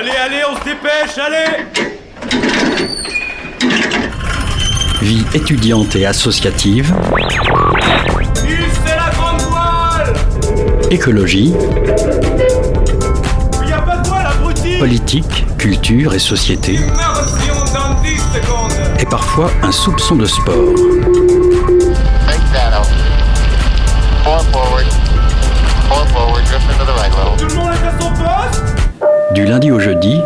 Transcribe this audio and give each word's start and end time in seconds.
Allez, 0.00 0.12
allez, 0.12 0.42
on 0.48 0.54
se 0.54 0.62
dépêche, 0.62 1.18
allez 1.18 1.66
Vie 5.02 5.24
étudiante 5.34 5.96
et 5.96 6.06
associative, 6.06 6.94
c'est 8.36 8.94
la 8.94 9.10
grande 9.10 9.40
voile 9.40 10.14
écologie, 10.92 11.52
Il 13.64 13.68
y 13.68 13.72
a 13.72 13.80
pas 13.80 13.96
de 13.96 14.06
voile, 14.06 14.26
abruti 14.26 14.78
politique, 14.78 15.44
culture 15.58 16.14
et 16.14 16.20
société, 16.20 16.78
Merde, 16.78 17.26
si 17.26 17.50
on 17.50 17.64
donne 17.64 18.00
10 18.00 18.18
secondes 18.40 18.70
et 19.00 19.04
parfois 19.04 19.50
un 19.64 19.72
soupçon 19.72 20.14
de 20.14 20.26
sport. 20.26 20.74
Take 22.28 22.38
that 22.52 22.78
out. 22.78 22.86
Four 24.22 24.44
forward. 24.52 24.86
Four 25.88 26.06
forward. 26.06 26.44
Drift 26.44 26.70
into 26.70 26.84
the 26.84 26.94
right 26.94 27.12
level. 27.16 27.67
Du 29.38 29.44
lundi 29.44 29.70
au 29.70 29.78
jeudi, 29.78 30.20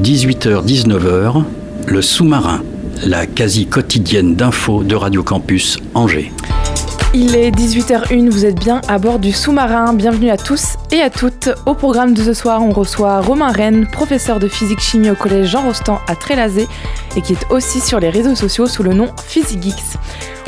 18h-19h, 0.00 1.44
le 1.86 2.00
sous-marin, 2.00 2.62
la 3.04 3.26
quasi 3.26 3.66
quotidienne 3.66 4.36
d'infos 4.36 4.84
de 4.84 4.94
Radio 4.94 5.22
Campus 5.22 5.78
Angers. 5.94 6.32
Il 7.12 7.36
est 7.36 7.50
18h01, 7.50 8.30
vous 8.30 8.46
êtes 8.46 8.58
bien 8.58 8.80
à 8.88 8.98
bord 8.98 9.18
du 9.18 9.32
sous-marin. 9.32 9.92
Bienvenue 9.92 10.30
à 10.30 10.38
tous 10.38 10.76
et 10.90 11.02
à 11.02 11.10
toutes. 11.10 11.50
Au 11.66 11.74
programme 11.74 12.14
de 12.14 12.22
ce 12.22 12.32
soir, 12.32 12.62
on 12.62 12.70
reçoit 12.70 13.20
Romain 13.20 13.52
Rennes, 13.52 13.86
professeur 13.86 14.38
de 14.38 14.48
physique-chimie 14.48 15.10
au 15.10 15.14
collège 15.14 15.48
Jean 15.48 15.64
Rostand 15.64 15.98
à 16.08 16.16
Trélazé 16.16 16.66
et 17.16 17.20
qui 17.20 17.34
est 17.34 17.50
aussi 17.50 17.80
sur 17.80 18.00
les 18.00 18.08
réseaux 18.08 18.34
sociaux 18.34 18.66
sous 18.66 18.82
le 18.82 18.94
nom 18.94 19.10
PhysiGeeks. 19.26 19.98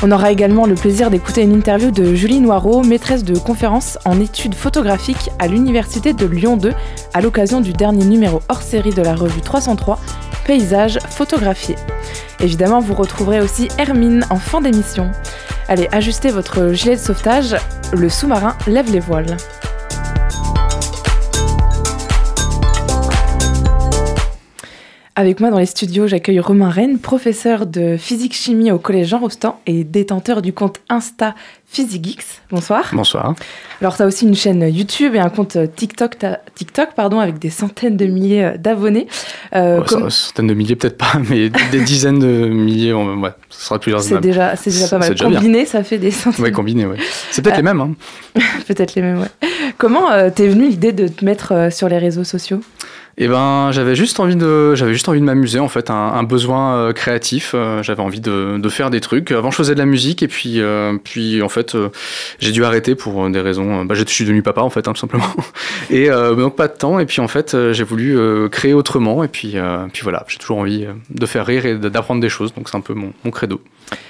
On 0.03 0.13
aura 0.13 0.31
également 0.31 0.67
le 0.67 0.75
plaisir 0.75 1.11
d'écouter 1.11 1.43
une 1.43 1.53
interview 1.53 1.91
de 1.91 2.15
Julie 2.15 2.41
Noireau, 2.41 2.83
maîtresse 2.83 3.25
de 3.25 3.39
conférence 3.39 3.99
en 4.05 4.21
études 4.21 4.55
photographiques 4.55 5.31
à 5.39 5.47
l'Université 5.47 6.13
de 6.13 6.27
Lyon 6.27 6.59
2, 6.59 6.73
à 7.15 7.21
l'occasion 7.23 7.63
du 7.63 7.73
dernier 7.73 8.05
numéro 8.05 8.43
hors 8.49 8.63
série 8.63 8.91
de 8.91 9.01
la 9.01 9.15
revue 9.15 9.41
303, 9.41 9.99
Paysages 10.47 10.99
photographiés. 11.09 11.77
Évidemment, 12.41 12.81
vous 12.81 12.95
retrouverez 12.95 13.41
aussi 13.41 13.69
Hermine 13.79 14.27
en 14.29 14.37
fin 14.37 14.61
d'émission. 14.61 15.11
Allez, 15.69 15.89
ajustez 15.93 16.31
votre 16.31 16.73
gilet 16.73 16.97
de 16.97 17.01
sauvetage, 17.01 17.57
le 17.93 18.09
sous-marin 18.09 18.55
lève 18.67 18.93
les 18.93 19.01
voiles. 19.01 19.37
Avec 25.19 25.41
moi 25.41 25.51
dans 25.51 25.59
les 25.59 25.65
studios, 25.65 26.07
j'accueille 26.07 26.41
Romain 26.41 26.69
Rennes, 26.69 26.99
professeur 26.99 27.65
de 27.65 27.97
physique-chimie 27.97 28.71
au 28.71 28.79
collège 28.79 29.09
Jean 29.09 29.19
Rostand 29.21 29.59
et 29.67 29.83
détenteur 29.83 30.43
du 30.43 30.53
compte 30.53 30.81
Insta 30.91 31.35
PhysiGeeks. 31.65 32.23
Bonsoir. 32.51 32.91
Bonsoir. 32.93 33.35
Alors, 33.81 33.97
tu 33.97 34.03
as 34.03 34.07
aussi 34.07 34.27
une 34.27 34.35
chaîne 34.35 34.61
YouTube 34.71 35.15
et 35.15 35.19
un 35.19 35.31
compte 35.31 35.57
TikTok, 35.75 36.17
TikTok 36.55 36.91
pardon, 36.95 37.19
avec 37.19 37.39
des 37.39 37.49
centaines 37.49 37.97
de 37.97 38.05
milliers 38.05 38.45
euh, 38.45 38.57
d'abonnés. 38.59 39.07
Euh, 39.55 39.79
Ouais, 39.81 39.87
comme- 39.87 40.11
ça- 40.11 40.27
Centaines 40.27 40.49
de 40.49 40.55
milliers, 40.55 40.77
peut-être 40.77 40.99
pas, 40.99 41.15
mais 41.31 41.49
des 41.73 41.81
dizaines 41.81 42.19
de 42.19 42.49
milliers, 42.49 42.93
on- 42.93 43.15
ouais, 43.19 43.31
ce 43.49 43.65
sera 43.69 43.79
plus 43.79 43.93
C'est 43.93 43.97
raisonnable. 43.97 44.23
déjà, 44.27 44.55
c'est 44.57 44.69
déjà 44.71 44.81
pas 44.83 44.89
C'est 44.89 44.99
mal. 44.99 45.11
déjà 45.13 45.29
bien. 45.31 45.39
Combiné, 45.39 45.65
ça 45.65 45.83
fait 45.83 45.97
des 45.99 46.11
centaines. 46.11 46.45
Ouais, 46.45 46.53
combiné, 46.53 46.85
ouais. 46.85 46.99
C'est 47.31 47.41
peut-être 47.41 47.55
Euh, 47.55 47.57
les 47.57 47.63
mêmes. 47.63 47.81
Hein. 47.81 47.95
Peut-être 48.69 48.95
les 48.95 49.01
mêmes, 49.01 49.21
ouais. 49.21 49.49
Comment 49.79 50.11
euh, 50.11 50.29
t'es 50.29 50.47
venue 50.47 50.69
l'idée 50.69 50.93
de 50.93 51.09
te 51.09 51.25
mettre 51.25 51.69
sur 51.73 51.89
les 51.89 51.97
réseaux 51.99 52.25
sociaux? 52.25 52.61
Et 53.19 53.29
ben, 53.29 53.71
j'avais 53.73 53.97
juste 53.97 54.21
envie 54.21 54.37
de, 54.37 54.75
j'avais 54.75 54.93
juste 54.93 55.09
envie 55.09 55.21
de 55.21 55.25
m'amuser 55.25 55.59
en 55.59 55.69
fait, 55.69 55.89
un, 55.89 56.23
besoin 56.23 56.77
euh, 56.77 56.93
créatif. 56.93 57.53
euh, 57.55 57.83
j'avais 57.83 58.03
envie 58.03 58.21
de, 58.21 58.59
de 58.59 58.69
faire 58.69 58.91
des 58.91 59.01
trucs. 59.01 59.33
Avant, 59.33 59.51
je 59.51 59.57
faisais 59.57 59.73
de 59.73 59.79
la 59.79 59.87
musique 59.87 60.23
et 60.23 60.29
puis, 60.29 60.61
euh, 60.61 60.99
puis 61.03 61.41
en 61.41 61.49
fait, 61.49 61.75
j'ai 62.41 62.53
dû 62.53 62.63
arrêter 62.65 62.95
pour 62.95 63.31
des 63.31 63.41
raisons. 63.41 63.87
Bah, 63.87 63.95
je 63.95 64.05
suis 64.05 64.25
devenu 64.25 64.43
papa 64.43 64.61
en 64.61 64.69
fait, 64.69 64.87
hein, 64.87 64.93
tout 64.93 65.01
simplement. 65.01 65.25
Et 65.91 66.09
donc 66.09 66.57
pas 66.57 66.69
de 66.69 66.77
temps. 66.77 66.99
Et 66.99 67.07
puis 67.07 67.21
en 67.21 67.29
fait, 67.29 67.57
j'ai 67.73 67.85
voulu 67.85 68.19
créer 68.51 68.75
autrement. 68.75 69.25
Et 69.25 69.29
puis, 69.29 69.57
puis 69.93 70.03
voilà, 70.03 70.25
j'ai 70.29 70.39
toujours 70.39 70.59
envie 70.59 70.87
de 71.09 71.27
faire 71.27 71.47
rire 71.47 71.65
et 71.65 71.77
d'apprendre 71.77 72.21
des 72.21 72.29
choses. 72.29 72.53
Donc 72.55 72.69
c'est 72.69 72.77
un 72.77 72.81
peu 72.81 72.95
mon 72.95 73.31
credo. 73.31 73.61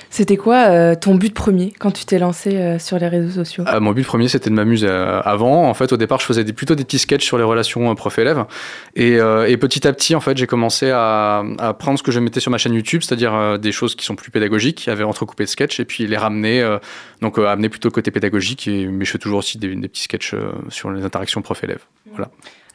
C'était 0.08 0.38
quoi 0.38 0.68
euh, 0.68 0.94
ton 0.94 1.14
but 1.16 1.34
premier 1.34 1.74
quand 1.78 1.90
tu 1.90 2.06
t'es 2.06 2.18
lancé 2.18 2.56
euh, 2.56 2.78
sur 2.78 2.98
les 2.98 3.08
réseaux 3.08 3.44
sociaux? 3.44 3.64
Ah, 3.66 3.80
mon 3.80 3.92
but 3.92 4.04
premier, 4.06 4.28
c'était 4.28 4.48
de 4.48 4.54
m'amuser. 4.54 4.86
euh, 4.88 5.20
avant, 5.22 5.68
en 5.68 5.74
fait, 5.74 5.92
au 5.92 5.98
départ, 5.98 6.20
je 6.20 6.24
faisais 6.24 6.42
des- 6.42 6.54
plutôt 6.54 6.74
des 6.74 6.84
petits 6.84 6.98
sketchs 6.98 7.24
sur 7.24 7.36
les 7.36 7.44
relations 7.44 7.94
prof-élève. 7.94 8.46
Et, 8.94 9.16
et 9.16 9.56
petit 9.58 9.86
à 9.86 9.92
petit, 9.92 10.14
en 10.14 10.20
fait, 10.20 10.36
j'ai 10.38 10.46
commencé 10.46 10.90
à, 10.90 11.42
prendre 11.78 11.98
ce 11.98 12.02
que 12.02 12.12
je 12.12 12.20
mettais 12.20 12.40
sur 12.40 12.50
ma 12.50 12.56
chaîne 12.56 12.72
YouTube, 12.72 13.02
c'est-à-dire 13.02 13.58
des 13.58 13.72
choses 13.72 13.94
qui 13.94 14.06
sont 14.06 14.14
plus 14.14 14.30
pédagogiques, 14.30 14.88
avait 14.88 15.04
entrecoupé 15.04 15.44
de 15.44 15.48
sketchs, 15.50 15.80
et 15.80 15.84
puis 15.84 16.06
les 16.06 16.16
ramener, 16.16 16.64
donc 17.20 17.38
amener 17.38 17.68
plutôt 17.68 17.88
le 17.88 17.92
côté 17.92 18.10
pédagogique. 18.10 18.68
Et, 18.68 18.86
mais 18.86 19.04
je 19.04 19.10
fais 19.10 19.18
toujours 19.18 19.40
aussi 19.40 19.58
des, 19.58 19.74
des 19.74 19.88
petits 19.88 20.04
sketchs 20.04 20.34
sur 20.70 20.90
les 20.90 21.04
interactions 21.04 21.42
prof-élève. 21.42 21.84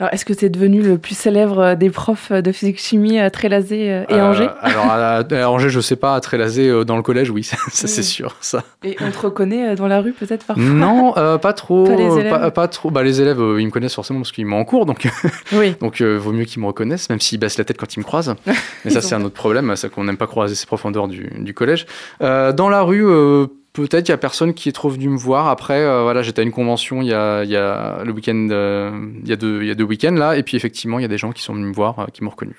Alors, 0.02 0.12
est-ce 0.16 0.26
que 0.26 0.34
t'es 0.34 0.50
devenu 0.50 0.82
le 0.82 0.98
plus 0.98 1.16
célèbre 1.16 1.60
euh, 1.60 1.76
des 1.76 1.92
profs 1.92 2.32
de 2.32 2.52
physique-chimie 2.52 3.20
à 3.20 3.30
Trélazé 3.30 3.92
euh, 3.94 4.04
et 4.10 4.16
Euh, 4.16 4.32
Angers? 4.32 4.50
Alors, 4.62 4.86
à, 4.88 5.18
à 5.20 5.48
Angers, 5.48 5.70
je 5.70 5.80
sais 5.80 5.96
pas, 5.96 6.16
à 6.16 6.20
Trélazé, 6.22 6.68
euh, 6.70 6.84
dans 6.84 6.96
le 6.96 7.04
collège, 7.04 7.30
oui, 7.30 7.44
ça, 7.44 7.56
ça, 7.72 7.88
c'est 7.88 8.02
sûr, 8.02 8.36
ça. 8.42 8.64
Et 8.84 8.96
on 9.00 9.12
te 9.12 9.20
reconnaît 9.20 9.70
euh, 9.70 9.76
dans 9.76 9.88
la 9.88 10.02
rue 10.02 10.14
peut-être 10.14 10.44
parfois? 10.44 10.64
Non, 10.66 11.14
euh, 11.18 11.38
pas 11.38 11.54
trop. 11.54 11.84
Pas 11.86 11.96
les 11.96 12.10
euh, 12.10 12.18
élèves 12.18 12.32
pas, 12.32 12.50
pas 12.50 12.68
trop. 12.68 12.90
Bah, 12.90 13.04
les 13.04 13.22
élèves, 13.22 13.40
euh, 13.40 13.62
ils 13.62 13.66
me 13.68 13.72
connaissent 13.72 13.94
forcément 13.94 14.22
parce 14.22 14.32
qu'ils 14.32 14.48
m'ont 14.48 14.58
en 14.58 14.66
cours, 14.66 14.88
donc 14.88 15.08
Oui. 15.54 15.76
Donc, 15.80 16.02
euh, 16.02 16.16
vaut 16.18 16.32
mieux 16.32 16.46
qu'ils 16.46 16.64
me 16.64 16.68
reconnaissent, 16.68 17.08
même 17.12 17.20
s'ils 17.20 17.40
baissent 17.40 17.60
la 17.60 17.64
tête 17.64 17.78
quand 17.78 17.96
ils 17.96 18.00
me 18.00 18.04
croisent. 18.04 18.34
Mais 18.86 18.90
ça, 18.90 19.02
c'est 19.02 19.14
un 19.14 19.24
autre 19.24 19.36
problème, 19.36 19.72
c'est 19.76 19.92
qu'on 19.92 20.06
n'aime 20.06 20.18
pas 20.18 20.26
croiser 20.26 20.56
ses 20.56 20.66
profs 20.66 20.84
en 20.84 20.90
dehors 20.90 21.10
du, 21.10 21.30
du 21.42 21.54
collège. 21.54 21.86
Euh, 22.24 22.54
dans 22.54 22.70
la 22.70 22.82
rue, 22.82 23.06
euh, 23.06 23.46
peut-être 23.74 24.08
il 24.10 24.12
y 24.12 24.14
a 24.14 24.18
personne 24.18 24.54
qui 24.54 24.70
est 24.70 24.74
trop 24.74 24.90
venu 24.90 25.10
me 25.10 25.18
voir. 25.18 25.48
Après, 25.48 25.80
euh, 25.80 26.04
voilà, 26.04 26.22
j'étais 26.22 26.42
à 26.42 26.44
une 26.44 26.52
convention 26.52 27.02
il 27.02 27.08
y 27.08 27.14
a, 27.14 27.44
il 27.44 27.50
y 27.50 27.56
a 27.56 28.04
le 28.04 28.12
week-end, 28.12 28.48
euh, 28.52 28.92
il 29.24 29.30
y 29.30 29.34
a 29.34 29.36
deux, 29.36 29.62
il 29.62 29.68
y 29.68 29.72
a 29.72 29.76
deux 29.76 29.84
week-ends 29.86 30.12
là, 30.16 30.36
et 30.38 30.44
puis 30.44 30.58
effectivement, 30.58 31.00
il 31.00 31.04
y 31.04 31.06
a 31.06 31.10
des 31.10 31.18
gens 31.18 31.32
qui 31.32 31.42
sont 31.42 31.54
venus 31.54 31.68
me 31.70 31.74
voir, 31.74 32.00
euh, 32.00 32.06
qui 32.14 32.24
m'ont 32.24 32.30
reconnu. 32.32 32.56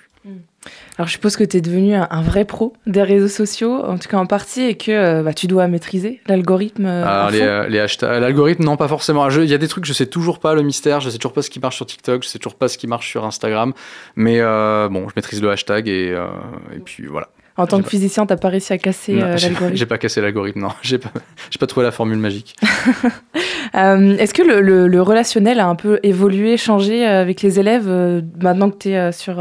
Alors, 0.97 1.09
je 1.09 1.13
suppose 1.15 1.35
que 1.37 1.43
t'es 1.43 1.61
devenu 1.61 1.95
un, 1.95 2.07
un 2.09 2.23
vrai 2.23 2.45
pro 2.45 2.75
des 2.87 3.03
réseaux 3.03 3.27
sociaux, 3.27 3.73
en 3.85 3.99
tout 3.99 4.09
cas 4.09 4.19
en 4.19 4.27
partie, 4.27 4.63
et 4.63 4.77
que 4.77 4.93
euh, 4.93 5.23
bah, 5.25 5.35
tu 5.35 5.49
dois 5.49 5.67
maîtriser 5.67 6.21
l'algorithme. 6.29 6.87
euh, 6.87 7.05
à 7.05 7.09
Alors, 7.23 7.31
les, 7.33 7.39
fond. 7.39 7.45
euh, 7.45 7.67
les 7.67 7.81
hashtags, 7.81 8.21
l'algorithme, 8.21 8.63
non, 8.63 8.77
pas 8.77 8.87
forcément. 8.87 9.29
Je- 9.31 9.41
Il 9.41 9.51
y 9.51 9.55
a 9.55 9.59
des 9.59 9.67
trucs, 9.67 9.85
je 9.85 9.93
sais 9.93 10.07
toujours 10.07 10.39
pas 10.39 10.55
le 10.55 10.63
mystère, 10.63 11.01
je 11.01 11.11
sais 11.11 11.19
toujours 11.19 11.33
pas 11.33 11.43
ce 11.43 11.51
qui 11.51 11.59
marche 11.59 11.75
sur 11.75 11.87
TikTok, 11.87 12.23
je 12.23 12.29
sais 12.29 12.39
toujours 12.39 12.55
pas 12.55 12.69
ce 12.69 12.79
qui 12.79 12.87
marche 12.87 13.09
sur 13.11 13.25
Instagram. 13.25 13.73
Mais 14.15 14.39
euh, 14.39 14.89
bon, 14.89 15.09
je 15.09 15.15
maîtrise 15.17 15.43
le 15.43 15.51
hashtag 15.51 15.89
et, 15.89 16.11
euh, 16.13 16.27
et 16.77 16.79
puis 16.79 17.07
voilà. 17.07 17.29
En 17.57 17.67
tant 17.67 17.79
que 17.79 17.83
pas- 17.85 17.91
physicien, 17.91 18.25
t'as 18.27 18.37
pas 18.37 18.49
réussi 18.49 18.73
à 18.73 18.79
casser 18.79 19.21
euh, 19.21 19.37
l'algorithme. 19.37 19.77
J'ai 19.77 19.87
pas 19.87 19.99
cassé 19.99 20.21
l'algorithme, 20.21 20.61
non. 20.61 20.69
J'ai 20.83 20.99
pas, 20.99 21.11
pas 21.61 21.67
trouvé 21.67 21.85
la 21.85 21.93
formule 21.93 22.19
magique. 22.19 22.57
Euh, 23.75 24.19
Est-ce 24.19 24.35
que 24.35 24.43
le, 24.43 24.61
le- 24.61 24.87
le 24.87 25.01
relationnel 25.01 25.59
a 25.59 25.67
un 25.67 25.75
peu 25.77 25.99
évolué, 26.03 26.59
changé 26.59 27.07
euh, 27.09 27.23
avec 27.23 27.41
les 27.41 27.59
élèves 27.59 27.89
maintenant 28.41 28.71
que 28.71 28.77
tu 28.77 28.89
es 28.91 29.13
sur. 29.13 29.41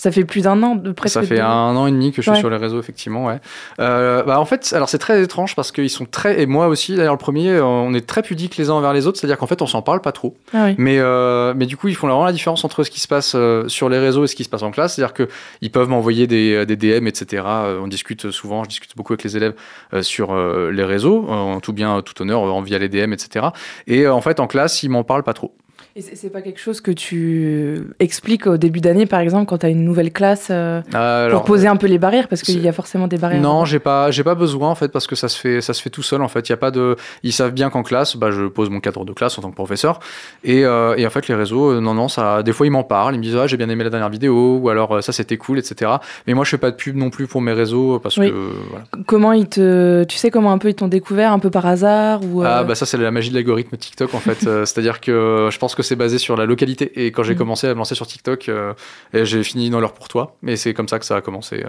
Ça 0.00 0.10
fait 0.10 0.24
plus 0.24 0.42
d'un 0.42 0.62
an, 0.62 0.76
de 0.76 0.92
presque. 0.92 1.14
Ça 1.14 1.22
fait 1.22 1.40
un 1.40 1.76
an 1.76 1.86
et 1.86 1.90
demi 1.90 2.10
que 2.10 2.16
je 2.16 2.22
suis 2.22 2.30
Ouais. 2.30 2.38
sur 2.38 2.48
les 2.48 2.56
réseaux, 2.56 2.78
effectivement, 2.80 3.26
ouais. 3.26 3.38
Euh, 3.80 4.22
bah, 4.22 4.40
en 4.40 4.44
fait, 4.46 4.72
alors 4.74 4.88
c'est 4.88 4.98
très 4.98 5.22
étrange 5.22 5.54
parce 5.54 5.72
qu'ils 5.72 5.90
sont 5.90 6.06
très, 6.06 6.40
et 6.40 6.46
moi 6.46 6.68
aussi, 6.68 6.96
d'ailleurs, 6.96 7.12
le 7.14 7.18
premier, 7.18 7.60
on 7.60 7.92
est 7.92 8.06
très 8.06 8.22
pudiques 8.22 8.56
les 8.56 8.70
uns 8.70 8.74
envers 8.74 8.92
les 8.94 9.06
autres, 9.06 9.18
c'est-à-dire 9.18 9.36
qu'en 9.36 9.46
fait, 9.46 9.60
on 9.60 9.66
s'en 9.66 9.82
parle 9.82 10.00
pas 10.00 10.12
trop. 10.12 10.36
Ah 10.54 10.66
oui. 10.66 10.74
Mais, 10.78 10.98
euh, 10.98 11.52
mais 11.54 11.66
du 11.66 11.76
coup, 11.76 11.88
ils 11.88 11.94
font 11.94 12.06
vraiment 12.06 12.24
la 12.24 12.32
différence 12.32 12.64
entre 12.64 12.82
ce 12.82 12.90
qui 12.90 13.00
se 13.00 13.08
passe 13.08 13.32
euh, 13.34 13.68
sur 13.68 13.88
les 13.90 13.98
réseaux 13.98 14.24
et 14.24 14.26
ce 14.26 14.34
qui 14.36 14.44
se 14.44 14.48
passe 14.48 14.62
en 14.62 14.70
classe. 14.70 14.94
C'est-à-dire 14.94 15.12
qu'ils 15.14 15.70
peuvent 15.70 15.88
m'envoyer 15.88 16.26
des, 16.26 16.64
des 16.64 16.76
DM, 16.76 17.06
etc. 17.06 17.44
On 17.82 17.86
discute 17.88 18.30
souvent, 18.30 18.64
je 18.64 18.68
discute 18.70 18.96
beaucoup 18.96 19.12
avec 19.12 19.24
les 19.24 19.36
élèves 19.36 19.54
sur 20.00 20.34
les 20.34 20.84
réseaux, 20.84 21.26
en 21.28 21.60
tout 21.60 21.72
bien, 21.72 22.00
tout 22.02 22.20
honneur, 22.22 22.44
euh, 22.44 22.62
via 22.62 22.78
les 22.78 22.88
DM, 22.88 23.12
etc. 23.12 23.48
Et 23.86 24.06
en 24.08 24.20
fait, 24.20 24.40
en 24.40 24.46
classe, 24.46 24.82
ils 24.82 24.88
m'en 24.88 25.04
parlent 25.04 25.22
pas 25.24 25.34
trop. 25.34 25.54
Et 25.96 26.02
c'est 26.02 26.30
pas 26.30 26.40
quelque 26.40 26.60
chose 26.60 26.80
que 26.80 26.92
tu 26.92 27.82
expliques 27.98 28.46
au 28.46 28.56
début 28.56 28.80
d'année, 28.80 29.06
par 29.06 29.20
exemple, 29.20 29.46
quand 29.46 29.58
tu 29.58 29.66
as 29.66 29.70
une 29.70 29.84
nouvelle 29.84 30.12
classe, 30.12 30.48
euh, 30.50 30.82
Alors, 30.92 31.40
pour 31.40 31.44
poser 31.46 31.66
un 31.66 31.74
peu 31.76 31.88
les 31.88 31.98
barrières, 31.98 32.28
parce 32.28 32.42
qu'il 32.42 32.62
y 32.62 32.68
a 32.68 32.72
forcément 32.72 33.08
des 33.08 33.16
barrières. 33.18 33.42
Non, 33.42 33.64
j'ai 33.64 33.80
pas, 33.80 34.10
j'ai 34.12 34.22
pas 34.22 34.36
besoin 34.36 34.68
en 34.70 34.74
fait 34.76 34.88
parce 34.88 35.06
que 35.08 35.16
ça 35.16 35.28
se 35.28 35.38
fait, 35.38 35.60
ça 35.60 35.74
se 35.74 35.82
fait 35.82 35.90
tout 35.90 36.02
seul 36.02 36.22
en 36.22 36.28
fait. 36.28 36.48
Il 36.48 36.52
y 36.52 36.52
a 36.52 36.56
pas 36.58 36.70
de, 36.70 36.96
ils 37.24 37.32
savent 37.32 37.52
bien 37.52 37.70
qu'en 37.70 37.82
classe, 37.82 38.16
bah, 38.16 38.30
je 38.30 38.46
pose 38.46 38.70
mon 38.70 38.78
cadre 38.80 39.04
de 39.04 39.12
classe 39.12 39.36
en 39.38 39.42
tant 39.42 39.50
que 39.50 39.56
professeur 39.56 39.98
et, 40.44 40.64
euh, 40.64 40.94
et 40.96 41.06
en 41.06 41.10
fait 41.10 41.26
les 41.28 41.34
réseaux, 41.34 41.72
euh, 41.72 41.80
non 41.80 41.94
non, 41.94 42.08
ça, 42.08 42.42
des 42.42 42.52
fois 42.52 42.66
ils 42.66 42.70
m'en 42.70 42.84
parlent, 42.84 43.14
ils 43.14 43.18
me 43.18 43.22
disent 43.24 43.36
ah 43.36 43.46
j'ai 43.48 43.56
bien 43.56 43.68
aimé 43.68 43.82
la 43.84 43.90
dernière 43.90 44.10
vidéo 44.10 44.58
ou 44.62 44.68
alors 44.68 44.96
euh, 44.96 45.00
ça 45.00 45.12
c'était 45.12 45.36
cool 45.36 45.58
etc. 45.58 45.90
Mais 46.26 46.34
moi 46.34 46.44
je 46.44 46.50
fais 46.50 46.58
pas 46.58 46.70
de 46.70 46.76
pub 46.76 46.96
non 46.96 47.10
plus 47.10 47.26
pour 47.26 47.40
mes 47.42 47.52
réseaux 47.52 47.98
parce 47.98 48.16
Oui. 48.16 48.30
que 48.30 48.34
voilà. 48.70 48.84
Comment 49.06 49.32
ils 49.32 49.48
te. 49.48 50.04
Tu 50.04 50.16
sais 50.18 50.30
comment 50.30 50.52
un 50.52 50.58
peu 50.58 50.68
ils 50.68 50.74
t'ont 50.74 50.88
découvert, 50.88 51.32
un 51.32 51.38
peu 51.40 51.50
par 51.50 51.66
hasard 51.66 52.20
ou, 52.24 52.42
euh, 52.42 52.46
Ah 52.48 52.64
bah 52.64 52.74
ça 52.76 52.86
c'est 52.86 52.96
la 52.96 53.10
magie 53.10 53.30
de 53.30 53.34
l'algorithme 53.34 53.76
TikTok 53.76 54.14
en 54.14 54.20
fait. 54.20 54.46
Euh, 54.46 54.64
C'est-à-dire 54.64 55.00
que 55.00 55.10
euh, 55.10 55.50
je 55.50 55.58
pense 55.58 55.74
que 55.74 55.79
c'est 55.82 55.96
basé 55.96 56.18
sur 56.18 56.36
la 56.36 56.46
localité 56.46 57.04
et 57.06 57.12
quand 57.12 57.22
j'ai 57.22 57.34
Mm. 57.34 57.38
commencé 57.38 57.66
à 57.66 57.74
me 57.74 57.78
lancer 57.78 57.94
sur 57.94 58.06
TikTok, 58.06 58.48
euh, 58.48 58.72
et 59.14 59.24
j'ai 59.24 59.42
fini 59.42 59.70
dans 59.70 59.80
l'heure 59.80 59.94
pour 59.94 60.08
toi. 60.08 60.36
Mais 60.42 60.56
c'est 60.56 60.74
comme 60.74 60.88
ça 60.88 60.98
que 60.98 61.04
ça 61.04 61.16
a 61.16 61.20
commencé 61.20 61.64
euh, 61.64 61.68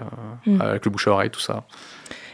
Mm. 0.57 0.61
avec 0.61 0.85
le 0.85 0.91
bouche 0.91 1.07
à 1.07 1.11
oreille 1.11 1.29
tout 1.29 1.39
ça. 1.39 1.63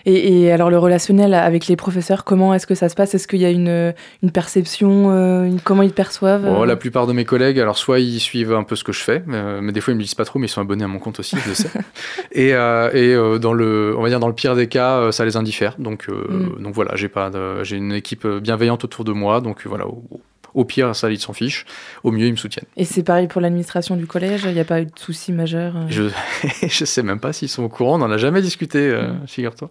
Et, 0.05 0.43
et 0.43 0.51
alors 0.53 0.69
le 0.69 0.77
relationnel 0.77 1.33
avec 1.33 1.67
les 1.67 1.75
professeurs, 1.75 2.23
comment 2.23 2.53
est-ce 2.53 2.65
que 2.65 2.75
ça 2.75 2.87
se 2.87 2.95
passe? 2.95 3.13
Est-ce 3.13 3.27
qu'il 3.27 3.41
y 3.41 3.45
a 3.45 3.49
une, 3.49 3.93
une 4.23 4.31
perception 4.31 5.11
euh, 5.11 5.43
une- 5.43 5.59
Comment 5.59 5.83
ils 5.83 5.91
perçoivent 5.91 6.43
Bon, 6.43 6.63
euh? 6.63 6.65
la 6.65 6.77
plupart 6.77 7.07
de 7.07 7.13
mes 7.13 7.25
collègues, 7.25 7.59
alors 7.59 7.77
soit 7.77 7.99
ils 7.99 8.21
suivent 8.21 8.53
un 8.53 8.63
peu 8.63 8.77
ce 8.77 8.85
que 8.85 8.93
je 8.93 9.01
fais, 9.01 9.21
euh, 9.27 9.59
mais 9.61 9.73
des 9.73 9.81
fois 9.81 9.93
ils 9.93 9.97
me 9.97 10.01
disent 10.01 10.15
pas 10.15 10.23
trop, 10.23 10.39
mais 10.39 10.45
ils 10.45 10.49
sont 10.49 10.61
abonnés 10.61 10.85
à 10.85 10.87
mon 10.87 10.99
compte 10.99 11.19
aussi, 11.19 11.35
je 11.43 11.49
le 11.49 11.55
sais. 11.55 11.69
et 12.31 12.51
et 12.51 13.39
dans 13.39 13.51
le, 13.53 13.95
on 13.97 14.01
va 14.01 14.07
dire 14.07 14.21
dans 14.21 14.29
le 14.29 14.33
pire 14.35 14.55
des 14.55 14.67
cas, 14.67 15.11
ça 15.11 15.25
les 15.25 15.35
indiffère. 15.35 15.75
Donc 15.77 16.07
Mm. 16.07 16.63
donc 16.63 16.73
voilà, 16.73 16.95
j'ai 16.95 17.09
pas, 17.09 17.29
j'ai 17.63 17.75
une 17.75 17.91
équipe 17.91 18.25
bienveillante 18.25 18.85
autour 18.85 19.03
de 19.03 19.11
moi, 19.11 19.41
donc 19.41 19.65
voilà. 19.67 19.87
Au, 19.87 20.03
Au 20.57 20.65
pire, 20.65 20.95
ça, 20.95 21.11
ils 21.11 21.19
s'en 21.19 21.33
fichent. 21.33 21.65
Au 22.03 22.09
mieux, 22.11 22.25
ils 22.25 22.31
me 22.31 22.37
soutiennent. 22.37 22.65
Et 22.77 22.83
c'est 22.83 23.03
pareil 23.03 23.27
pour 23.27 23.41
l'administration 23.41 23.95
du 23.95 24.07
collège 24.07 24.41
Il 24.45 24.53
n'y 24.53 24.59
a 24.59 24.65
pas 24.65 24.81
eu 24.81 24.85
de 24.85 24.91
soucis 24.95 25.31
majeurs 25.31 25.75
euh 25.77 25.85
Je 25.87 26.03
je 26.67 26.83
sais 26.83 27.03
même 27.03 27.19
pas 27.19 27.31
s'ils 27.31 27.47
sont 27.49 27.61
au 27.63 27.69
courant. 27.69 27.95
On 27.95 27.99
n'en 27.99 28.09
a 28.11 28.17
jamais 28.17 28.41
discuté, 28.41 28.79
euh, 28.79 29.07
Mm. 29.07 29.27
figure-toi, 29.27 29.69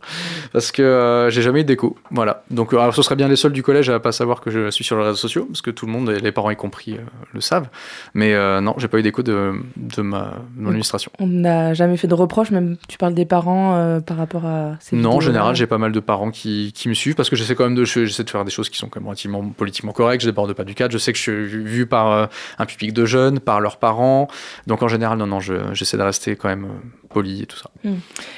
parce 0.53 0.71
que 0.73 0.83
euh, 0.83 1.29
j'ai 1.31 1.43
jamais 1.43 1.63
eu 1.63 1.65
d'écho. 1.65 1.97
Voilà. 2.13 2.45
Donc, 2.51 2.73
euh, 2.73 2.79
alors, 2.79 2.95
ce 2.95 3.03
serait 3.03 3.17
bien 3.17 3.27
les 3.29 3.37
seuls 3.37 3.53
du 3.53 3.63
collège 3.63 3.91
à 3.91 3.99
pas 3.99 4.13
savoir 4.13 4.41
que 4.41 4.51
je 4.51 4.71
suis 4.71 4.85
sur 4.85 4.97
les 4.97 5.05
réseaux 5.05 5.17
sociaux, 5.17 5.45
parce 5.47 5.61
que 5.63 5.71
tout 5.73 5.87
le 5.87 5.93
monde, 5.93 6.09
et 6.11 6.21
les 6.21 6.33
parents 6.33 6.51
y 6.51 6.57
compris, 6.57 6.95
euh, 6.95 7.01
le 7.33 7.41
savent. 7.41 7.69
Mais 8.15 8.35
non, 8.61 8.75
j'ai 8.79 8.87
pas 8.89 8.99
eu 8.99 9.03
d'écho 9.03 9.23
de, 9.23 9.55
de 9.77 10.03
ma 10.03 10.35
de 10.57 10.63
mon 10.63 10.69
administration. 10.69 11.11
On 11.19 11.27
n'a 11.27 11.75
jamais 11.75 11.97
fait 11.97 12.07
de 12.07 12.15
reproches, 12.15 12.51
même 12.51 12.77
tu 12.89 12.97
parles 12.99 13.15
des 13.15 13.25
parents 13.27 14.01
par 14.07 14.17
rapport 14.17 14.47
à 14.47 14.77
ces 14.81 14.95
Non, 14.97 15.17
en 15.17 15.21
général, 15.21 15.57
j'ai 15.57 15.67
pas 15.67 15.79
mal 15.79 15.93
de 15.93 16.01
parents 16.01 16.31
qui, 16.31 16.73
qui 16.75 16.89
me 16.89 16.95
suivent 16.95 17.15
parce 17.15 17.29
que 17.29 17.37
j'essaie 17.37 17.55
quand 17.55 17.65
même 17.65 17.75
de, 17.75 17.85
j'essaie 17.85 18.25
de 18.25 18.31
faire 18.31 18.45
des 18.45 18.51
choses 18.51 18.69
qui 18.69 18.79
sont 18.79 18.89
quand 18.89 19.01
même 19.01 19.09
relativement 19.09 19.43
politiquement 19.49 19.93
correctes. 19.93 20.23
Je 20.23 20.29
déborde 20.29 20.53
pas 20.53 20.65
du 20.65 20.75
cadre. 20.77 20.93
Je 20.93 20.99
sais 20.99 21.13
que 21.13 21.19
je 21.19 21.23
suis 21.23 21.47
vu 21.65 21.87
par 21.87 22.13
euh, 22.13 22.27
un 22.59 22.67
public 22.67 22.93
de 22.93 23.05
jeunes, 23.05 23.41
par 23.41 23.61
leurs 23.61 23.79
parents. 23.79 24.29
Donc 24.69 24.83
en 24.83 24.89
général, 24.89 25.19
non, 25.19 25.27
non, 25.27 25.41
je- 25.41 25.73
j'essaie 25.75 25.97
de 25.97 26.03
rester 26.03 26.37
quand 26.37 26.49
même 26.49 26.65
euh, 26.67 27.09
poli 27.09 27.43
et 27.43 27.47
tout 27.47 27.57
ça. 27.59 27.71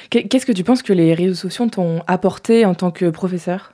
Qu'est- 0.09 0.23
Qu'est-ce 0.27 0.45
que 0.45 0.51
tu 0.51 0.63
penses 0.63 0.81
que 0.81 0.93
les 0.93 1.13
réseaux 1.13 1.35
sociaux 1.35 1.67
t'ont 1.67 2.01
apporté 2.07 2.65
en 2.65 2.73
tant 2.73 2.89
que 2.91 3.09
professeur? 3.09 3.73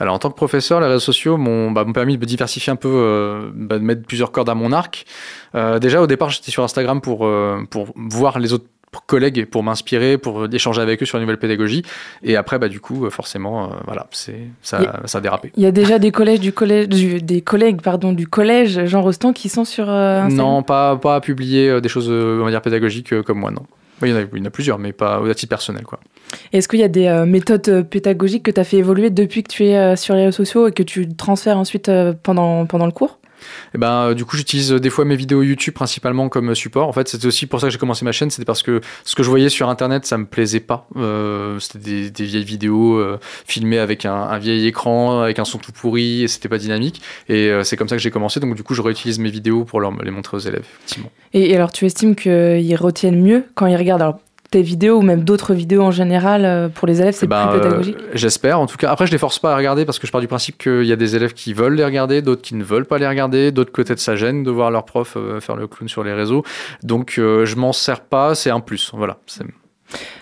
Alors 0.00 0.14
en 0.14 0.18
tant 0.20 0.30
que 0.30 0.36
professeur, 0.36 0.80
les 0.80 0.86
réseaux 0.86 1.00
sociaux 1.00 1.36
m'ont 1.36 1.72
bah, 1.72 1.84
permis 1.92 2.14
de 2.16 2.20
me 2.20 2.26
diversifier 2.26 2.72
un 2.72 2.76
peu, 2.76 2.88
euh, 2.88 3.50
bah, 3.52 3.78
de 3.78 3.84
mettre 3.84 4.02
plusieurs 4.02 4.30
cordes 4.30 4.48
à 4.48 4.54
mon 4.54 4.70
arc. 4.70 5.04
Euh, 5.56 5.80
déjà 5.80 6.00
au 6.00 6.06
départ, 6.06 6.30
j'étais 6.30 6.52
sur 6.52 6.62
Instagram 6.62 7.00
pour, 7.00 7.26
euh, 7.26 7.64
pour 7.68 7.92
voir 7.96 8.38
les 8.38 8.52
autres 8.52 8.66
collègues 9.06 9.46
pour 9.46 9.62
m'inspirer, 9.62 10.18
pour 10.18 10.46
échanger 10.52 10.80
avec 10.80 11.02
eux 11.02 11.06
sur 11.06 11.18
une 11.18 11.22
nouvelle 11.22 11.38
pédagogie. 11.38 11.82
Et 12.22 12.36
après, 12.36 12.58
bah, 12.58 12.68
du 12.68 12.80
coup, 12.80 13.06
euh, 13.06 13.10
forcément, 13.10 13.64
euh, 13.64 13.76
voilà, 13.86 14.06
c'est 14.10 14.40
ça, 14.62 15.00
ça 15.04 15.18
a 15.18 15.20
dérapé. 15.20 15.52
Il 15.56 15.62
y 15.62 15.66
a 15.66 15.70
déjà 15.72 15.98
des 15.98 16.10
collèges 16.10 16.40
du 16.40 16.52
collège, 16.52 16.88
du- 16.88 17.20
des 17.22 17.40
collègues 17.40 17.80
pardon 17.82 18.12
du 18.12 18.26
collège 18.26 18.84
Jean 18.86 19.02
Rostand 19.02 19.32
qui 19.32 19.48
sont 19.48 19.64
sur 19.64 19.88
euh, 19.88 20.24
Non, 20.28 20.62
pas, 20.62 20.96
pas 20.96 21.16
à 21.16 21.20
publier 21.20 21.68
euh, 21.68 21.80
des 21.80 21.88
choses, 21.88 22.08
on 22.10 22.44
va 22.44 22.50
dire, 22.50 22.62
pédagogiques 22.62 23.22
comme 23.22 23.38
moi, 23.38 23.50
non. 23.50 23.62
Oui, 24.00 24.10
il 24.10 24.12
y, 24.12 24.14
en 24.14 24.20
a, 24.20 24.24
il 24.32 24.38
y 24.38 24.42
en 24.42 24.44
a 24.44 24.50
plusieurs, 24.50 24.78
mais 24.78 24.92
pas 24.92 25.20
à 25.28 25.34
titre 25.34 25.50
personnel, 25.50 25.82
quoi. 25.82 25.98
Est-ce 26.52 26.68
qu'il 26.68 26.78
y 26.78 26.84
a 26.84 26.88
des 26.88 27.06
euh, 27.06 27.26
méthodes 27.26 27.82
pédagogiques 27.90 28.44
que 28.44 28.50
tu 28.50 28.60
as 28.60 28.64
fait 28.64 28.76
évoluer 28.76 29.10
depuis 29.10 29.42
que 29.42 29.50
tu 29.52 29.64
es 29.64 29.96
sur 29.96 30.14
les 30.14 30.26
réseaux 30.26 30.36
sociaux 30.44 30.68
et 30.68 30.72
que 30.72 30.82
tu 30.84 31.08
transfères 31.14 31.58
ensuite 31.58 31.90
pendant, 32.22 32.64
pendant 32.66 32.86
le 32.86 32.92
cours? 32.92 33.18
Et 33.74 33.78
ben, 33.78 33.90
euh, 33.90 34.14
du 34.14 34.24
coup, 34.24 34.36
j'utilise 34.36 34.72
euh, 34.72 34.80
des 34.80 34.90
fois 34.90 35.04
mes 35.04 35.16
vidéos 35.16 35.42
YouTube 35.42 35.74
principalement 35.74 36.28
comme 36.28 36.50
euh, 36.50 36.54
support. 36.54 36.88
En 36.88 36.92
fait, 36.92 37.08
c'était 37.08 37.26
aussi 37.26 37.46
pour 37.46 37.60
ça 37.60 37.66
que 37.66 37.72
j'ai 37.72 37.78
commencé 37.78 38.04
ma 38.04 38.12
chaîne. 38.12 38.30
C'était 38.30 38.44
parce 38.44 38.62
que 38.62 38.80
ce 39.04 39.14
que 39.14 39.22
je 39.22 39.28
voyais 39.28 39.48
sur 39.48 39.68
Internet, 39.68 40.06
ça 40.06 40.18
me 40.18 40.26
plaisait 40.26 40.60
pas. 40.60 40.86
C'était 41.60 42.10
des, 42.10 42.24
vieilles 42.24 42.44
vidéos 42.44 43.02
filmées 43.46 43.78
avec 43.78 44.04
un, 44.04 44.38
vieil 44.38 44.66
écran, 44.66 45.22
avec 45.22 45.38
un 45.38 45.44
son 45.44 45.58
tout 45.58 45.72
pourri, 45.72 46.22
et 46.22 46.28
c'était 46.28 46.48
pas 46.48 46.58
dynamique. 46.58 47.02
Et 47.28 47.50
c'est 47.62 47.76
comme 47.76 47.88
ça 47.88 47.96
que 47.96 48.02
j'ai 48.02 48.10
commencé. 48.10 48.40
Donc, 48.40 48.54
du 48.54 48.62
coup, 48.62 48.74
je 48.74 48.82
réutilise 48.82 49.18
mes 49.18 49.30
vidéos 49.30 49.64
pour 49.64 49.80
leur, 49.80 49.92
les 50.02 50.10
montrer 50.10 50.36
aux 50.36 50.40
élèves, 50.40 50.66
effectivement. 50.78 51.10
et, 51.32 51.54
alors 51.54 51.72
tu 51.72 51.86
estimes 51.86 52.14
qu'ils 52.14 52.76
retiennent 52.76 53.20
mieux 53.20 53.44
quand 53.54 53.66
ils 53.66 53.76
regardent? 53.76 54.16
Tes 54.50 54.62
vidéos 54.62 54.98
ou 54.98 55.02
même 55.02 55.24
d'autres 55.24 55.54
vidéos 55.54 55.82
en 55.82 55.90
général 55.90 56.44
euh, 56.44 56.68
pour 56.68 56.86
les 56.88 57.00
élèves, 57.00 57.14
c'est 57.14 57.26
Ben, 57.26 57.48
plus 57.48 57.58
euh, 57.58 57.62
pédagogique 57.62 57.96
J'espère. 58.14 58.60
En 58.60 58.66
tout 58.66 58.76
cas, 58.76 58.90
après, 58.90 59.06
je 59.06 59.12
les 59.12 59.18
force 59.18 59.38
pas 59.38 59.52
à 59.52 59.56
regarder 59.56 59.84
parce 59.84 59.98
que 59.98 60.06
je 60.06 60.12
pars 60.12 60.20
du 60.20 60.28
principe 60.28 60.58
qu'il 60.58 60.84
y 60.84 60.92
a 60.92 60.96
des 60.96 61.16
élèves 61.16 61.34
qui 61.34 61.52
veulent 61.52 61.74
les 61.74 61.84
regarder, 61.84 62.22
d'autres 62.22 62.42
qui 62.42 62.54
ne 62.54 62.64
veulent 62.64 62.86
pas 62.86 62.98
les 62.98 63.08
regarder, 63.08 63.52
d'autres 63.52 63.72
peut-être 63.72 64.00
ça 64.00 64.16
gêne 64.16 64.42
de 64.42 64.50
voir 64.50 64.70
leur 64.70 64.84
prof 64.84 65.14
euh, 65.16 65.40
faire 65.40 65.56
le 65.56 65.66
clown 65.66 65.88
sur 65.88 66.04
les 66.04 66.12
réseaux. 66.12 66.44
Donc, 66.82 67.16
euh, 67.18 67.44
je 67.44 67.56
m'en 67.56 67.72
sers 67.72 68.00
pas. 68.00 68.34
C'est 68.34 68.50
un 68.50 68.60
plus. 68.60 68.90
Voilà. 68.92 69.18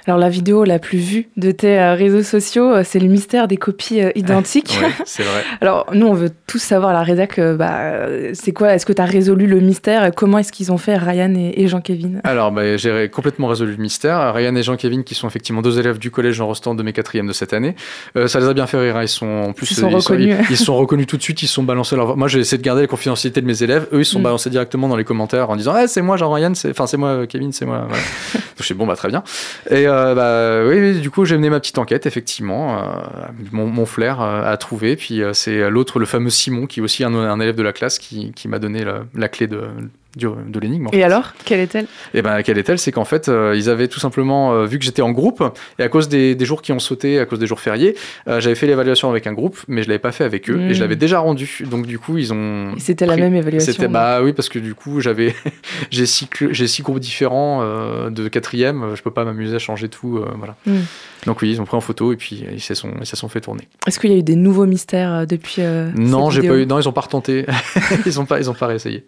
Alors 0.06 0.18
la 0.20 0.28
vidéo 0.28 0.62
la 0.64 0.78
plus 0.78 0.98
vue 0.98 1.28
de 1.36 1.50
tes 1.50 1.78
euh, 1.80 1.94
réseaux 1.94 2.22
sociaux, 2.22 2.72
euh, 2.72 2.82
c'est 2.84 3.00
le 3.00 3.08
mystère 3.08 3.48
des 3.48 3.56
copies 3.56 4.00
euh, 4.02 4.10
identiques. 4.14 4.78
Ouais, 4.82 4.90
c'est 5.04 5.22
vrai. 5.22 5.42
Alors, 5.60 5.86
nous, 5.94 6.06
on 6.06 6.12
veut 6.12 6.30
tous 6.46 6.58
savoir, 6.58 6.92
la 6.92 7.02
rédac, 7.02 7.40
bah, 7.40 8.06
c'est 8.34 8.52
quoi 8.52 8.74
Est-ce 8.74 8.84
que 8.86 8.92
tu 8.92 9.00
as 9.00 9.04
résolu 9.06 9.46
le 9.46 9.58
mystère 9.60 10.10
Comment 10.14 10.38
est-ce 10.38 10.52
qu'ils 10.52 10.70
ont 10.70 10.76
fait, 10.78 10.96
Ryan 10.96 11.32
et, 11.34 11.66
Jean-Kévin 11.66 12.20
Alors, 12.24 12.52
bah, 12.52 12.76
j'ai 12.76 13.08
complètement 13.08 13.48
résolu 13.48 13.72
le 13.72 13.82
mystère. 13.82 14.32
Ryan 14.34 14.54
et 14.54 14.62
Jean-Kévin, 14.62 15.02
qui 15.02 15.14
sont 15.14 15.26
effectivement 15.26 15.62
deux 15.62 15.78
élèves 15.78 15.98
du 15.98 16.10
collège 16.10 16.34
Jean 16.36 16.46
Rostand 16.46 16.74
de 16.74 16.82
mes 16.82 16.92
quatrièmes 16.92 17.26
de 17.26 17.32
cette 17.32 17.52
année, 17.52 17.74
euh, 18.16 18.26
ça 18.28 18.38
les 18.38 18.46
a 18.46 18.54
bien 18.54 18.66
fait 18.66 18.78
rire. 18.78 18.96
hein. 18.96 19.02
Ils 19.02 19.08
sont 19.08 19.26
en 19.26 19.52
plus, 19.52 19.70
Ils 19.70 19.76
sont 19.76 19.88
reconnus. 19.88 20.36
ils, 20.48 20.52
ils 20.52 20.56
sont 20.56 20.76
reconnus 20.76 21.06
tout 21.06 21.16
de 21.16 21.22
suite. 21.22 21.42
Ils 21.42 21.48
sont 21.48 21.62
balancés 21.64 21.96
leur. 21.96 22.16
Moi, 22.16 22.28
j'ai 22.28 22.40
essayé 22.40 22.58
de 22.58 22.62
garder 22.62 22.82
la 22.82 22.88
confidentialité 22.88 23.40
de 23.40 23.46
mes 23.46 23.62
élèves. 23.62 23.88
Eux, 23.92 24.00
ils 24.00 24.04
sont 24.04 24.20
Mm. 24.20 24.24
balancés 24.24 24.50
directement 24.50 24.88
dans 24.88 24.96
les 24.96 25.04
commentaires 25.04 25.50
en 25.50 25.56
disant, 25.56 25.72
ah, 25.74 25.88
c'est 25.88 26.02
moi, 26.02 26.16
Jean-Ryan, 26.16 26.52
c'est, 26.54 26.70
enfin, 26.70 26.86
c'est 26.86 26.96
moi, 26.98 27.26
Kevin, 27.26 27.52
c'est 27.52 27.64
moi. 27.66 27.86
Voilà. 27.88 28.02
Donc, 28.34 28.42
je 28.58 28.64
suis 28.64 28.74
bon, 28.74 28.86
bah, 28.86 28.94
très 28.96 29.08
bien. 29.08 29.22
Et 29.70 29.86
euh, 29.86 30.14
bah, 30.14 31.00
du 31.00 31.10
coup, 31.10 31.24
j'ai 31.24 31.36
mené 31.36 31.50
ma 31.50 31.60
petite 31.60 31.78
enquête, 31.78 32.06
effectivement. 32.06 32.78
Euh, 32.78 33.06
mon, 33.52 33.86
flair 33.86 34.20
euh, 34.20 34.42
a 34.42 34.56
trouvé. 34.56 34.96
Puis 34.96 35.22
c'est 35.32 35.68
l'autre, 35.70 35.98
le 35.98 36.06
fameux 36.06 36.30
Simon, 36.30 36.66
qui 36.66 36.80
est 36.80 36.82
aussi 36.82 37.04
un, 37.04 37.40
élève 37.40 37.56
de 37.56 37.62
la 37.62 37.72
classe, 37.72 37.98
qui, 37.98 38.32
m'a 38.46 38.58
donné 38.58 38.84
la 39.14 39.28
clé 39.28 39.46
de, 39.46 39.68
du- 40.16 40.26
de 40.26 40.60
l'énigme. 40.60 40.88
Et 40.92 40.96
fait. 40.96 41.02
alors 41.02 41.34
Quelle 41.44 41.60
est-elle? 41.60 41.86
Et 42.14 42.22
ben, 42.22 42.42
quelle 42.42 42.58
est-elle? 42.58 42.78
C'est 42.78 42.92
qu'en 42.92 43.04
fait, 43.04 43.28
euh, 43.28 43.54
ils 43.56 43.68
avaient 43.70 43.88
tout 43.88 44.00
simplement 44.00 44.52
euh, 44.52 44.64
vu 44.64 44.78
que 44.78 44.84
j'étais 44.84 45.02
en 45.02 45.12
groupe, 45.12 45.42
et 45.78 45.82
à 45.82 45.88
cause 45.88 46.08
des, 46.08 46.34
des 46.34 46.44
jours 46.44 46.62
qui 46.62 46.72
ont 46.72 46.78
sauté, 46.78 47.18
à 47.20 47.26
cause 47.26 47.38
des 47.38 47.46
jours 47.46 47.60
fériés, 47.60 47.94
euh, 48.28 48.40
j'avais 48.40 48.54
fait 48.54 48.66
l'évaluation 48.66 49.10
avec 49.10 49.26
un 49.26 49.32
groupe, 49.32 49.58
mais 49.68 49.82
je 49.82 49.88
l'avais 49.88 49.98
pas 49.98 50.12
fait 50.12 50.24
avec 50.24 50.50
eux, 50.50 50.60
et 50.60 50.74
je 50.74 50.80
l'avais 50.80 50.96
déjà 50.96 51.20
rendu. 51.20 51.64
Donc 51.70 51.86
du 51.86 51.98
coup, 51.98 52.18
ils 52.18 52.32
ont. 52.32 52.74
C'était 52.78 53.06
la 53.06 53.16
même 53.16 53.34
évaluation. 53.34 53.72
C'était 53.72 53.88
bah 53.88 54.20
oui 54.22 54.32
parce 54.32 54.48
que 54.48 54.58
du 54.58 54.74
coup 54.74 55.00
j'avais 55.00 55.34
j'ai 55.90 56.06
six 56.06 56.28
j'ai 56.50 56.66
six 56.66 56.82
groupes 56.82 57.00
différents 57.00 57.60
euh, 57.62 58.10
de 58.10 58.28
quatrième, 58.28 58.94
je 58.94 59.02
peux 59.02 59.10
pas 59.10 59.24
m'amuser 59.24 59.56
à 59.56 59.58
changer 59.58 59.88
tout, 59.88 60.18
euh, 60.18 60.28
voilà. 60.36 60.56
Mm. 60.66 60.78
Donc 61.26 61.42
oui, 61.42 61.50
ils 61.50 61.60
ont 61.60 61.64
pris 61.64 61.76
en 61.76 61.80
photo 61.80 62.12
et 62.12 62.16
puis 62.16 62.44
ils 62.52 62.60
se 62.60 62.74
sont 62.74 62.90
ils 63.00 63.06
se 63.06 63.16
sont 63.16 63.28
fait 63.28 63.40
tourner. 63.40 63.68
Est-ce 63.86 63.98
qu'il 63.98 64.10
y 64.10 64.14
a 64.14 64.18
eu 64.18 64.22
des 64.22 64.36
nouveaux 64.36 64.66
mystères 64.66 65.26
depuis 65.26 65.56
euh, 65.58 65.90
Non, 65.94 66.30
j'ai 66.30 66.42
pas 66.46 66.56
eu, 66.56 66.66
non 66.66 66.78
ils 66.80 66.88
ont 66.88 66.92
pas 66.92 67.00
retenté, 67.02 67.46
ils 68.06 68.20
ont 68.20 68.26
pas 68.26 68.38
ils 68.38 68.50
ont 68.50 68.54
pas 68.54 68.66
réessayé. 68.66 69.04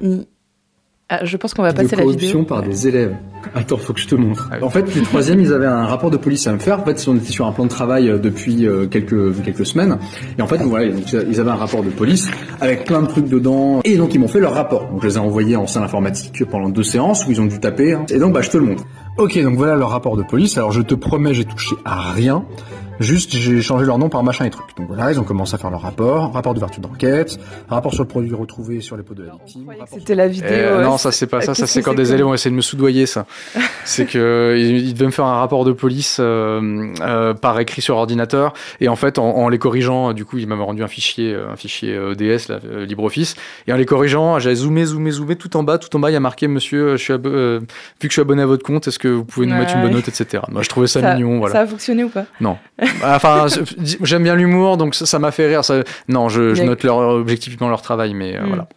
Ni- 0.00 0.26
Ah, 1.10 1.24
Je 1.24 1.38
pense 1.38 1.54
qu'on 1.54 1.62
va 1.62 1.72
de 1.72 1.76
passer 1.78 1.96
la 1.96 2.02
corruption 2.02 2.40
vidéo. 2.40 2.44
par 2.44 2.62
des 2.62 2.86
élèves. 2.86 3.16
Attends, 3.54 3.78
faut 3.78 3.94
que 3.94 4.00
je 4.00 4.08
te 4.08 4.14
montre. 4.14 4.50
Ah 4.52 4.56
oui. 4.58 4.62
En 4.64 4.68
fait, 4.68 4.94
les 4.94 5.00
troisièmes, 5.00 5.40
ils 5.40 5.54
avaient 5.54 5.64
un 5.64 5.86
rapport 5.86 6.10
de 6.10 6.18
police 6.18 6.46
à 6.46 6.52
me 6.52 6.58
faire. 6.58 6.80
En 6.80 6.84
fait, 6.84 7.02
on 7.08 7.16
était 7.16 7.30
sur 7.32 7.46
un 7.46 7.52
plan 7.52 7.64
de 7.64 7.70
travail 7.70 8.10
euh, 8.10 8.18
depuis 8.18 8.66
euh, 8.66 8.86
quelques 8.86 9.40
quelques 9.42 9.64
semaines. 9.64 9.96
Et 10.38 10.42
en 10.42 10.46
fait, 10.46 10.58
voilà, 10.58 10.90
donc, 10.92 11.10
ils 11.10 11.40
avaient 11.40 11.50
un 11.50 11.54
rapport 11.56 11.82
de 11.82 11.88
police 11.88 12.28
avec 12.60 12.84
plein 12.84 13.00
de 13.00 13.06
trucs 13.06 13.26
dedans. 13.26 13.80
Et 13.84 13.96
donc, 13.96 14.12
ils 14.14 14.20
m'ont 14.20 14.28
fait 14.28 14.40
leur 14.40 14.52
rapport. 14.52 14.86
Donc, 14.90 15.00
je 15.00 15.06
les 15.08 15.14
ai 15.14 15.18
envoyés 15.18 15.56
en 15.56 15.66
salle 15.66 15.82
informatique 15.84 16.44
pendant 16.44 16.68
deux 16.68 16.82
séances 16.82 17.26
où 17.26 17.30
ils 17.30 17.40
ont 17.40 17.46
dû 17.46 17.58
taper. 17.58 17.94
hein. 17.94 18.04
Et 18.10 18.18
donc, 18.18 18.34
bah, 18.34 18.42
je 18.42 18.50
te 18.50 18.58
le 18.58 18.66
montre. 18.66 18.84
Ok, 19.16 19.42
donc 19.42 19.56
voilà 19.56 19.76
leur 19.76 19.88
rapport 19.88 20.16
de 20.18 20.22
police. 20.24 20.58
Alors, 20.58 20.72
je 20.72 20.82
te 20.82 20.94
promets, 20.94 21.32
j'ai 21.32 21.46
touché 21.46 21.74
à 21.86 22.12
rien. 22.12 22.44
Juste, 23.00 23.36
j'ai 23.36 23.62
changé 23.62 23.86
leur 23.86 23.98
nom 23.98 24.08
par 24.08 24.22
machin 24.22 24.44
et 24.44 24.50
truc. 24.50 24.66
Donc 24.76 24.88
voilà, 24.88 25.12
ils 25.12 25.20
ont 25.20 25.24
commencé 25.24 25.54
à 25.54 25.58
faire 25.58 25.70
leur 25.70 25.82
rapport, 25.82 26.32
rapport 26.32 26.54
d'ouverture 26.54 26.82
d'enquête, 26.82 27.38
rapport 27.68 27.94
sur 27.94 28.02
le 28.02 28.08
produit 28.08 28.34
retrouvé 28.34 28.80
sur 28.80 28.96
les 28.96 29.02
pots 29.02 29.14
de 29.14 29.24
la 29.24 29.32
victime. 29.32 29.72
C'était 29.92 30.14
la 30.14 30.28
vidéo. 30.28 30.48
Eh, 30.50 30.54
euh, 30.54 30.84
non, 30.84 30.98
ça 30.98 31.12
c'est 31.12 31.26
pas 31.26 31.38
euh, 31.38 31.40
ça. 31.42 31.54
Ça 31.54 31.66
c'est 31.66 31.82
quand 31.82 31.94
des 31.94 32.12
élèves 32.12 32.26
ont 32.26 32.34
essayé 32.34 32.50
de 32.50 32.56
me 32.56 32.60
soudoyer. 32.62 33.06
Ça, 33.06 33.26
c'est 33.84 34.06
que 34.06 34.56
ils, 34.58 34.88
ils 34.88 34.94
devaient 34.94 35.06
me 35.06 35.10
faire 35.10 35.26
un 35.26 35.38
rapport 35.38 35.64
de 35.64 35.72
police 35.72 36.18
euh, 36.20 36.92
euh, 37.00 37.34
par 37.34 37.58
écrit 37.60 37.82
sur 37.82 37.96
ordinateur. 37.96 38.52
Et 38.80 38.88
en 38.88 38.96
fait, 38.96 39.18
en, 39.18 39.28
en 39.28 39.48
les 39.48 39.58
corrigeant, 39.58 40.12
du 40.12 40.24
coup, 40.24 40.38
ils 40.38 40.46
m'avaient 40.46 40.62
rendu 40.62 40.82
un 40.82 40.88
fichier, 40.88 41.32
euh, 41.34 41.50
un 41.52 41.56
fichier 41.56 41.94
euh, 41.94 42.12
ODS, 42.12 42.48
là, 42.48 42.58
euh, 42.64 42.84
LibreOffice. 42.84 43.36
Et 43.66 43.72
en 43.72 43.76
les 43.76 43.86
corrigeant, 43.86 44.38
j'avais 44.38 44.56
zoomé, 44.56 44.84
zoomé, 44.84 45.10
zoomé 45.10 45.36
tout 45.36 45.56
en 45.56 45.62
bas, 45.62 45.78
tout 45.78 45.94
en 45.96 46.00
bas, 46.00 46.10
il 46.10 46.14
y 46.14 46.16
a 46.16 46.20
marqué 46.20 46.48
Monsieur, 46.48 46.96
je 46.96 47.02
suis 47.02 47.12
euh, 47.12 47.60
vu 47.60 47.66
que 48.00 48.08
je 48.08 48.12
suis 48.12 48.20
abonné 48.20 48.42
à 48.42 48.46
votre 48.46 48.64
compte, 48.64 48.88
est-ce 48.88 48.98
que 48.98 49.08
vous 49.08 49.24
pouvez 49.24 49.46
nous 49.46 49.54
mettre 49.54 49.76
une 49.76 49.82
bonne 49.82 49.92
note, 49.92 50.08
etc. 50.08 50.42
Moi, 50.48 50.62
je 50.62 50.68
trouvais 50.68 50.86
ça, 50.86 51.00
ça, 51.00 51.14
mignon, 51.14 51.38
voilà. 51.38 51.54
ça 51.54 51.60
a 51.60 51.66
fonctionné 51.66 52.04
ou 52.04 52.08
pas? 52.08 52.24
Enfin, 53.04 53.46
j'aime 54.02 54.22
bien 54.24 54.34
l'humour, 54.34 54.76
donc 54.76 54.94
ça 54.94 55.18
m'a 55.18 55.30
fait 55.30 55.46
rire. 55.46 55.64
Ça... 55.64 55.82
Non, 56.08 56.28
je, 56.28 56.60
note 56.62 56.82
leur, 56.84 56.98
objectivement 56.98 57.68
leur 57.68 57.82
travail, 57.82 58.14
mais 58.14 58.36
euh, 58.36 58.42
Hmm. 58.42 58.46
voilà. 58.48 58.68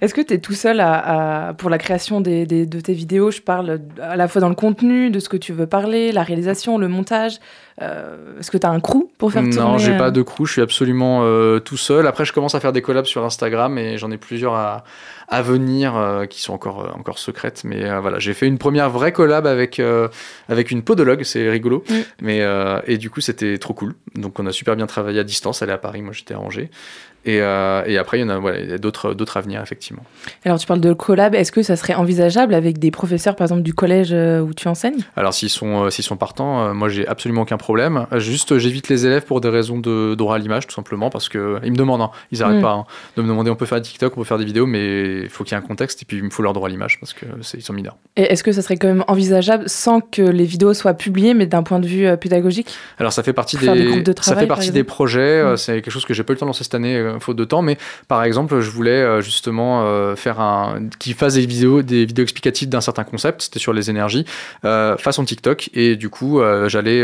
Est-ce 0.00 0.14
que 0.14 0.20
tu 0.20 0.34
es 0.34 0.38
tout 0.38 0.52
seul 0.52 0.78
à, 0.78 1.48
à- 1.48 1.54
pour 1.54 1.68
la 1.68 1.78
création 1.78 2.20
des, 2.20 2.46
des- 2.46 2.66
de 2.66 2.80
tes 2.80 2.92
vidéos? 2.92 3.30
Je 3.32 3.40
parle 3.40 3.80
à 4.00 4.14
la 4.14 4.28
fois 4.28 4.40
dans 4.40 4.48
le 4.48 4.54
contenu, 4.54 5.10
de 5.10 5.18
ce 5.18 5.28
que 5.28 5.36
tu 5.36 5.52
veux 5.52 5.66
parler, 5.66 6.12
la 6.12 6.22
réalisation, 6.22 6.78
le 6.78 6.86
montage. 6.88 7.38
Euh, 7.82 8.38
Est-ce 8.38 8.50
que 8.50 8.58
tu 8.58 8.66
as 8.66 8.70
un 8.70 8.80
crew 8.80 9.08
pour 9.18 9.32
faire 9.32 9.42
tourner 9.42 9.56
Non, 9.56 9.78
j'ai 9.78 9.94
euh, 9.94 9.98
pas 9.98 10.10
de 10.10 10.22
crew, 10.22 10.46
je 10.46 10.52
suis 10.52 10.62
absolument 10.62 11.22
euh, 11.24 11.58
tout 11.58 11.76
seul. 11.76 12.06
Après, 12.06 12.24
je 12.24 12.32
commence 12.32 12.54
à 12.54 12.60
faire 12.60 12.72
des 12.72 12.82
collabs 12.82 13.06
sur 13.06 13.24
Instagram 13.24 13.76
et 13.78 13.98
j'en 13.98 14.10
ai 14.12 14.16
plusieurs 14.16 14.54
à, 14.54 14.84
à 15.28 15.42
venir 15.42 15.96
euh, 15.96 16.26
qui 16.26 16.40
sont 16.40 16.52
encore, 16.52 16.84
euh, 16.84 16.98
encore 16.98 17.18
secrètes. 17.18 17.62
Mais 17.64 17.84
euh, 17.84 18.00
voilà, 18.00 18.18
j'ai 18.20 18.32
fait 18.32 18.46
une 18.46 18.58
première 18.58 18.90
vraie 18.90 19.12
collab 19.12 19.46
avec, 19.46 19.80
euh, 19.80 20.08
avec 20.48 20.70
une 20.70 20.82
podologue, 20.82 21.24
c'est 21.24 21.50
rigolo. 21.50 21.82
Mm. 21.88 21.94
Mais, 22.22 22.42
euh, 22.42 22.80
et 22.86 22.96
du 22.96 23.10
coup, 23.10 23.20
c'était 23.20 23.58
trop 23.58 23.74
cool. 23.74 23.94
Donc, 24.14 24.38
on 24.38 24.46
a 24.46 24.52
super 24.52 24.76
bien 24.76 24.86
travaillé 24.86 25.18
à 25.18 25.24
distance. 25.24 25.60
Elle 25.62 25.70
est 25.70 25.72
à 25.72 25.78
Paris, 25.78 26.02
moi 26.02 26.12
j'étais 26.12 26.34
à 26.34 26.40
Angers. 26.40 26.70
Et, 27.26 27.40
euh, 27.40 27.82
et 27.86 27.96
après, 27.96 28.18
il 28.18 28.20
y 28.20 28.24
en 28.24 28.28
a, 28.28 28.38
voilà, 28.38 28.76
d'autres, 28.76 29.14
d'autres 29.14 29.38
à 29.38 29.40
venir, 29.40 29.62
effectivement. 29.62 30.02
Alors, 30.44 30.58
tu 30.58 30.66
parles 30.66 30.82
de 30.82 30.92
collab. 30.92 31.34
Est-ce 31.34 31.52
que 31.52 31.62
ça 31.62 31.74
serait 31.74 31.94
envisageable 31.94 32.52
avec 32.52 32.78
des 32.78 32.90
professeurs, 32.90 33.34
par 33.34 33.46
exemple, 33.46 33.62
du 33.62 33.72
collège 33.72 34.10
euh, 34.12 34.40
où 34.40 34.52
tu 34.52 34.68
enseignes? 34.68 35.00
Alors, 35.16 35.32
s'ils 35.32 35.48
sont, 35.48 35.84
euh, 35.84 35.90
s'ils 35.90 36.04
sont 36.04 36.18
partants, 36.18 36.66
euh, 36.66 36.74
moi 36.74 36.90
j'ai 36.90 37.08
absolument 37.08 37.40
aucun 37.40 37.56
problème. 37.64 38.06
Juste, 38.18 38.58
j'évite 38.58 38.88
les 38.88 39.06
élèves 39.06 39.24
pour 39.24 39.40
des 39.40 39.48
raisons 39.48 39.78
de 39.78 40.14
droit 40.14 40.36
à 40.36 40.38
l'image, 40.38 40.66
tout 40.66 40.74
simplement, 40.74 41.08
parce 41.10 41.28
que 41.28 41.58
ils 41.64 41.72
me 41.72 41.76
demandent, 41.76 42.02
hein, 42.02 42.10
ils 42.30 42.40
n'arrêtent 42.40 42.58
Mm. 42.58 42.62
pas 42.62 42.72
hein, 42.72 42.84
de 43.16 43.22
me 43.22 43.28
demander, 43.28 43.50
on 43.50 43.56
peut 43.56 43.64
faire 43.66 43.78
des 43.80 43.88
TikTok, 43.88 44.12
on 44.16 44.20
peut 44.20 44.24
faire 44.26 44.38
des 44.38 44.44
vidéos, 44.44 44.66
mais 44.66 45.22
il 45.22 45.28
faut 45.30 45.44
qu'il 45.44 45.56
y 45.56 45.60
ait 45.60 45.62
un 45.64 45.66
contexte 45.66 46.02
et 46.02 46.04
puis 46.04 46.18
il 46.18 46.22
me 46.24 46.30
faut 46.30 46.42
leur 46.42 46.52
droit 46.52 46.68
à 46.68 46.70
l'image 46.70 46.98
parce 47.00 47.12
que 47.14 47.24
c'est- 47.42 47.56
ils 47.58 47.62
sont 47.62 47.72
mineurs. 47.72 47.96
Et 48.16 48.22
est-ce 48.32 48.44
que 48.44 48.52
ça 48.52 48.60
serait 48.62 48.76
quand 48.76 48.88
même 48.88 49.04
envisageable 49.08 49.64
sans 49.68 50.00
que 50.00 50.22
les 50.22 50.44
vidéos 50.44 50.74
soient 50.74 50.94
publiées, 50.94 51.32
mais 51.34 51.46
d'un 51.46 51.62
point 51.62 51.78
de 51.80 51.86
vue 51.86 52.06
euh, 52.06 52.16
pédagogique? 52.16 52.74
Alors 52.98 53.12
ça 53.12 53.22
fait 53.22 53.32
partie 53.32 53.56
des 53.56 53.66
ça 54.20 54.34
fait 54.36 54.46
par 54.46 54.56
partie 54.58 54.70
des 54.70 54.84
projets. 54.84 55.20
euh, 55.20 55.54
Mm. 55.54 55.56
C'est 55.56 55.72
quelque 55.80 55.90
chose 55.90 56.04
que 56.04 56.14
j'ai 56.14 56.22
pas 56.22 56.32
eu 56.32 56.34
le 56.36 56.40
temps 56.40 56.46
de 56.46 56.50
lancer 56.50 56.64
cette 56.64 56.74
année 56.74 56.96
euh, 56.96 57.18
faute 57.18 57.36
de 57.36 57.44
temps, 57.44 57.62
mais 57.62 57.78
par 58.08 58.22
exemple, 58.24 58.60
je 58.60 58.70
voulais 58.70 59.22
justement 59.22 59.84
faire 60.16 60.40
un 60.40 60.88
qui 60.98 61.12
fasse 61.14 61.34
des 61.34 61.46
vidéos, 61.46 61.82
des 61.82 62.04
vidéos 62.04 62.22
explicatives 62.24 62.68
d'un 62.68 62.80
certain 62.80 63.04
concept. 63.04 63.42
C'était 63.42 63.58
sur 63.58 63.72
les 63.72 63.88
énergies 63.90 64.24
euh, 64.64 64.96
façon 64.98 65.24
TikTok 65.24 65.70
et 65.74 65.96
du 65.96 66.08
coup 66.10 66.40
j'allais 66.66 67.02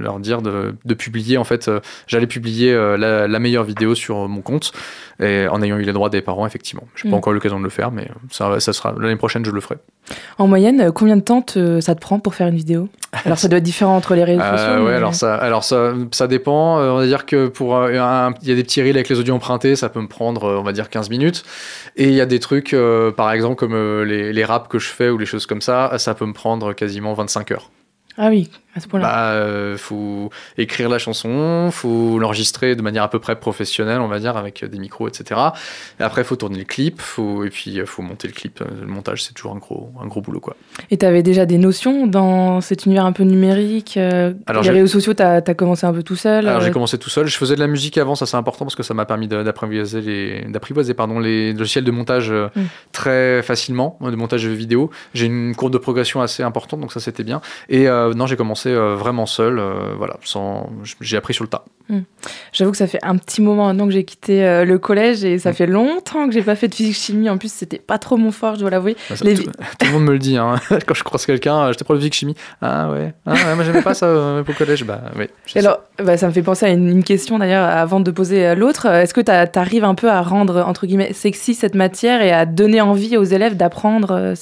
leur 0.00 0.18
dire 0.20 0.42
de, 0.42 0.74
de 0.84 0.94
publier 0.94 1.38
en 1.38 1.44
fait, 1.44 1.68
euh, 1.68 1.80
j'allais 2.06 2.26
publier 2.26 2.72
euh, 2.72 2.96
la, 2.96 3.28
la 3.28 3.38
meilleure 3.38 3.64
vidéo 3.64 3.94
sur 3.94 4.28
mon 4.28 4.40
compte 4.42 4.72
et 5.22 5.46
en 5.48 5.60
ayant 5.62 5.76
eu 5.76 5.82
les 5.82 5.92
droits 5.92 6.08
des 6.10 6.22
parents 6.22 6.46
effectivement. 6.46 6.84
J'ai 6.96 7.08
Mm. 7.08 7.10
pas 7.12 7.16
encore 7.18 7.32
eu 7.32 7.36
l'occasion 7.36 7.58
de 7.58 7.64
le 7.64 7.70
faire, 7.70 7.90
mais 7.90 8.08
ça, 8.30 8.58
ça 8.60 8.72
sera 8.72 8.94
l'année 8.98 9.16
prochaine 9.16 9.44
je 9.44 9.50
le 9.50 9.60
ferai. 9.60 9.76
En 10.38 10.46
moyenne, 10.46 10.80
euh, 10.80 10.92
combien 10.92 11.16
de 11.16 11.22
temps 11.22 11.42
te- 11.42 11.80
ça 11.80 11.94
te 11.94 12.00
prend 12.00 12.18
pour 12.18 12.34
faire 12.34 12.48
une 12.48 12.56
vidéo? 12.56 12.88
Alors 13.24 13.38
ça 13.38 13.48
doit 13.48 13.58
être 13.58 13.64
différent 13.64 13.96
entre 13.96 14.14
les 14.14 14.24
réseaux 14.24 14.40
Euh, 14.40 14.56
sociaux. 14.56 14.84
ouais, 14.84 14.90
mais- 14.90 14.96
alors 14.96 15.14
ça, 15.14 15.34
alors 15.34 15.64
ça, 15.64 15.92
ça 16.12 16.26
dépend. 16.26 16.78
Euh, 16.78 16.90
on 16.90 16.96
va 16.96 17.06
dire 17.06 17.26
que 17.26 17.48
pour 17.48 17.76
euh, 17.76 17.90
il 17.90 18.48
y 18.48 18.52
a 18.52 18.54
des 18.54 18.62
petits 18.62 18.80
reels 18.82 18.96
avec 18.96 19.08
les 19.08 19.18
audios 19.18 19.34
empruntés, 19.34 19.76
ça 19.76 19.88
peut 19.88 20.00
me 20.00 20.08
prendre, 20.08 20.44
euh, 20.44 20.58
on 20.58 20.62
va 20.62 20.72
dire 20.72 20.88
15 20.88 21.10
minutes. 21.10 21.42
Et 21.96 22.04
il 22.08 22.14
y 22.14 22.20
a 22.20 22.26
des 22.26 22.38
trucs, 22.40 22.72
euh, 22.72 23.10
par 23.12 23.30
exemple 23.32 23.56
comme 23.56 23.74
euh, 23.74 24.04
les, 24.04 24.32
les 24.32 24.44
raps 24.44 24.68
que 24.68 24.78
je 24.78 24.88
fais 24.88 25.10
ou 25.10 25.18
les 25.18 25.26
choses 25.26 25.46
comme 25.46 25.60
ça, 25.60 25.98
ça 25.98 26.14
peut 26.14 26.26
me 26.26 26.32
prendre 26.32 26.72
quasiment 26.72 27.12
25 27.14 27.50
heures. 27.52 27.70
Ah 28.16 28.28
oui, 28.28 28.50
à 28.76 28.80
ce 28.80 28.88
point-là. 28.88 29.06
Bah, 29.06 29.30
euh, 29.32 29.76
faut 29.76 30.30
écrire 30.58 30.88
la 30.88 30.98
chanson, 30.98 31.70
faut 31.72 32.18
l'enregistrer 32.18 32.76
de 32.76 32.82
manière 32.82 33.02
à 33.02 33.10
peu 33.10 33.18
près 33.18 33.36
professionnelle, 33.36 34.00
on 34.00 34.08
va 34.08 34.18
dire, 34.18 34.36
avec 34.36 34.64
des 34.64 34.78
micros, 34.78 35.08
etc. 35.08 35.40
Et 35.98 36.02
après, 36.02 36.24
faut 36.24 36.36
tourner 36.36 36.58
le 36.58 36.64
clip, 36.64 37.00
faut, 37.00 37.44
et 37.44 37.50
puis 37.50 37.80
euh, 37.80 37.86
faut 37.86 38.02
monter 38.02 38.28
le 38.28 38.34
clip. 38.34 38.60
Le 38.60 38.86
montage, 38.86 39.24
c'est 39.24 39.34
toujours 39.34 39.52
un 39.52 39.58
gros, 39.58 39.90
un 40.00 40.06
gros 40.06 40.20
boulot, 40.20 40.40
quoi. 40.40 40.56
Et 40.90 40.98
tu 40.98 41.06
avais 41.06 41.22
déjà 41.22 41.46
des 41.46 41.58
notions 41.58 42.06
dans 42.06 42.60
cet 42.60 42.86
univers 42.86 43.04
un 43.04 43.12
peu 43.12 43.24
numérique 43.24 43.96
euh, 43.96 44.34
Alors, 44.46 44.62
Les 44.62 44.70
réseaux 44.70 44.86
sociaux, 44.86 45.14
tu 45.14 45.22
as, 45.22 45.40
commencé 45.54 45.86
un 45.86 45.92
peu 45.92 46.02
tout 46.02 46.16
seul 46.16 46.46
Alors 46.46 46.60
euh, 46.60 46.64
j'ai 46.64 46.70
commencé 46.70 46.98
tout 46.98 47.10
seul. 47.10 47.26
Je 47.26 47.36
faisais 47.36 47.54
de 47.54 47.60
la 47.60 47.66
musique 47.66 47.98
avant, 47.98 48.14
ça 48.14 48.26
c'est 48.26 48.36
important 48.36 48.64
parce 48.64 48.76
que 48.76 48.82
ça 48.82 48.94
m'a 48.94 49.04
permis 49.04 49.28
d'apprivoiser 49.28 50.00
les, 50.00 50.44
d'apprivoiser 50.48 50.94
pardon 50.94 51.18
les 51.18 51.52
logiciels 51.52 51.84
de 51.84 51.90
montage 51.90 52.30
euh, 52.30 52.48
Mm. 52.60 52.62
très 52.92 53.42
facilement, 53.42 53.98
de 54.00 54.16
montage 54.16 54.46
vidéo. 54.46 54.90
J'ai 55.14 55.26
une 55.26 55.54
courbe 55.54 55.72
de 55.72 55.78
progression 55.78 56.20
assez 56.20 56.42
importante, 56.42 56.80
donc 56.80 56.92
ça 56.92 57.00
c'était 57.00 57.22
bien. 57.22 57.40
Et 57.68 57.88
euh, 57.88 58.14
non, 58.14 58.26
j'ai 58.26 58.36
commencé 58.36 58.59
euh, 58.68 58.94
vraiment 58.94 59.24
seul, 59.24 59.58
euh, 59.58 59.94
voilà, 59.96 60.16
sans, 60.22 60.68
j'ai 61.00 61.16
appris 61.16 61.32
sur 61.32 61.44
le 61.44 61.48
tas. 61.48 61.64
J'avoue 62.52 62.70
que 62.70 62.76
ça 62.76 62.86
fait 62.86 63.00
un 63.02 63.16
petit 63.16 63.42
moment 63.42 63.66
maintenant 63.66 63.86
que 63.86 63.92
j'ai 63.92 64.04
quitté 64.04 64.44
euh, 64.44 64.64
le 64.64 64.78
collège 64.78 65.24
et 65.24 65.40
ça 65.40 65.52
fait 65.52 65.66
longtemps 65.66 66.28
que 66.28 66.32
j'ai 66.32 66.42
pas 66.42 66.54
fait 66.54 66.68
de 66.68 66.74
physique-chimie. 66.76 67.28
En 67.28 67.36
plus, 67.36 67.52
c'était 67.52 67.80
pas 67.80 67.98
trop 67.98 68.16
mon 68.16 68.30
fort, 68.30 68.54
je 68.54 68.60
dois 68.60 68.70
l'avouer. 68.70 68.96
Les 69.22 69.34
tout, 69.34 69.42
tout 69.50 69.86
le 69.86 69.92
monde 69.94 70.04
me 70.04 70.12
le 70.12 70.20
dit 70.20 70.36
hein. 70.36 70.54
quand 70.86 70.94
je 70.94 71.02
croise 71.02 71.26
quelqu'un. 71.26 71.72
J'étais 71.72 71.82
prof 71.84 71.96
de 71.96 72.00
physique 72.00 72.14
chimie. 72.14 72.36
Ah 72.62 72.90
ouais, 72.92 73.12
ah 73.26 73.32
ouais, 73.32 73.54
moi 73.56 73.64
j'aimais 73.64 73.82
pas 73.82 73.94
ça 73.94 74.06
euh, 74.06 74.44
au 74.48 74.52
collège. 74.52 74.84
Bah 74.84 75.00
oui. 75.18 75.26
alors, 75.56 75.80
bah, 76.00 76.16
ça 76.16 76.28
me 76.28 76.32
fait 76.32 76.42
penser 76.42 76.66
à 76.66 76.68
une, 76.68 76.88
une 76.88 77.02
question 77.02 77.40
d'ailleurs 77.40 77.64
avant 77.68 77.98
de 77.98 78.10
poser 78.12 78.54
l'autre. 78.54 78.86
Est-ce 78.86 79.12
que 79.12 79.20
tu 79.20 79.58
arrives 79.58 79.82
un 79.84 79.96
peu 79.96 80.08
à 80.08 80.22
rendre 80.22 80.58
entre 80.64 80.86
guillemets 80.86 81.12
sexy 81.12 81.54
cette 81.54 81.74
matière 81.74 82.22
et 82.22 82.30
à 82.30 82.46
donner 82.46 82.80
envie 82.80 83.16
aux 83.16 83.24
élèves 83.24 83.56
d'apprendre 83.56 84.12
euh, 84.12 84.34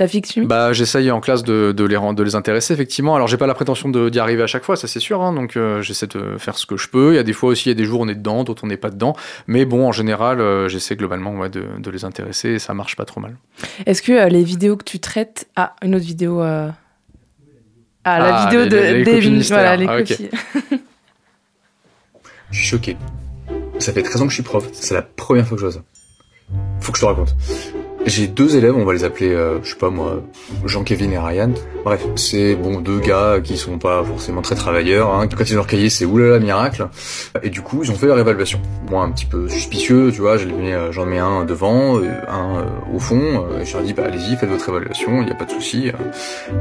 la 0.00 0.08
physique-chimie 0.08 0.46
Bah, 0.46 0.72
j'essaye 0.72 1.12
en 1.12 1.20
classe 1.20 1.44
de, 1.44 1.70
de 1.70 1.84
les 1.84 1.96
rendre- 1.96 2.18
de 2.18 2.24
les 2.24 2.34
intéresser 2.34 2.74
effectivement. 2.74 3.14
Alors 3.14 3.28
j'ai 3.28 3.36
pas 3.36 3.46
la 3.46 3.54
prétention 3.58 3.88
de- 3.90 4.08
d'y 4.08 4.18
arriver 4.18 4.42
à 4.42 4.46
chaque 4.46 4.64
fois, 4.64 4.76
ça 4.76 4.88
c'est 4.88 5.00
sûr. 5.00 5.20
hein. 5.22 5.32
donc 5.34 5.56
euh, 5.56 5.82
j'essaie 5.82 6.06
de 6.06 6.38
faire 6.38 6.56
ce 6.56 6.64
que 6.64 6.76
je 6.76 6.88
peux. 6.88 7.12
Il 7.12 7.16
y 7.16 7.18
a 7.18 7.22
des 7.22 7.32
fois 7.34 7.50
aussi, 7.50 7.66
il 7.68 7.72
y 7.72 7.72
a 7.72 7.74
des 7.74 7.84
jours 7.84 8.00
où 8.00 8.04
on 8.04 8.08
est 8.08 8.14
dedans, 8.14 8.42
d'autres 8.44 8.64
on 8.64 8.68
n'est 8.68 8.76
pas 8.78 8.90
dedans. 8.90 9.14
Mais 9.46 9.64
bon, 9.66 9.86
en 9.86 9.92
général, 9.92 10.40
euh, 10.40 10.68
j'essaie 10.68 10.96
globalement 10.96 11.32
ouais, 11.36 11.50
de, 11.50 11.64
de 11.78 11.90
les 11.90 12.04
intéresser 12.04 12.50
et 12.50 12.58
ça 12.58 12.72
marche 12.72 12.96
pas 12.96 13.04
trop 13.04 13.20
mal. 13.20 13.36
Est-ce 13.86 14.00
que 14.02 14.12
euh, 14.12 14.28
les 14.28 14.44
vidéos 14.44 14.76
que 14.76 14.84
tu 14.84 14.98
traites. 15.00 15.48
Ah, 15.56 15.74
une 15.82 15.94
autre 15.94 16.04
vidéo. 16.06 16.40
euh, 16.42 16.70
Ah, 18.04 18.18
la 18.20 18.36
Ah, 18.36 18.44
vidéo 18.46 18.62
les- 18.64 18.68
de 18.70 18.76
les- 18.76 19.04
les 19.04 19.20
des-. 19.20 19.42
Voilà, 19.48 19.76
les 19.76 19.86
Ah. 19.86 19.98
Je 22.50 22.58
suis 22.58 22.66
choqué. 22.68 22.96
Ça 23.78 23.92
fait 23.92 24.02
13 24.02 24.22
ans 24.22 24.24
que 24.24 24.30
je 24.30 24.34
suis 24.36 24.42
prof. 24.42 24.66
C'est 24.72 24.94
la 24.94 25.02
première 25.02 25.46
fois 25.46 25.56
que 25.56 25.60
je 25.60 25.66
vois 25.66 25.74
ça. 25.74 25.82
Faut 26.80 26.92
que 26.92 26.98
je 26.98 27.02
te 27.02 27.06
raconte. 27.06 27.34
J'ai 28.08 28.26
deux 28.26 28.56
élèves, 28.56 28.74
on 28.74 28.86
va 28.86 28.94
les 28.94 29.04
appeler, 29.04 29.34
euh, 29.34 29.58
je 29.62 29.68
sais 29.68 29.76
pas 29.76 29.90
moi, 29.90 30.22
Jean-Kevin 30.64 31.12
et 31.12 31.18
Ryan. 31.18 31.50
Bref, 31.84 32.06
c'est 32.16 32.54
bon 32.54 32.80
deux 32.80 33.00
gars 33.00 33.36
qui 33.44 33.58
sont 33.58 33.76
pas 33.76 34.02
forcément 34.02 34.40
très 34.40 34.54
travailleurs. 34.54 35.12
Hein. 35.12 35.28
Quand 35.28 35.44
ils 35.44 35.52
ont 35.52 35.56
leur 35.56 35.66
cahier, 35.66 35.90
c'est 35.90 36.06
oulala 36.06 36.38
miracle. 36.38 36.88
Et 37.42 37.50
du 37.50 37.60
coup, 37.60 37.80
ils 37.82 37.90
ont 37.90 37.96
fait 37.96 38.06
leur 38.06 38.18
évaluation. 38.18 38.62
Moi, 38.90 39.02
un 39.02 39.10
petit 39.10 39.26
peu 39.26 39.46
suspicieux, 39.50 40.10
tu 40.10 40.22
vois, 40.22 40.38
euh, 40.38 40.90
j'en 40.90 41.04
mets 41.04 41.18
un 41.18 41.44
devant, 41.44 41.98
euh, 41.98 42.08
un 42.28 42.64
au 42.94 42.98
fond. 42.98 43.44
et 43.60 43.66
je 43.66 43.74
leur 43.74 43.82
dis, 43.82 43.92
bah 43.92 44.04
allez-y, 44.06 44.36
faites 44.36 44.48
votre 44.48 44.70
évaluation, 44.70 45.20
il 45.20 45.26
n'y 45.26 45.32
a 45.32 45.34
pas 45.34 45.44
de 45.44 45.50
souci. 45.50 45.92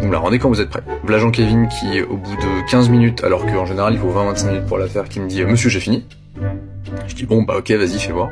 Vous 0.02 0.08
me 0.08 0.12
la 0.12 0.20
rendez 0.20 0.40
quand 0.40 0.50
vous 0.50 0.60
êtes 0.60 0.70
prêts. 0.70 0.84
Voilà 1.04 1.20
Jean-Kevin 1.20 1.70
qui, 1.70 2.02
au 2.02 2.18
bout 2.18 2.36
de 2.36 2.70
15 2.70 2.90
minutes, 2.90 3.24
alors 3.24 3.46
qu'en 3.46 3.66
général 3.66 3.94
il 3.94 4.00
faut 4.00 4.12
20-25 4.12 4.48
minutes 4.48 4.66
pour 4.66 4.80
la 4.80 4.88
faire, 4.88 5.08
qui 5.08 5.22
me 5.22 5.30
dit, 5.30 5.46
monsieur, 5.46 5.70
j'ai 5.70 5.80
fini. 5.80 6.04
Je 7.08 7.16
dis 7.16 7.26
bon 7.26 7.44
bah 7.44 7.56
ok 7.58 7.72
vas-y 7.72 8.00
fais 8.00 8.12
voir. 8.12 8.30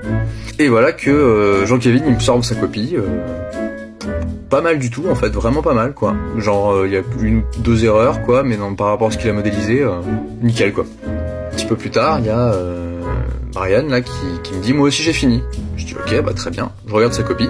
Et 0.59 0.67
voilà 0.67 0.91
que 0.91 1.09
euh, 1.09 1.65
Jean-Kévin 1.65 2.03
il 2.07 2.15
me 2.15 2.19
sort 2.19 2.43
sa 2.43 2.55
copie. 2.55 2.95
euh, 2.95 3.01
pas 4.49 4.61
mal 4.61 4.79
du 4.79 4.89
tout 4.89 5.05
en 5.09 5.15
fait, 5.15 5.29
vraiment 5.29 5.61
pas 5.61 5.73
mal 5.73 5.93
quoi. 5.93 6.15
Genre 6.37 6.73
euh, 6.73 6.87
il 6.87 6.93
y 6.93 6.97
a 6.97 7.01
une 7.21 7.43
deux 7.59 7.83
erreurs 7.83 8.21
quoi, 8.21 8.43
mais 8.43 8.57
par 8.77 8.87
rapport 8.87 9.07
à 9.07 9.11
ce 9.11 9.17
qu'il 9.17 9.29
a 9.29 9.33
modélisé, 9.33 9.85
nickel 10.41 10.73
quoi. 10.73 10.85
Un 11.05 11.55
petit 11.55 11.65
peu 11.65 11.75
plus 11.75 11.89
tard, 11.89 12.19
il 12.19 12.25
y 12.25 12.29
a 12.29 12.53
Brian 13.53 13.87
là 13.87 14.01
qui, 14.01 14.53
me 14.53 14.61
dit 14.61 14.73
moi 14.73 14.87
aussi 14.87 15.03
j'ai 15.03 15.13
fini. 15.13 15.41
Je 15.77 15.85
dis 15.85 15.95
ok 15.95 16.23
bah 16.23 16.33
très 16.33 16.51
bien. 16.51 16.71
Je 16.87 16.93
regarde 16.93 17.13
sa 17.13 17.23
copie 17.23 17.49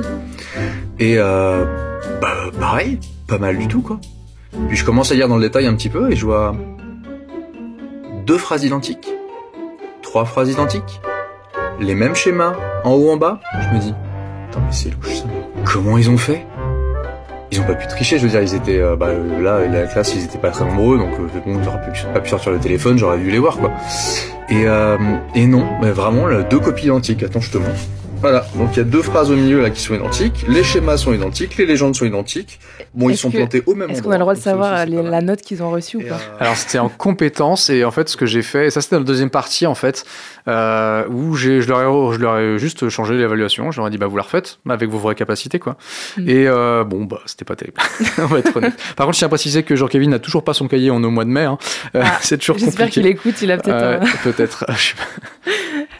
et 1.00 1.17
bah 1.17 2.51
pareil, 2.59 3.00
pas 3.27 3.38
mal 3.38 3.57
du 3.57 3.67
tout 3.67 3.81
quoi. 3.81 4.00
Puis 4.69 4.77
je 4.77 4.85
commence 4.85 5.12
à 5.12 5.15
lire 5.15 5.27
dans 5.27 5.35
le 5.38 5.41
détail 5.41 5.67
un 5.67 5.75
petit 5.75 5.89
peu 5.89 6.12
et 6.12 6.15
je 6.15 6.25
vois 6.25 6.55
deux 8.25 8.38
phrases 8.38 8.63
identiques 8.63 9.09
trois 10.15 10.24
phrases 10.24 10.50
identiques, 10.50 11.01
les 11.77 11.93
mêmes 11.93 12.15
schémas, 12.15 12.53
en 12.86 12.93
haut, 12.93 13.12
en 13.12 13.17
bas. 13.17 13.41
Je 13.60 13.75
me 13.75 13.81
dis, 13.81 13.93
attends, 14.48 14.62
mais 14.62 14.72
c'est 14.72 14.89
louche 14.89 15.13
ça. 15.13 15.25
Comment 15.65 15.98
ils 15.98 16.10
ont 16.10 16.17
fait? 16.17 16.45
Ils 17.51 17.60
ont 17.60 17.65
pas 17.65 17.74
pu 17.74 17.86
tricher, 17.88 18.17
je 18.17 18.24
veux 18.24 18.29
dire, 18.29 18.41
ils 18.41 18.55
étaient, 18.55 18.79
euh, 18.79 18.95
bah, 18.95 19.10
là, 19.12 19.67
la 19.67 19.88
classe, 19.88 20.15
ils 20.15 20.24
étaient 20.24 20.38
pas 20.38 20.51
très 20.51 20.63
nombreux, 20.63 20.98
donc 21.00 21.10
euh, 21.19 21.27
bon, 21.45 21.62
j'aurais 21.62 21.81
pu, 21.81 22.01
pas 22.13 22.22
pu 22.22 22.29
sortir 22.29 22.53
le 22.53 22.60
téléphone, 22.60 22.98
j'aurais 22.98 23.17
dû 23.17 23.29
les 23.29 23.39
voir, 23.39 23.57
quoi. 23.57 23.72
Et, 24.48 24.65
euh, 24.65 24.95
et 25.36 25.48
non, 25.48 25.65
mais 25.81 25.91
vraiment, 25.91 26.27
deux 26.50 26.60
copies 26.60 26.86
identiques. 26.86 27.22
Attends, 27.22 27.41
je 27.41 27.51
te 27.51 27.57
montre. 27.57 27.81
Voilà, 28.22 28.43
donc 28.55 28.69
il 28.74 28.77
y 28.77 28.79
a 28.79 28.84
deux 28.84 29.03
phrases 29.03 29.29
au 29.29 29.36
milieu 29.36 29.62
là 29.62 29.69
qui 29.69 29.81
sont 29.81 29.93
identiques, 29.93 30.45
les 30.48 30.63
schémas 30.63 30.98
sont 30.98 31.13
identiques, 31.13 31.57
les 31.57 31.65
légendes 31.67 31.95
sont 31.95 32.05
identiques. 32.05 32.60
Bon, 32.95 33.10
ils 33.10 33.13
Est-ce 33.13 33.22
sont 33.22 33.29
que- 33.29 33.38
plantés 33.38 33.62
au 33.67 33.75
même 33.75 33.89
Est-ce 33.91 34.00
endroit. 34.00 34.12
qu'on 34.12 34.15
a 34.15 34.17
le 34.17 34.22
droit 34.22 34.34
de 34.34 34.39
savoir 34.39 34.81
aussi, 34.84 34.91
les- 34.91 35.03
pas 35.03 35.10
la 35.10 35.22
note 35.22 35.41
qu'ils 35.41 35.62
ont 35.62 35.69
reçue 35.69 35.98
ou 35.98 36.01
pas 36.01 36.15
euh, 36.15 36.38
Alors 36.39 36.55
c'était 36.55 36.79
en 36.79 36.89
compétence 36.89 37.69
et 37.69 37.84
en 37.84 37.91
fait 37.91 38.10
ce 38.10 38.17
que 38.17 38.25
j'ai 38.25 38.41
fait, 38.41 38.67
et 38.67 38.69
ça 38.72 38.81
c'était 38.81 38.95
dans 38.95 39.01
la 39.01 39.05
deuxième 39.05 39.29
partie 39.29 39.67
en 39.67 39.75
fait, 39.75 40.05
euh, 40.48 41.05
où 41.10 41.36
j'ai, 41.36 41.62
je, 41.62 41.67
leur 41.67 41.81
ai, 41.81 42.15
je 42.15 42.19
leur 42.19 42.38
ai 42.39 42.57
juste 42.57 42.89
changé 42.89 43.13
l'évaluation, 43.15 43.69
je 43.72 43.79
leur 43.79 43.88
ai 43.88 43.91
dit 43.91 43.98
bah 43.98 44.07
vous 44.07 44.17
la 44.17 44.24
refaites 44.24 44.57
avec 44.67 44.89
vos 44.89 44.98
vraies 44.98 45.13
capacités 45.15 45.60
quoi. 45.60 45.75
Mm. 46.17 46.29
Et 46.29 46.48
euh, 46.48 46.84
bon 46.84 47.03
bah 47.05 47.19
c'était 47.27 47.45
pas 47.45 47.55
terrible, 47.55 47.77
on 48.17 48.25
va 48.25 48.39
être 48.39 48.55
honnête. 48.55 48.74
Par 48.95 49.05
contre 49.05 49.15
je 49.15 49.19
tiens 49.19 49.27
à 49.27 49.29
préciser 49.29 49.62
que 49.63 49.75
Jean-Kévin 49.75 50.10
n'a 50.10 50.19
toujours 50.19 50.43
pas 50.43 50.53
son 50.53 50.67
cahier, 50.67 50.89
on 50.89 51.01
est 51.03 51.05
au 51.05 51.12
mois 51.12 51.25
de 51.25 51.29
mai, 51.29 51.43
hein. 51.43 51.57
Euh, 51.95 52.01
Ah, 52.03 52.17
c'est 52.22 52.38
toujours 52.39 52.57
J'espère 52.57 52.89
qu'il 52.89 53.03
compliqué. 53.03 53.29
écoute, 53.29 53.41
il 53.43 53.51
a 53.51 53.57
peut-être. 53.57 53.75
Euh, 53.75 54.00
euh, 54.01 54.31
peut-être. 54.31 54.65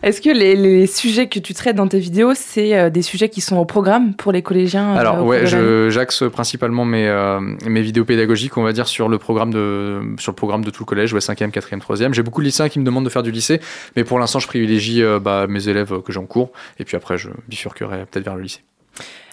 Est-ce 0.06 0.22
que 0.22 0.30
les, 0.30 0.56
les 0.56 0.86
sujets 0.86 1.28
que 1.28 1.40
tu 1.40 1.56
traites 1.56 1.76
dans 1.76 1.88
tes 1.88 1.98
vidéos, 1.98 2.34
c'est 2.36 2.78
euh, 2.78 2.92
des 2.92 3.02
sujets 3.02 3.28
qui 3.28 3.42
sont 3.42 3.58
au 3.58 3.66
programme 3.66 4.14
pour 4.14 4.32
les 4.32 4.44
collégiens 4.44 4.94
euh, 4.94 5.00
Alors 5.00 5.26
ouais, 5.26 5.48
j'axe 5.90 6.24
principalement 6.32 6.86
mes, 6.86 7.08
euh, 7.08 7.40
mes 7.66 7.82
vidéos 7.82 8.06
pédagogiques, 8.06 8.56
on 8.56 8.62
va 8.62 8.72
dire, 8.72 8.88
sur 8.88 9.10
le 9.10 9.18
programme 9.18 9.52
de, 9.52 10.04
sur 10.20 10.32
le 10.32 10.36
programme 10.36 10.64
de 10.64 10.70
tout 10.70 10.84
le 10.84 10.86
collège, 10.86 11.12
ouais, 11.12 11.22
5e, 11.22 11.50
4e, 11.50 11.80
3e. 11.80 12.14
J'ai 12.14 12.22
beaucoup 12.22 12.42
de 12.42 12.46
lycéens 12.46 12.70
qui 12.70 12.80
me 12.80 12.86
demandent 12.86 13.04
de 13.04 13.10
faire 13.10 13.24
du 13.24 13.32
lycée, 13.32 13.60
mais 13.96 14.04
pour 14.04 14.20
l'instant, 14.20 14.38
je 14.38 14.46
privilégie 14.46 15.02
euh, 15.02 15.20
bah, 15.20 15.48
mes 15.50 15.70
élèves 15.70 16.00
que 16.04 16.14
j'ai 16.14 16.20
en 16.20 16.28
cours, 16.28 16.52
et 16.78 16.86
puis 16.86 16.96
après, 16.96 17.18
je 17.18 17.30
bifurquerai 17.48 18.06
peut-être 18.06 18.26
vers 18.26 18.36
le 18.36 18.44
lycée. 18.44 18.62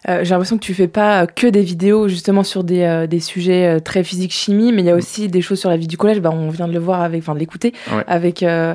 Euh, 0.08 0.20
J'ai 0.24 0.30
l'impression 0.30 0.58
que 0.58 0.64
tu 0.64 0.74
fais 0.74 0.88
pas 0.88 1.22
euh, 1.22 1.26
que 1.26 1.46
des 1.46 1.62
vidéos 1.62 2.08
justement 2.08 2.42
sur 2.42 2.64
des, 2.64 2.80
euh, 2.82 3.06
des 3.06 3.20
sujets 3.20 3.80
très 3.80 4.02
physique-chimie, 4.02 4.72
mais 4.72 4.82
il 4.82 4.86
y 4.86 4.90
a 4.90 4.96
aussi 4.96 5.28
des 5.28 5.40
choses 5.42 5.60
sur 5.60 5.70
la 5.70 5.76
vie 5.76 5.86
du 5.86 5.96
collège. 5.96 6.20
Bah, 6.20 6.30
on 6.32 6.50
vient 6.50 6.66
de 6.66 6.72
le 6.72 6.78
voir 6.80 7.02
avec, 7.02 7.20
enfin 7.22 7.34
de 7.34 7.38
l'écouter, 7.38 7.72
Ouais. 7.94 8.02
avec 8.06 8.42
euh, 8.42 8.74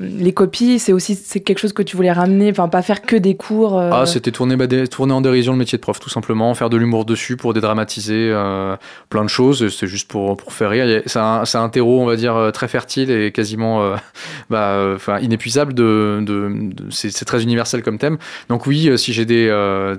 les 0.00 0.32
copies. 0.32 0.78
C'est 0.78 0.92
aussi 0.92 1.14
c'est 1.14 1.40
quelque 1.40 1.58
chose 1.58 1.72
que 1.72 1.82
tu 1.82 1.96
voulais 1.96 2.12
ramener, 2.12 2.50
enfin 2.50 2.68
pas 2.68 2.82
faire 2.82 3.02
que 3.02 3.16
des 3.16 3.34
cours. 3.36 3.78
Ah, 3.78 4.04
c'était 4.06 4.30
tourner, 4.32 4.56
bah, 4.56 4.66
des- 4.66 4.88
tourner 4.88 5.12
en 5.12 5.20
dérision 5.20 5.52
le 5.52 5.58
métier 5.58 5.78
de 5.78 5.82
prof, 5.82 5.98
tout 6.00 6.10
simplement, 6.10 6.52
faire 6.54 6.68
de 6.70 6.76
l'humour 6.76 7.04
dessus 7.04 7.36
pour 7.36 7.54
dédramatiser 7.54 8.32
plein 9.08 9.24
de 9.24 9.28
choses. 9.30 9.68
C'est 9.74 9.86
juste 9.86 10.08
pour, 10.10 10.36
pour 10.36 10.52
faire 10.52 10.70
rire. 10.70 11.02
C'est 11.06 11.18
un, 11.18 11.42
un 11.54 11.68
terreau, 11.70 12.00
on 12.00 12.06
va 12.06 12.16
dire, 12.16 12.50
très 12.52 12.68
fertile 12.68 13.10
et 13.10 13.32
quasiment 13.32 13.92
bah, 14.50 14.96
inépuisable. 15.22 15.72
De, 15.74 16.18
de, 16.22 16.50
de- 16.74 16.90
c'est 16.90 17.24
très 17.24 17.42
universel 17.42 17.82
comme 17.82 17.98
thème. 17.98 18.18
Donc 18.48 18.66
oui, 18.66 18.90
si 18.98 19.12
j'ai 19.12 19.24
des, 19.24 19.46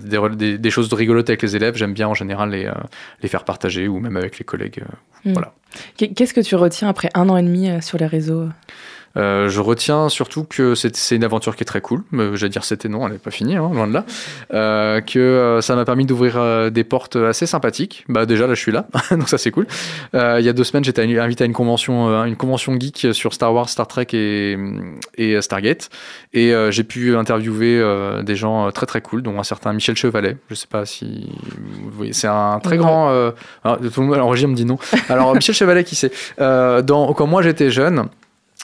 des, 0.04 0.58
des 0.60 0.70
choses 0.72 0.90
de 0.90 0.96
rigolotes 0.96 1.30
avec 1.30 1.42
les 1.42 1.56
élèves, 1.56 1.76
j'aime 1.76 1.94
bien 1.94 2.08
en 2.08 2.14
général 2.14 2.52
les, 2.52 2.66
euh, 2.66 2.74
les 3.22 3.30
faire 3.30 3.44
partager 3.46 3.88
ou 3.88 4.00
même 4.00 4.16
avec 4.18 4.38
les 4.40 4.46
collègues. 4.46 4.82
euh, 4.82 4.96
Mm. 5.26 5.34
Voilà. 5.34 5.54
Qu'est- 5.98 6.14
Qu'est-ce 6.14 6.34
que 6.34 6.40
tu 6.40 6.56
retiens 6.56 6.88
après 6.88 7.10
un 7.14 7.28
an 7.28 7.36
et 7.36 7.44
demi 7.44 7.70
euh, 7.70 7.82
sur 7.82 7.98
les 7.98 8.06
réseaux? 8.06 8.48
Euh, 9.18 9.50
je 9.50 9.60
retiens 9.62 10.10
surtout 10.10 10.44
que 10.44 10.76
c'est 10.76 11.16
une 11.16 11.24
aventure 11.24 11.56
qui 11.56 11.64
est 11.64 11.66
très 11.66 11.82
cool. 11.82 12.04
Euh, 12.14 12.36
J'allais 12.36 12.50
dire 12.50 12.64
c'était 12.64 12.90
non, 12.90 13.06
elle 13.06 13.14
n'est 13.14 13.20
pas 13.20 13.32
finie, 13.32 13.56
hein, 13.56 13.70
loin 13.74 13.88
de 13.88 13.94
là. 13.94 14.06
Euh, 14.54 15.02
que 15.02 15.60
ça 15.62 15.76
m'a 15.76 15.86
permis 15.86 16.06
d'ouvrir 16.06 16.72
des 16.72 16.84
portes 16.84 17.16
assez 17.16 17.46
sympathiques. 17.46 18.06
Bah 18.08 18.26
déjà 18.26 18.48
là 18.48 18.54
je 18.54 18.62
suis 18.62 18.72
là, 18.72 18.88
donc 19.12 19.30
ça 19.30 19.38
c'est 19.38 19.52
cool. 19.52 19.68
Il 20.14 20.42
y 20.42 20.50
a 20.50 20.54
deux 20.54 20.64
semaines 20.64 20.84
j'étais 20.84 21.02
invité 21.02 21.44
à 21.44 21.48
une 21.48 21.54
convention, 21.54 22.24
une 22.26 22.36
convention 22.36 22.78
geek 22.80 23.08
sur 23.14 23.34
Star 23.34 23.54
Wars, 23.54 23.70
Star 23.70 23.88
Trek 23.88 24.08
et, 24.14 24.58
et 25.16 25.42
Stargate, 25.42 25.90
et 26.34 26.54
j'ai 26.70 26.84
pu 26.84 27.16
interviewer 27.16 27.84
des 28.24 28.36
gens 28.36 28.72
très 28.72 28.86
très 28.86 29.02
cool, 29.02 29.22
dont 29.22 29.40
un 29.40 29.44
certain 29.44 29.74
Michel 29.74 29.96
Chevalet. 29.96 30.38
Je 30.50 30.56
sais 30.56 30.68
pas 30.68 30.86
si 30.86 31.30
vous 31.84 31.92
voyez, 31.92 32.14
c'est 32.14 32.28
un 32.28 32.60
très 32.60 32.78
grand. 32.78 33.10
alors, 33.64 33.80
tout 33.80 34.02
le 34.02 34.06
monde, 34.06 34.16
alors, 34.16 34.28
Roger 34.28 34.48
me 34.48 34.56
dit 34.56 34.66
non. 34.66 34.78
Alors 35.10 35.34
Michel 35.36 35.56
Chevalet 35.56 35.84
qui 35.84 35.96
c'est? 35.96 36.12
Dans 36.38 37.14
quand 37.14 37.28
moi 37.28 37.42
j'étais 37.42 37.72
jeune. 37.72 38.10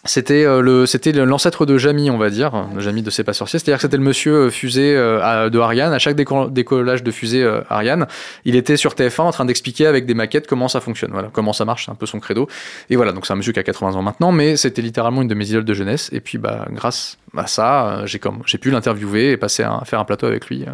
C'était 0.07 0.45
euh, 0.45 0.61
le 0.61 0.85
c'était 0.85 1.11
le- 1.11 1.25
l'ancêtre 1.25 1.65
de 1.65 1.79
Jamie, 1.79 2.11
on 2.11 2.17
va 2.19 2.29
dire, 2.29 2.67
le 2.75 2.79
Jamie 2.79 3.01
de 3.01 3.09
C'est 3.09 3.23
pas 3.23 3.33
sorcier. 3.33 3.57
C'est-à-dire 3.57 3.77
que 3.77 3.81
c'était 3.81 3.97
le 3.97 4.03
monsieur 4.03 4.33
euh, 4.35 4.49
fusée 4.51 4.95
euh, 4.95 5.49
de 5.49 5.57
Ariane. 5.59 5.93
À 5.93 5.97
chaque 5.99 6.15
déco- 6.15 6.51
décollage 6.51 7.01
de 7.01 7.09
fusée 7.09 7.43
Ariane, 7.69 8.05
il 8.45 8.55
était 8.55 8.77
sur 8.77 8.93
TF1 8.93 9.21
en 9.21 9.31
train 9.31 9.45
d'expliquer 9.45 9.87
avec 9.87 10.05
des 10.05 10.13
maquettes 10.13 10.45
comment 10.45 10.67
ça 10.67 10.79
fonctionne, 10.79 11.09
voilà, 11.11 11.29
comment 11.33 11.53
ça 11.53 11.65
marche, 11.65 11.85
c'est 11.85 11.91
un 11.91 11.95
peu 11.95 12.05
son 12.05 12.19
credo. 12.19 12.47
Et 12.91 12.95
voilà, 12.97 13.13
donc 13.13 13.25
c'est 13.25 13.33
un 13.33 13.37
monsieur 13.37 13.51
qui 13.51 13.59
a 13.59 13.63
80 13.63 13.95
ans 13.95 14.01
maintenant, 14.03 14.31
mais 14.31 14.57
c'était 14.57 14.83
littéralement 14.83 15.23
une 15.23 15.27
de 15.27 15.33
mes 15.35 15.49
idoles 15.49 15.65
de 15.65 15.73
jeunesse. 15.73 16.09
Et 16.13 16.19
puis 16.19 16.37
bah 16.37 16.67
grâce 16.71 17.17
à 17.35 17.47
ça, 17.47 18.01
j'ai 18.05 18.19
comme 18.19 18.41
j'ai 18.45 18.59
pu 18.59 18.69
l'interviewer 18.69 19.31
et 19.31 19.37
passer 19.37 19.63
à 19.63 19.81
faire 19.85 19.99
un 19.99 20.05
plateau 20.05 20.27
avec 20.27 20.47
lui 20.47 20.65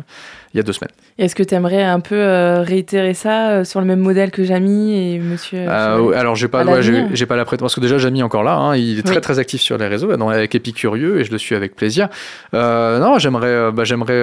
il 0.54 0.58
y 0.58 0.60
a 0.60 0.64
deux 0.64 0.74
semaines. 0.74 0.92
Est-ce 1.18 1.34
que 1.36 1.44
tu 1.44 1.56
aimerais 1.56 1.84
un 1.84 2.00
peu 2.00 2.16
euh, 2.16 2.62
réitérer 2.62 3.14
ça 3.14 3.52
euh, 3.52 3.64
sur 3.64 3.80
le 3.80 3.86
même 3.86 4.00
modèle 4.00 4.32
que 4.32 4.44
Jamie 4.44 4.94
et 4.94 5.20
monsieur 5.20 5.60
Euh, 5.68 6.00
ouais, 6.00 6.16
alors 6.16 6.36
j'ai 6.36 6.48
pas, 6.48 6.66
ouais, 6.66 6.82
j'ai, 6.82 7.26
pas 7.26 7.36
la 7.38 7.46
prétention 7.46 7.66
parce 7.66 7.76
que 7.76 7.80
déjà 7.80 7.98
Jamie 7.98 8.20
est 8.20 8.24
encore 8.24 8.44
là, 8.44 8.56
hein, 8.56 8.76
il 8.76 9.00
est 9.00 9.04
très 9.04 9.16
Oui. 9.16 9.22
très 9.22 9.40
actif 9.40 9.62
sur 9.62 9.78
les 9.78 9.88
réseaux, 9.88 10.16
dans, 10.18 10.30
avec 10.30 10.54
Épicurieux 10.56 11.20
et 11.20 11.24
je 11.24 11.32
le 11.32 11.38
suis 11.38 11.56
avec 11.56 11.76
plaisir. 11.76 12.10
Euh, 12.54 13.00
non, 13.00 13.18
j'aimerais, 13.18 13.72
bah, 13.72 13.84
j'aimerais, 13.86 14.20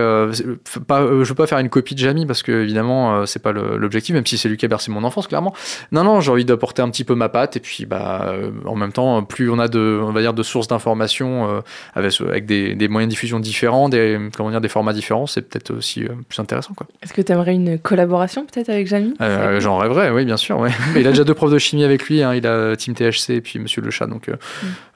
pas, 0.86 1.00
je 1.00 1.28
veux 1.28 1.34
pas 1.34 1.46
faire 1.46 1.58
une 1.58 1.70
copie 1.70 1.94
de 1.94 2.00
Jamie 2.00 2.26
parce 2.26 2.42
que 2.42 2.52
évidemment 2.52 3.24
c'est 3.26 3.42
pas 3.42 3.52
l'objectif, 3.52 4.14
même 4.14 4.26
si 4.26 4.36
c'est 4.36 4.48
lui 4.48 4.56
qui 4.56 4.66
a 4.66 4.68
bercé 4.68 4.90
mon 4.90 5.04
enfance 5.04 5.28
clairement. 5.28 5.54
Non 5.92 6.04
non, 6.04 6.20
j'ai 6.20 6.30
envie 6.30 6.44
d'apporter 6.44 6.82
un 6.82 6.90
petit 6.90 7.04
peu 7.04 7.14
ma 7.14 7.28
patte 7.28 7.56
et 7.56 7.60
puis 7.60 7.86
bah 7.86 8.34
en 8.66 8.76
même 8.76 8.92
temps 8.92 9.22
plus 9.22 9.50
on 9.50 9.58
a 9.58 9.68
de, 9.68 10.00
on 10.02 10.12
va 10.12 10.20
dire 10.20 10.34
de 10.34 10.42
sources 10.42 10.68
d'informations 10.68 11.62
avec, 11.94 12.20
avec 12.20 12.46
des, 12.46 12.74
des 12.74 12.88
moyens 12.88 13.08
de 13.08 13.14
diffusion 13.14 13.40
différents, 13.40 13.88
des 13.88 14.18
comment 14.36 14.50
dire 14.50 14.60
des 14.60 14.68
formats 14.68 14.92
différents, 14.92 15.26
c'est 15.26 15.42
peut-être 15.42 15.70
aussi 15.72 16.04
plus 16.28 16.40
intéressant 16.40 16.74
quoi. 16.74 16.86
Est-ce 17.02 17.12
que 17.12 17.22
tu 17.22 17.32
aimerais 17.32 17.54
une 17.54 17.78
collaboration 17.78 18.44
peut-être 18.46 18.68
avec 18.70 18.86
Jamie 18.86 19.14
Euh, 19.20 19.60
J'en 19.60 19.76
rêverais, 19.78 20.10
oui, 20.10 20.24
bien 20.24 20.36
sûr. 20.36 20.58
Ouais. 20.58 20.70
Mais 20.94 21.00
il 21.00 21.06
a 21.06 21.10
déjà 21.10 21.24
deux 21.24 21.34
profs 21.34 21.52
de 21.52 21.58
chimie 21.58 21.84
avec 21.84 22.04
lui. 22.08 22.22
hein. 22.22 22.34
Il 22.34 22.46
a 22.46 22.76
Team 22.76 22.94
THC 22.94 23.30
et 23.30 23.40
puis 23.40 23.58
Monsieur 23.58 23.82
Le 23.82 23.90
Chat. 23.90 24.06
Donc, 24.06 24.28
euh, 24.28 24.34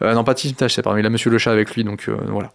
euh, 0.02 0.14
non, 0.14 0.24
pas 0.24 0.34
Team 0.34 0.52
THC, 0.52 0.82
pardon. 0.82 0.98
Il 0.98 1.06
a 1.06 1.10
Monsieur 1.10 1.30
Le 1.30 1.38
Chat 1.38 1.52
avec 1.52 1.74
lui. 1.74 1.84
Donc, 1.84 2.04
euh, 2.08 2.16
voilà. 2.28 2.50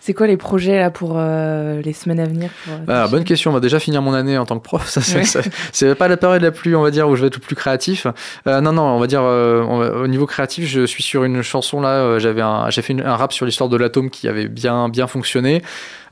C'est 0.00 0.12
quoi 0.12 0.26
les 0.26 0.36
projets 0.36 0.78
là 0.80 0.90
pour 0.90 1.14
euh, 1.16 1.80
les 1.80 1.94
semaines 1.94 2.20
à 2.20 2.26
venir 2.26 2.50
pour, 2.64 2.74
euh, 2.74 3.04
Ah, 3.04 3.08
bonne 3.08 3.24
question. 3.24 3.50
On 3.50 3.54
va 3.54 3.60
déjà 3.60 3.78
finir 3.80 4.02
mon 4.02 4.12
année 4.12 4.36
en 4.36 4.44
tant 4.44 4.58
que 4.58 4.62
prof. 4.62 4.86
Ça, 4.88 5.00
c'est, 5.00 5.16
Ouais. 5.16 5.24
ça- 5.24 5.40
c'est 5.72 5.94
pas 5.94 6.08
la 6.08 6.18
période 6.18 6.42
la 6.42 6.50
plus, 6.50 6.76
on 6.76 6.82
va 6.82 6.90
dire, 6.90 7.08
où 7.08 7.16
je 7.16 7.22
vais 7.22 7.28
être 7.28 7.36
le 7.36 7.40
plus 7.40 7.56
créatif. 7.56 8.06
Euh, 8.46 8.60
non, 8.60 8.72
non, 8.72 8.82
on 8.82 8.98
va 8.98 9.06
dire, 9.06 9.22
euh, 9.22 9.62
on 9.66 9.78
va- 9.78 9.92
au 9.96 10.06
niveau 10.06 10.26
créatif, 10.26 10.66
je 10.68 10.84
suis 10.84 11.02
sur 11.02 11.24
une 11.24 11.40
chanson 11.40 11.80
là. 11.80 11.88
euh, 11.88 12.18
j'avais 12.18 12.42
un, 12.42 12.68
j'ai 12.68 12.82
fait 12.82 12.92
une- 12.92 13.00
un 13.00 13.16
rap 13.16 13.32
sur 13.32 13.46
l'histoire 13.46 13.70
de 13.70 13.78
l'atome 13.78 14.10
qui 14.10 14.28
avait 14.28 14.46
bien, 14.48 14.90
bien 14.90 15.06
fonctionné. 15.06 15.62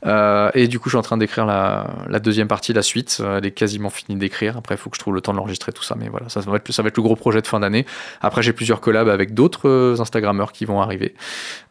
Euh, 0.04 0.50
et 0.54 0.68
du 0.68 0.78
coup, 0.78 0.88
je 0.88 0.92
suis 0.94 0.98
en 0.98 1.02
train 1.02 1.16
d'écrire 1.16 1.46
la, 1.46 1.86
la 2.08 2.18
deuxième 2.18 2.48
partie, 2.48 2.72
la 2.72 2.82
suite. 2.82 3.18
Euh, 3.20 3.38
Elle 3.38 3.46
est 3.46 3.50
quasiment 3.52 3.90
finie 3.90 4.18
d'écrire. 4.18 4.56
Après, 4.56 4.74
il 4.74 4.78
faut 4.78 4.90
que 4.90 4.96
je 4.96 5.00
trouve 5.00 5.14
le 5.14 5.20
temps 5.20 5.32
de 5.32 5.36
l'enregistrer, 5.38 5.72
tout 5.72 5.82
ça. 5.82 5.94
Mais 5.98 6.08
voilà, 6.08 6.28
ça, 6.28 6.40
va 6.40 6.56
être, 6.56 6.72
ça 6.72 6.82
va 6.82 6.88
être 6.88 6.96
le 6.96 7.02
gros 7.02 7.16
projet 7.16 7.40
de 7.40 7.46
fin 7.46 7.60
d'année. 7.60 7.86
Après, 8.20 8.42
j'ai 8.42 8.52
plusieurs 8.52 8.80
collabs 8.80 9.08
avec 9.08 9.34
d'autres 9.34 9.68
euh, 9.68 10.00
Instagrammeurs 10.00 10.52
qui 10.52 10.64
vont 10.64 10.80
arriver. 10.80 11.14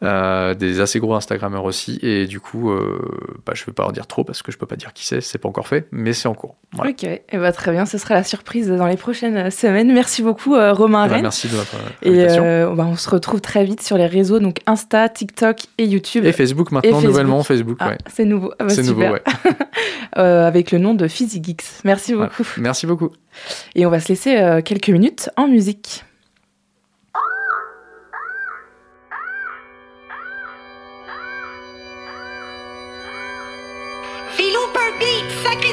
Euh, 0.02 0.54
des 0.54 0.80
assez 0.80 0.98
gros 0.98 1.14
Instagrammeurs 1.14 1.64
aussi. 1.64 1.98
Et 2.02 2.26
du 2.26 2.40
coup, 2.40 2.70
euh, 2.70 2.98
bah, 3.46 3.52
je 3.54 3.62
ne 3.62 3.66
vais 3.66 3.72
pas 3.72 3.84
en 3.86 3.92
dire 3.92 4.06
trop 4.06 4.24
parce 4.24 4.42
que 4.42 4.50
je 4.52 4.58
peux 4.58 4.66
pas 4.66 4.76
dire 4.76 4.92
qui 4.92 5.06
c'est. 5.06 5.20
C'est 5.20 5.38
pas 5.38 5.48
encore 5.48 5.68
fait, 5.68 5.86
mais 5.92 6.12
c'est 6.12 6.28
en 6.28 6.34
cours. 6.34 6.56
Voilà. 6.72 6.90
Ok, 6.92 7.04
et 7.04 7.22
bah, 7.34 7.52
très 7.52 7.70
bien, 7.70 7.84
ce 7.86 7.98
sera 7.98 8.14
la 8.14 8.24
surprise 8.24 8.68
dans 8.68 8.86
les 8.86 8.96
prochaines 8.96 9.50
semaines. 9.50 9.92
Merci 9.92 10.22
beaucoup 10.22 10.54
Romain 10.56 11.04
Eh 11.04 11.08
ben, 11.08 11.14
Rennes. 11.16 11.22
merci 11.22 11.48
de 11.48 11.54
votre 11.56 11.74
Et 12.02 12.08
invitation. 12.08 12.44
euh, 12.44 12.74
bah, 12.74 12.86
on 12.88 12.96
se 12.96 13.10
retrouve 13.10 13.40
très 13.42 13.64
vite 13.64 13.82
sur 13.82 13.98
les 13.98 14.06
réseaux, 14.06 14.38
donc 14.40 14.60
Insta, 14.66 15.08
TikTok 15.10 15.58
et 15.78 15.84
YouTube. 15.84 16.24
Et 16.24 16.32
Facebook 16.32 16.72
maintenant, 16.72 16.92
Facebook. 16.92 17.08
nouvellement 17.10 17.42
Facebook. 17.42 17.76
Ah, 17.80 17.90
ouais. 17.90 17.98
C'est 18.22 18.28
nouveau. 18.28 18.52
Ah 18.58 18.64
bah, 18.64 18.70
c'est 18.74 18.82
nouveau, 18.82 19.02
super. 19.02 19.12
ouais. 19.12 19.22
Euh, 20.18 20.46
avec 20.46 20.72
le 20.72 20.78
nom 20.78 20.92
de 20.92 21.08
PhysiGeeks. 21.08 21.62
Merci 21.84 22.12
Voilà. 22.12 22.28
beaucoup. 22.28 22.46
Merci 22.58 22.86
beaucoup. 22.86 23.10
Et 23.74 23.86
on 23.86 23.90
va 23.90 23.98
se 23.98 24.08
laisser 24.08 24.36
euh, 24.36 24.60
quelques 24.60 24.90
minutes 24.90 25.30
en 25.38 25.48
musique. 25.48 26.04
Filou 34.36 34.64
per 34.74 34.90
beat, 34.98 35.26
sacré 35.42 35.72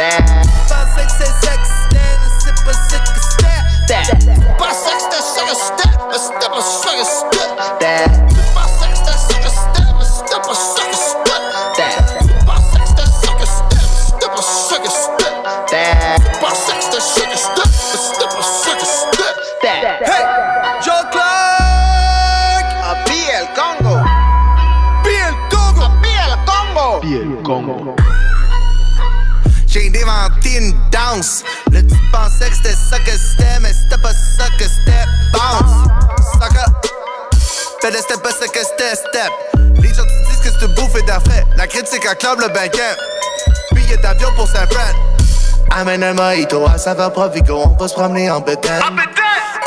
step. 0.00 0.24
Pensais 0.66 1.04
que 1.04 1.12
c'est 1.18 1.34
sex, 1.46 1.60
stand, 1.84 2.20
step, 2.40 2.56
sex, 2.88 3.04
step. 3.84 4.06
Pensais 4.56 4.92
que 4.92 5.02
c'était 5.02 5.22
sex, 5.22 5.48
step, 5.76 5.92
step, 6.14 6.54
sex, 6.56 7.24
step. 7.44 8.10
Pensais 8.54 8.88
que 8.88 8.96
c'était 8.96 9.18
sex, 9.28 9.44
step, 9.50 9.96
step, 10.02 10.44
sex, 10.54 10.90
step. 11.74 11.94
Pensais 12.46 12.80
que 12.80 12.86
c'était 12.88 13.10
sex, 13.12 13.38
step, 14.16 14.32
step, 14.32 14.34
sex, 14.40 14.84
step. 15.66 15.84
Pensais 16.40 16.76
que 16.76 16.82
c'était 16.82 17.00
sex, 17.00 17.30
step, 17.36 17.70
step, 17.92 18.32
sex, 18.40 18.78
step. 19.12 19.84
Hey, 20.02 20.24
Joe 20.82 21.04
Clark. 21.10 22.66
A 22.82 23.04
pie 23.04 23.30
el 23.38 23.46
Congo. 23.52 23.94
Pie 25.04 25.20
el 25.28 25.34
Congo. 25.50 25.84
A 25.84 27.00
pie 27.00 27.16
el 27.16 27.42
Congo. 27.42 27.96
J'ai 29.72 29.86
inventé 30.02 30.56
une 30.56 30.74
danse. 30.90 31.44
Là, 31.70 31.80
tu 31.80 31.94
pensais 32.10 32.50
que 32.50 32.56
c'était 32.56 32.74
ça 32.74 32.98
que 32.98 33.12
c'était, 33.12 33.60
mais 33.60 33.72
c'était 33.72 34.02
pas 34.02 34.12
ça 34.12 34.46
que 34.58 34.64
c'était. 34.64 35.06
Bounce. 35.32 35.86
Sucker. 36.32 36.90
Fais 37.80 37.90
le 37.92 37.98
step, 37.98 38.20
pas 38.20 38.32
ça 38.32 38.48
que 38.48 38.58
c'était, 38.58 38.96
step. 38.96 39.30
Les 39.80 39.94
gens 39.94 40.02
te 40.02 40.28
disent 40.28 40.40
que 40.40 40.58
c'est 40.58 40.66
une 40.66 40.74
bouffée 40.74 41.02
d'affrait. 41.02 41.46
La 41.56 41.68
critique 41.68 42.04
acclame 42.04 42.40
le 42.40 42.48
banquet. 42.48 42.96
Billet 43.70 43.96
d'avion 43.98 44.30
pour 44.34 44.48
Saint-Fran. 44.48 44.90
Amène 45.70 46.02
un 46.02 46.14
mojito 46.14 46.66
à 46.66 46.76
saveur 46.76 47.12
Provigo. 47.12 47.62
On 47.64 47.76
va 47.76 47.86
se 47.86 47.94
promener 47.94 48.28
en 48.28 48.40
bétail. 48.40 48.82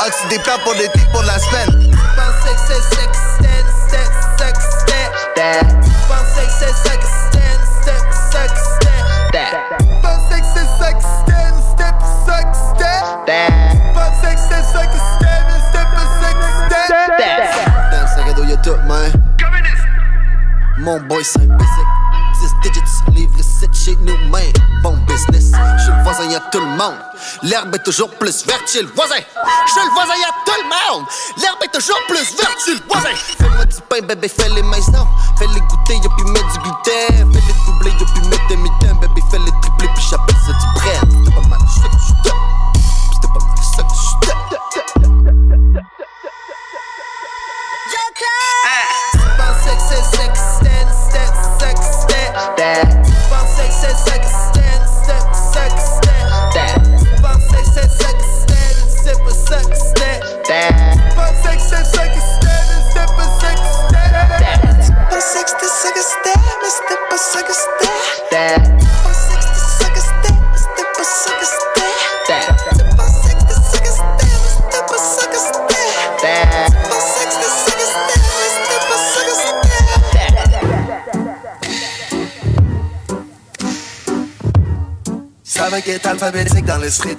Oxy 0.06 0.28
des 0.28 0.38
plans 0.40 0.58
pour 0.64 0.74
l'été, 0.74 1.00
pour 1.12 1.22
la 1.22 1.38
semaine. 1.38 1.90
Pensais 2.14 2.54
que 2.54 2.60
c'est 2.68 2.94
sex, 2.94 3.18
stand, 3.38 3.66
step, 3.88 4.12
sex, 4.38 4.58
step. 4.82 5.66
Pensais 6.06 6.46
que 6.46 6.52
c'est 6.58 6.88
sex, 6.90 7.06
stand, 7.30 7.60
step, 7.80 8.04
sex, 8.30 8.73
Mon 20.78 21.00
boy, 21.00 21.24
c'est 21.24 21.46
basic. 21.46 21.86
10 22.40 22.54
digits, 22.62 22.80
livre 23.12 23.32
le 23.38 23.42
7 23.42 23.70
chez 23.74 23.96
nous, 24.02 24.16
man. 24.28 24.42
Bon 24.82 24.98
business. 25.08 25.52
Chez 25.52 25.92
le 25.92 26.02
voisin, 26.02 26.24
y'a 26.30 26.40
tout 26.52 26.60
le 26.60 26.66
monde. 26.66 26.98
L'herbe 27.42 27.74
est 27.74 27.82
toujours 27.82 28.10
plus 28.10 28.44
verte 28.46 28.68
chez 28.70 28.82
le 28.82 28.88
voisin. 28.94 29.16
Chez 29.16 29.80
le 29.80 29.92
voisin, 29.94 30.14
y'a 30.20 30.34
tout 30.44 30.60
le 30.62 30.68
monde. 30.68 31.06
L'herbe 31.38 31.62
est 31.64 31.72
toujours 31.72 32.00
plus 32.06 32.36
verte 32.36 32.58
chez 32.62 32.74
le 32.74 32.80
voisin. 32.86 33.14
Fais-moi 33.14 33.64
du 33.64 33.80
pain, 33.88 34.06
bébé, 34.06 34.28
fais-les 34.28 34.62
maisons. 34.62 35.08
Fais-les 35.38 35.60
goûter, 35.60 35.94
y'a 35.94 36.10
puis 36.16 36.26
mettre 36.30 36.52
du 36.52 36.58
gluten. 36.58 37.32
Fais-les 37.32 37.54
doubler, 37.64 37.90
y'a 37.90 38.06
puis 38.12 38.28
mettre 38.28 38.46
des 38.48 38.56
mitaines. 38.56 38.98
Bébé, 39.00 39.22
fais-les 39.30 39.52
tripler, 39.62 39.88
puis 39.94 40.04
j'appelle 40.10 40.36
ça 40.44 40.52
du 40.52 40.66
bread. 40.80 41.23
Ça 85.44 85.68
va 85.68 85.78
être 85.78 86.06
alphabétique 86.06 86.64
dans 86.64 86.78
le 86.78 86.90
street. 86.90 87.16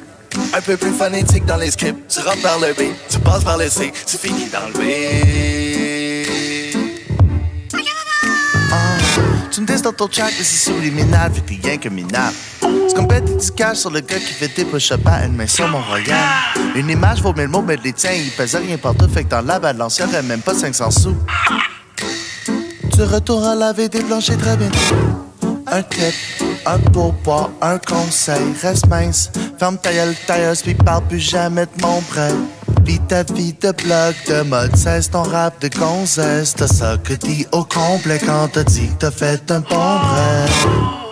Un 0.53 0.61
peu 0.61 0.77
plus 0.77 0.91
phonétique 0.91 1.45
dans 1.45 1.57
les 1.57 1.71
scripts. 1.71 2.07
Tu 2.07 2.19
rentres 2.19 2.41
par 2.41 2.59
le 2.59 2.73
B, 2.73 2.93
tu 3.09 3.19
passes 3.19 3.43
par 3.43 3.57
le 3.57 3.69
C, 3.69 3.91
tu 4.05 4.17
finis 4.17 4.49
dans 4.49 4.67
le 4.67 4.73
B. 4.73 5.64
tu 9.55 9.61
me 9.61 9.67
dis 9.67 9.81
dans 9.81 9.93
ton 9.93 10.09
track, 10.09 10.33
mais 10.37 10.43
c'est 10.43 10.69
subliminal, 10.69 11.31
fait 11.31 11.55
que 11.55 11.65
rien 11.65 11.77
que 11.77 11.87
minable. 11.87 12.35
C'est 12.59 12.93
comme 12.93 13.07
du 13.07 13.51
cash 13.51 13.77
sur 13.77 13.89
le 13.89 14.01
gars 14.01 14.19
qui 14.19 14.33
fait 14.33 14.53
des 14.53 14.65
push-up 14.65 14.99
à 15.05 15.25
une 15.25 15.33
main 15.33 15.47
sur 15.47 15.65
mon 15.69 15.81
royal. 15.81 16.19
Une 16.75 16.89
image 16.89 17.21
vaut 17.21 17.33
mille 17.33 17.47
mots, 17.47 17.61
mais 17.61 17.77
les 17.81 17.93
tiens, 17.93 18.11
ils 18.11 18.31
pèsent 18.31 18.57
rien 18.57 18.77
partout, 18.77 19.07
fait 19.07 19.23
que 19.23 19.29
dans 19.29 19.39
la 19.41 19.57
balance, 19.57 19.97
y'aurait 19.97 20.23
même 20.23 20.41
pas 20.41 20.53
500 20.53 20.91
sous. 20.91 21.15
Tu 22.93 23.01
retournes 23.03 23.45
à 23.45 23.55
laver 23.55 23.87
des 23.87 24.01
planchers 24.01 24.37
très 24.37 24.57
bientôt. 24.57 24.77
Un 25.67 25.83
tip, 25.83 26.13
un 26.65 26.79
pourboire, 26.91 27.49
un 27.61 27.77
conseil, 27.77 28.53
reste 28.61 28.87
mince. 28.87 29.31
Ferme 29.57 29.77
ta 29.77 29.93
gueule, 29.93 30.15
tailleuse, 30.27 30.63
puis 30.63 30.73
parle 30.73 31.07
plus 31.07 31.19
jamais 31.19 31.65
de 31.65 31.81
mon 31.81 32.01
prêt. 32.01 32.33
Vis 32.83 32.99
ta 33.07 33.23
vie 33.23 33.53
de 33.53 33.71
blog, 33.71 34.15
de 34.27 34.41
mode, 34.43 34.75
cesse 34.75 35.09
ton 35.09 35.23
rap 35.23 35.61
de 35.61 35.69
gonzesse. 35.69 36.53
T'as 36.55 36.67
ça 36.67 36.97
que 37.03 37.13
dit 37.13 37.45
au 37.51 37.63
complet 37.63 38.19
quand 38.19 38.49
t'as 38.51 38.63
dit 38.63 38.87
que 38.87 39.05
t'as 39.05 39.11
fait 39.11 39.51
un 39.51 39.59
bon 39.59 39.99
prêt. 39.99 41.04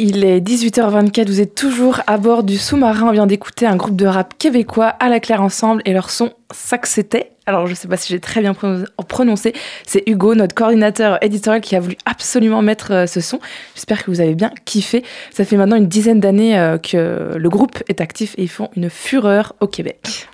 Il 0.00 0.24
est 0.24 0.38
18h24, 0.40 1.26
vous 1.26 1.40
êtes 1.40 1.56
toujours 1.56 2.02
à 2.06 2.18
bord 2.18 2.44
du 2.44 2.56
sous-marin. 2.56 3.08
On 3.08 3.10
vient 3.10 3.26
d'écouter 3.26 3.66
un 3.66 3.74
groupe 3.74 3.96
de 3.96 4.06
rap 4.06 4.34
québécois 4.38 4.86
à 4.86 5.08
la 5.08 5.18
claire 5.18 5.42
ensemble 5.42 5.82
et 5.86 5.92
leur 5.92 6.10
son 6.10 6.30
Saxétait. 6.54 7.32
Alors 7.46 7.66
je 7.66 7.74
sais 7.74 7.88
pas 7.88 7.96
si 7.96 8.12
j'ai 8.12 8.20
très 8.20 8.40
bien 8.40 8.52
pronon- 8.52 8.84
prononcé. 9.08 9.54
C'est 9.84 10.04
Hugo, 10.06 10.36
notre 10.36 10.54
coordinateur 10.54 11.18
éditorial, 11.22 11.60
qui 11.60 11.74
a 11.74 11.80
voulu 11.80 11.96
absolument 12.06 12.62
mettre 12.62 12.92
euh, 12.92 13.06
ce 13.06 13.20
son. 13.20 13.40
J'espère 13.74 14.04
que 14.04 14.10
vous 14.12 14.20
avez 14.20 14.36
bien 14.36 14.52
kiffé. 14.64 15.02
Ça 15.32 15.44
fait 15.44 15.56
maintenant 15.56 15.76
une 15.76 15.88
dizaine 15.88 16.20
d'années 16.20 16.56
euh, 16.56 16.78
que 16.78 17.34
le 17.36 17.48
groupe 17.48 17.82
est 17.88 18.00
actif 18.00 18.34
et 18.38 18.42
ils 18.44 18.48
font 18.48 18.70
une 18.76 18.90
fureur 18.90 19.54
au 19.60 19.66
Québec. 19.66 20.28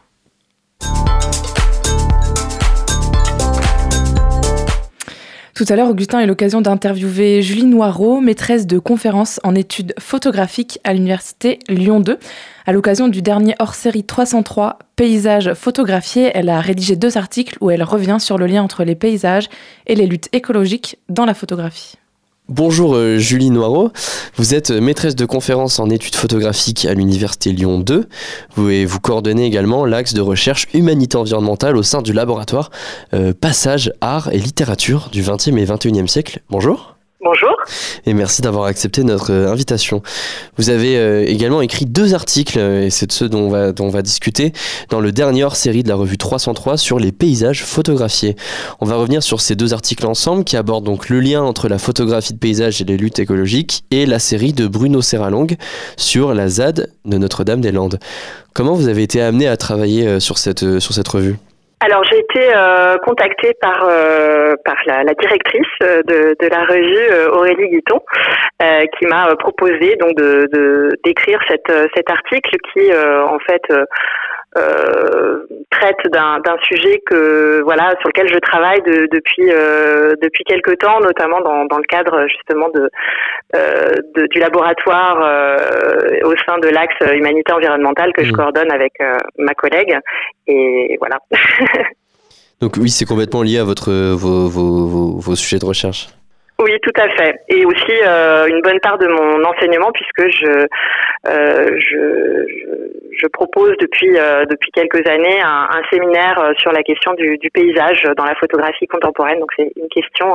Tout 5.54 5.64
à 5.68 5.76
l'heure, 5.76 5.88
Augustin 5.88 6.18
a 6.18 6.24
eu 6.24 6.26
l'occasion 6.26 6.60
d'interviewer 6.60 7.40
Julie 7.40 7.64
Noireau, 7.64 8.20
maîtresse 8.20 8.66
de 8.66 8.80
conférences 8.80 9.38
en 9.44 9.54
études 9.54 9.94
photographiques 10.00 10.80
à 10.82 10.92
l'université 10.92 11.60
Lyon 11.68 12.00
2. 12.00 12.18
À 12.66 12.72
l'occasion 12.72 13.06
du 13.06 13.22
dernier 13.22 13.54
hors-série 13.60 14.02
303 14.02 14.80
Paysages 14.96 15.54
photographiés, 15.54 16.32
elle 16.34 16.48
a 16.48 16.60
rédigé 16.60 16.96
deux 16.96 17.16
articles 17.16 17.56
où 17.60 17.70
elle 17.70 17.84
revient 17.84 18.16
sur 18.18 18.36
le 18.36 18.46
lien 18.46 18.64
entre 18.64 18.82
les 18.82 18.96
paysages 18.96 19.48
et 19.86 19.94
les 19.94 20.06
luttes 20.06 20.28
écologiques 20.32 20.98
dans 21.08 21.24
la 21.24 21.34
photographie. 21.34 21.98
Bonjour 22.50 22.94
euh, 22.94 23.16
Julie 23.16 23.48
Noireau, 23.48 23.90
vous 24.36 24.54
êtes 24.54 24.70
euh, 24.70 24.78
maîtresse 24.78 25.16
de 25.16 25.24
conférences 25.24 25.78
en 25.78 25.88
études 25.88 26.14
photographiques 26.14 26.84
à 26.84 26.92
l'Université 26.92 27.52
Lyon 27.52 27.78
2 27.78 28.06
vous, 28.54 28.68
et 28.68 28.84
vous 28.84 29.00
coordonnez 29.00 29.46
également 29.46 29.86
l'axe 29.86 30.12
de 30.12 30.20
recherche 30.20 30.66
humanité 30.74 31.16
environnementale 31.16 31.74
au 31.74 31.82
sein 31.82 32.02
du 32.02 32.12
laboratoire 32.12 32.70
euh, 33.14 33.32
Passage, 33.32 33.94
Art 34.02 34.28
et 34.30 34.38
Littérature 34.38 35.08
du 35.10 35.22
20e 35.22 35.56
et 35.56 35.64
21e 35.64 36.06
siècle. 36.06 36.40
Bonjour 36.50 36.93
Bonjour. 37.24 37.56
et 38.04 38.12
merci 38.12 38.42
d'avoir 38.42 38.66
accepté 38.66 39.02
notre 39.02 39.32
euh, 39.32 39.50
invitation. 39.50 40.02
Vous 40.58 40.68
avez 40.68 40.98
euh, 40.98 41.24
également 41.26 41.62
écrit 41.62 41.86
deux 41.86 42.12
articles, 42.12 42.58
euh, 42.58 42.84
et 42.84 42.90
c'est 42.90 43.06
de 43.06 43.12
ceux 43.12 43.30
dont 43.30 43.50
on, 43.80 43.88
va, 43.88 44.02
discuter, 44.02 44.52
dans 44.90 45.00
le 45.00 45.10
dernier 45.10 45.42
hors-série 45.42 45.82
de 45.82 45.88
la 45.88 45.94
revue 45.94 46.18
303 46.18 46.76
sur 46.76 46.98
les 46.98 47.12
paysages 47.12 47.64
photographiés. 47.64 48.36
On 48.80 48.84
va 48.84 48.96
revenir 48.96 49.22
sur 49.22 49.40
ces 49.40 49.56
deux 49.56 49.72
articles 49.72 50.04
ensemble 50.04 50.44
qui 50.44 50.58
abordent 50.58 50.84
donc 50.84 51.08
le 51.08 51.20
lien 51.20 51.42
entre 51.42 51.68
la 51.68 51.78
photographie 51.78 52.34
de 52.34 52.38
paysage 52.38 52.82
et 52.82 52.84
les 52.84 52.98
luttes 52.98 53.18
écologiques 53.18 53.84
et 53.90 54.04
la 54.04 54.18
série 54.18 54.52
de 54.52 54.66
Bruno 54.66 55.00
Serralong 55.00 55.56
sur 55.96 56.34
la 56.34 56.50
ZAD 56.50 56.92
de 57.06 57.16
Notre-Dame-des-Landes. 57.16 58.00
Comment 58.52 58.74
vous 58.74 58.88
avez 58.88 59.02
été 59.02 59.22
amené 59.22 59.48
à 59.48 59.56
travailler 59.56 60.20
sur 60.20 60.36
cette, 60.36 60.78
sur 60.78 60.92
cette 60.92 61.08
revue? 61.08 61.38
Alors 61.84 62.02
j'ai 62.04 62.18
été 62.18 62.48
euh, 62.56 62.96
contactée 63.04 63.52
par 63.60 63.84
euh, 63.86 64.54
par 64.64 64.76
la, 64.86 65.04
la 65.04 65.12
directrice 65.12 65.66
euh, 65.82 66.02
de, 66.04 66.34
de 66.40 66.48
la 66.48 66.64
revue 66.64 67.12
euh, 67.12 67.28
Aurélie 67.30 67.68
Guiton 67.68 68.00
euh, 68.62 68.86
qui 68.98 69.06
m'a 69.06 69.28
euh, 69.28 69.34
proposé 69.36 69.94
donc 69.96 70.14
de 70.16 70.48
de- 70.50 70.96
d'écrire 71.04 71.38
cette 71.46 71.68
euh, 71.68 71.86
cet 71.94 72.08
article 72.08 72.56
qui 72.72 72.90
en 72.94 73.38
fait 73.40 73.62
euh, 74.56 75.44
traite 75.70 75.96
d'un 76.12 76.40
sujet 76.62 77.00
que 77.06 77.60
voilà 77.62 77.94
sur 78.00 78.08
lequel 78.08 78.28
je 78.32 78.38
travaille 78.38 78.80
de- 78.82 79.08
depuis 79.10 79.50
euh, 79.50 80.14
depuis 80.22 80.44
quelque 80.44 80.70
temps 80.72 81.00
notamment 81.00 81.40
dans 81.40 81.64
dans 81.64 81.78
le 81.78 81.84
cadre 81.84 82.26
justement 82.28 82.68
de, 82.68 82.88
euh, 83.56 83.92
de- 84.16 84.26
du 84.28 84.38
laboratoire 84.38 85.16
au 86.24 86.34
sein 86.46 86.58
de 86.58 86.68
l'axe 86.68 86.94
humanité 87.12 87.52
environnementale 87.52 88.12
que 88.12 88.22
je 88.24 88.30
Mhm. 88.30 88.36
coordonne 88.36 88.70
avec 88.72 88.92
ma 89.38 89.54
collègue 89.54 89.98
et 90.46 90.96
voilà 91.00 91.18
Donc 92.60 92.76
oui, 92.78 92.88
c'est 92.88 93.04
complètement 93.04 93.42
lié 93.42 93.58
à 93.58 93.64
votre, 93.64 93.90
vos, 94.14 94.48
vos, 94.48 94.86
vos, 94.86 95.18
vos 95.18 95.34
sujets 95.34 95.58
de 95.58 95.66
recherche. 95.66 96.08
Oui, 96.64 96.72
tout 96.82 96.98
à 96.98 97.10
fait. 97.10 97.40
Et 97.48 97.66
aussi 97.66 97.92
euh, 98.06 98.46
une 98.46 98.62
bonne 98.62 98.80
part 98.80 98.96
de 98.96 99.06
mon 99.06 99.44
enseignement 99.44 99.90
puisque 99.92 100.30
je 100.30 100.66
euh, 101.28 101.78
je, 103.20 103.26
propose 103.32 103.72
depuis 103.80 104.16
euh, 104.16 104.46
depuis 104.46 104.70
quelques 104.70 105.06
années 105.06 105.40
un, 105.42 105.82
séminaire 105.90 106.52
sur 106.58 106.72
la 106.72 106.82
question 106.82 107.12
du, 107.14 107.38
paysage 107.52 108.08
dans 108.16 108.24
la 108.24 108.34
photographie 108.36 108.86
contemporaine. 108.86 109.40
Donc 109.40 109.50
c'est 109.56 109.72
une 109.76 109.88
question 109.88 110.34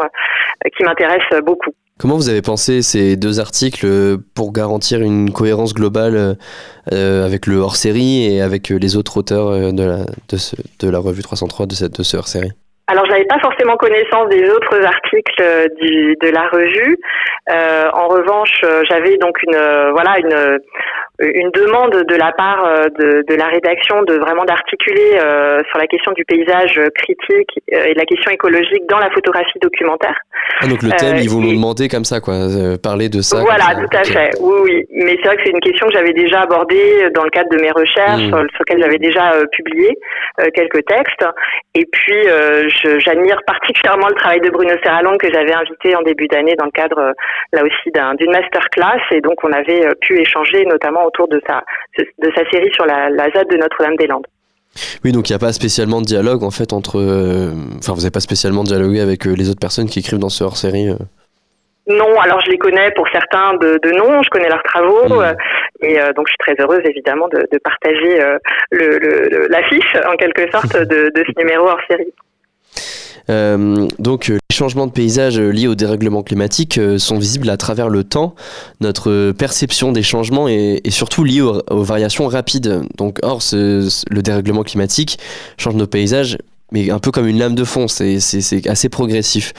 qui 0.78 0.84
m'intéresse 0.84 1.42
beaucoup. 1.44 1.72
Comment 1.98 2.16
vous 2.16 2.30
avez 2.30 2.42
pensé 2.42 2.82
ces 2.84 3.16
deux 3.16 3.40
articles 3.40 3.88
pour 4.36 4.54
garantir 4.54 5.02
une 5.02 5.32
cohérence 5.32 5.74
globale 5.74 6.36
avec 6.92 7.48
le 7.48 7.58
hors-série 7.58 8.36
et 8.36 8.42
avec 8.42 8.70
les 8.70 8.98
autres 8.98 9.18
auteurs 9.18 9.74
de, 9.74 9.84
la, 9.84 10.06
de 10.80 10.90
la 10.90 11.00
revue 11.00 11.24
303 11.24 11.66
de, 11.66 11.74
cette, 11.74 11.98
de 11.98 12.04
ce 12.04 12.18
hors-série? 12.18 12.52
Alors, 12.92 13.06
j'avais 13.06 13.26
pas 13.26 13.38
forcément 13.40 13.78
connaissance 13.78 14.30
des 14.30 14.50
autres 14.50 14.84
articles 14.84 15.42
euh, 15.42 15.68
de 15.80 16.30
la 16.32 16.48
revue. 16.48 16.98
Euh, 17.52 17.88
en 17.94 18.08
revanche, 18.08 18.62
euh, 18.64 18.82
j'avais 18.90 19.16
donc 19.18 19.38
une 19.44 19.60
voilà 19.92 20.18
une 20.18 20.60
une 21.20 21.52
demande 21.52 22.04
de 22.08 22.16
la 22.16 22.32
part 22.32 22.66
euh, 22.66 22.86
de, 22.98 23.24
de 23.28 23.36
la 23.36 23.48
rédaction 23.48 24.04
de 24.04 24.14
vraiment 24.16 24.46
d'articuler 24.46 25.18
euh, 25.22 25.60
sur 25.70 25.78
la 25.78 25.88
question 25.88 26.12
du 26.14 26.24
paysage 26.26 26.80
critique 26.96 27.60
euh, 27.74 27.86
et 27.86 27.94
de 27.94 28.00
la 28.00 28.06
question 28.06 28.32
écologique 28.32 28.86
dans 28.88 29.00
la 29.00 29.10
photographie 29.12 29.60
documentaire. 29.62 30.16
Ah, 30.62 30.68
donc 30.68 30.82
le 30.82 30.92
thème, 30.92 31.16
Euh, 31.18 31.22
ils 31.22 31.30
vous 31.30 31.42
l'ont 31.42 31.50
et- 31.52 31.56
demandé 31.56 31.88
comme 31.90 32.06
ça, 32.06 32.20
quoi, 32.22 32.34
euh, 32.36 32.78
parler 32.82 33.10
de 33.10 33.22
ça. 33.22 33.42
voilà, 33.42 33.76
tout 33.76 33.98
à 33.98 34.04
fait. 34.04 34.32
Oui, 34.40 34.56
oui. 34.64 34.86
Mais 34.92 35.18
c'est 35.22 35.28
vrai 35.28 35.36
que 35.38 35.44
c'est 35.46 35.52
une 35.52 35.60
question 35.60 35.88
que 35.88 35.94
j'avais 35.94 36.14
déjà 36.14 36.42
abordée 36.42 37.10
dans 37.14 37.24
le 37.24 37.30
cadre 37.30 37.50
de 37.50 37.62
mes 37.62 37.72
recherches, 37.72 38.24
Mm. 38.24 38.30
sur, 38.30 38.38
sur 38.40 38.60
lesquelles 38.60 38.82
j'avais 38.84 38.98
déjà 38.98 39.34
publié 39.52 39.98
quelques 40.54 40.86
textes. 40.86 41.26
Et 41.76 41.86
puis, 41.92 42.24
j'admire 43.00 43.40
particulièrement 43.46 44.08
le 44.08 44.16
travail 44.16 44.40
de 44.42 44.50
Bruno 44.50 44.74
Serralong 44.84 45.18
que 45.18 45.32
j'avais 45.32 45.54
invité 45.54 45.96
en 45.96 46.02
début 46.02 46.28
d'année 46.28 46.56
dans 46.56 46.66
le 46.66 46.72
cadre, 46.72 47.14
là 47.54 47.62
aussi, 47.64 47.92
d'un- 47.94 48.16
d'une 48.16 48.32
masterclass. 48.32 49.02
Et 49.12 49.22
donc, 49.22 49.44
on 49.44 49.52
avait 49.52 49.88
pu 50.02 50.20
échanger 50.20 50.66
notamment 50.66 51.06
autour 51.10 51.28
de 51.28 51.42
sa, 51.48 51.64
de 51.98 52.30
sa 52.36 52.44
série 52.50 52.72
sur 52.74 52.86
la, 52.86 53.10
la 53.10 53.30
ZAD 53.32 53.48
de 53.50 53.58
Notre-Dame-des-Landes. 53.58 54.28
Oui, 55.04 55.12
donc 55.12 55.30
il 55.30 55.34
n'y 55.34 55.36
a 55.36 55.40
pas 55.40 55.52
spécialement 55.52 56.00
de 56.00 56.06
dialogue 56.06 56.44
en 56.44 56.52
fait 56.52 56.72
entre. 56.74 57.00
euh, 57.00 57.52
Enfin, 57.80 57.94
vous 57.94 58.02
n'avez 58.02 58.12
pas 58.12 58.20
spécialement 58.30 58.64
dialogué 58.64 59.02
avec 59.02 59.26
euh, 59.28 59.34
les 59.36 59.50
autres 59.50 59.60
personnes 59.60 59.88
qui 59.88 60.00
écrivent 60.00 60.20
dans 60.20 60.30
ce 60.30 60.44
hors-série. 60.44 60.90
euh? 60.90 60.96
Non, 61.88 62.20
alors 62.20 62.40
je 62.42 62.52
les 62.52 62.58
connais 62.60 62.92
pour 62.92 63.08
certains 63.12 63.56
de, 63.56 63.80
de 63.82 63.92
nom, 63.98 64.22
je 64.22 64.30
connais 64.30 64.48
leurs 64.48 64.62
travaux 64.64 65.06
Mm. 65.10 65.22
euh, 65.22 65.34
et 65.82 65.96
donc 66.16 66.28
je 66.28 66.34
suis 66.34 66.38
très 66.46 66.56
heureuse 66.64 66.82
évidemment 66.86 67.28
de, 67.30 67.40
de 67.52 67.58
partager 67.64 68.22
euh, 68.22 68.38
le, 68.72 69.00
le, 69.00 69.30
le- 69.30 69.48
l'affiche 69.50 69.92
en 70.08 70.16
quelque 70.18 70.46
sorte 70.52 70.74
de, 70.94 71.10
de 71.16 71.24
ce 71.26 71.34
numéro 71.40 71.66
hors 71.68 71.80
série. 71.90 72.04
Euh, 72.04 72.29
donc, 73.30 74.30
euh, 74.30 74.38
les 74.50 74.56
changements 74.56 74.88
de 74.88 74.92
paysage 74.92 75.40
euh, 75.40 75.50
liés 75.50 75.68
au 75.68 75.76
dérèglement 75.76 76.24
climatique 76.24 76.78
euh, 76.78 76.98
sont 76.98 77.20
visibles 77.20 77.50
à 77.50 77.58
travers 77.58 77.90
le 77.90 78.04
temps. 78.04 78.34
Notre 78.82 79.12
euh, 79.12 79.34
perception 79.34 79.92
des 79.92 80.02
changements 80.02 80.48
est, 80.48 80.90
surtout 80.90 81.24
liée 81.24 81.42
aux, 81.42 81.84
variations 81.84 82.28
rapides. 82.28 82.82
Donc, 82.98 83.20
or, 83.22 83.42
le 83.52 84.22
dérèglement 84.22 84.64
climatique 84.64 85.20
change 85.58 85.76
nos 85.76 85.88
paysages, 85.88 86.38
mais 86.72 86.90
un 86.92 87.00
peu 87.00 87.12
comme 87.12 87.28
une 87.28 87.40
lame 87.40 87.56
de 87.56 87.64
fond. 87.64 87.88
C'est 87.88 88.68
assez 88.68 88.90
progressif. 88.90 89.54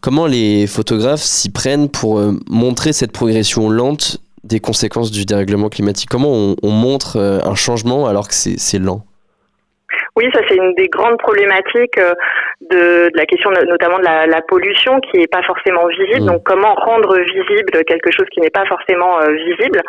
Comment 0.00 0.26
les 0.26 0.66
photographes 0.66 1.22
s'y 1.22 1.50
prennent 1.50 1.88
pour 1.88 2.18
euh, 2.18 2.32
montrer 2.48 2.92
cette 2.92 3.12
progression 3.12 3.68
lente 3.68 4.18
des 4.44 4.60
conséquences 4.60 5.10
du 5.10 5.24
dérèglement 5.24 5.68
climatique? 5.68 6.08
Comment 6.10 6.32
on, 6.32 6.56
on 6.62 6.70
montre 6.70 7.16
euh, 7.16 7.40
un 7.44 7.54
changement 7.54 8.06
alors 8.06 8.28
que 8.28 8.34
c'est 8.34 8.78
lent? 8.78 9.04
Oui, 10.16 10.24
ça 10.32 10.40
c'est 10.48 10.56
une 10.56 10.74
des 10.74 10.88
grandes 10.88 11.18
problématiques 11.18 11.98
euh, 11.98 12.14
de, 12.70 13.10
de 13.12 13.16
la 13.16 13.26
question 13.26 13.50
no- 13.50 13.64
notamment 13.64 13.98
de 13.98 14.04
la, 14.04 14.26
la 14.26 14.42
pollution 14.42 15.00
qui 15.00 15.18
n'est 15.18 15.26
pas 15.26 15.42
forcément 15.42 15.86
visible. 15.86 16.22
Mm. 16.22 16.26
Donc 16.26 16.42
comment 16.44 16.74
rendre 16.74 17.18
visible 17.18 17.84
quelque 17.86 18.10
chose 18.10 18.26
qui 18.32 18.40
n'est 18.40 18.50
pas 18.50 18.66
forcément 18.66 19.20
euh, 19.20 19.30
visible? 19.32 19.80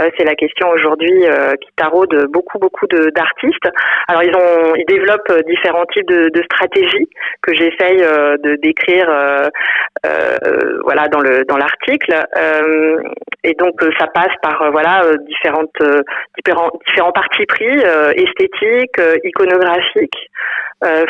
Euh, 0.00 0.08
C'est 0.16 0.24
la 0.24 0.34
question 0.34 0.70
aujourd'hui 0.70 1.26
euh, 1.26 1.54
qui 1.60 1.68
taraude 1.76 2.26
beaucoup 2.30 2.58
beaucoup 2.58 2.86
d'artistes. 2.86 3.68
Alors 4.08 4.22
ils 4.22 4.34
ont 4.34 4.74
ils 4.76 4.86
développent 4.86 5.32
différents 5.46 5.86
types 5.86 6.08
de, 6.08 6.28
de 6.28 6.42
stratégies 6.42 7.08
que 7.42 7.54
j'essaye 7.54 7.98
de 7.98 8.56
décrire 8.56 9.08
voilà 10.84 11.08
dans 11.08 11.20
le 11.20 11.44
dans 11.44 11.56
l'article. 11.56 12.14
Et 13.44 13.54
donc 13.54 13.74
ça 13.98 14.06
passe 14.08 14.34
par 14.42 14.70
voilà 14.72 15.02
différentes 15.26 15.78
différents 16.36 16.70
différents 16.86 17.12
partis 17.12 17.46
pris 17.46 17.74
esthétiques, 18.14 19.00
iconographiques, 19.24 20.30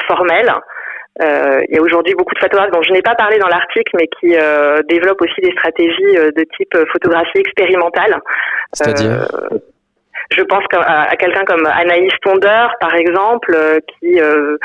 formels. 0.06 0.52
Euh, 1.20 1.60
il 1.68 1.74
y 1.74 1.78
a 1.78 1.82
aujourd'hui 1.82 2.14
beaucoup 2.14 2.34
de 2.34 2.38
photographes 2.38 2.70
dont 2.70 2.82
je 2.82 2.92
n'ai 2.92 3.02
pas 3.02 3.14
parlé 3.14 3.38
dans 3.38 3.48
l'article, 3.48 3.96
mais 3.98 4.08
qui 4.20 4.36
euh, 4.36 4.80
développent 4.88 5.20
aussi 5.20 5.40
des 5.42 5.50
stratégies 5.52 6.16
euh, 6.16 6.30
de 6.30 6.46
type 6.56 6.76
photographie 6.92 7.38
expérimentale. 7.38 8.20
C'est-à-dire? 8.72 9.28
Je 10.30 10.42
pense 10.42 10.64
à, 10.72 11.10
à 11.10 11.16
quelqu'un 11.16 11.44
comme 11.44 11.66
Anaïs 11.66 12.12
Tonder, 12.22 12.66
par 12.80 12.94
exemple, 12.94 13.54
euh, 13.54 13.78
qui, 13.88 14.20
euh, 14.20 14.56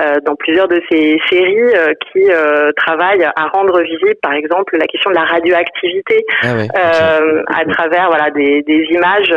euh, 0.00 0.14
dans 0.24 0.34
plusieurs 0.36 0.68
de 0.68 0.80
ses 0.90 1.18
séries, 1.30 1.74
euh, 1.76 1.92
qui 2.12 2.30
euh, 2.30 2.70
travaille 2.76 3.24
à 3.24 3.46
rendre 3.48 3.80
visible, 3.82 4.16
par 4.22 4.34
exemple, 4.34 4.76
la 4.76 4.86
question 4.86 5.10
de 5.10 5.16
la 5.16 5.24
radioactivité 5.24 6.24
Ah 6.42 6.48
euh, 6.54 7.42
à 7.48 7.64
travers 7.72 8.08
voilà 8.08 8.30
des, 8.30 8.62
des 8.62 8.86
images. 8.90 9.34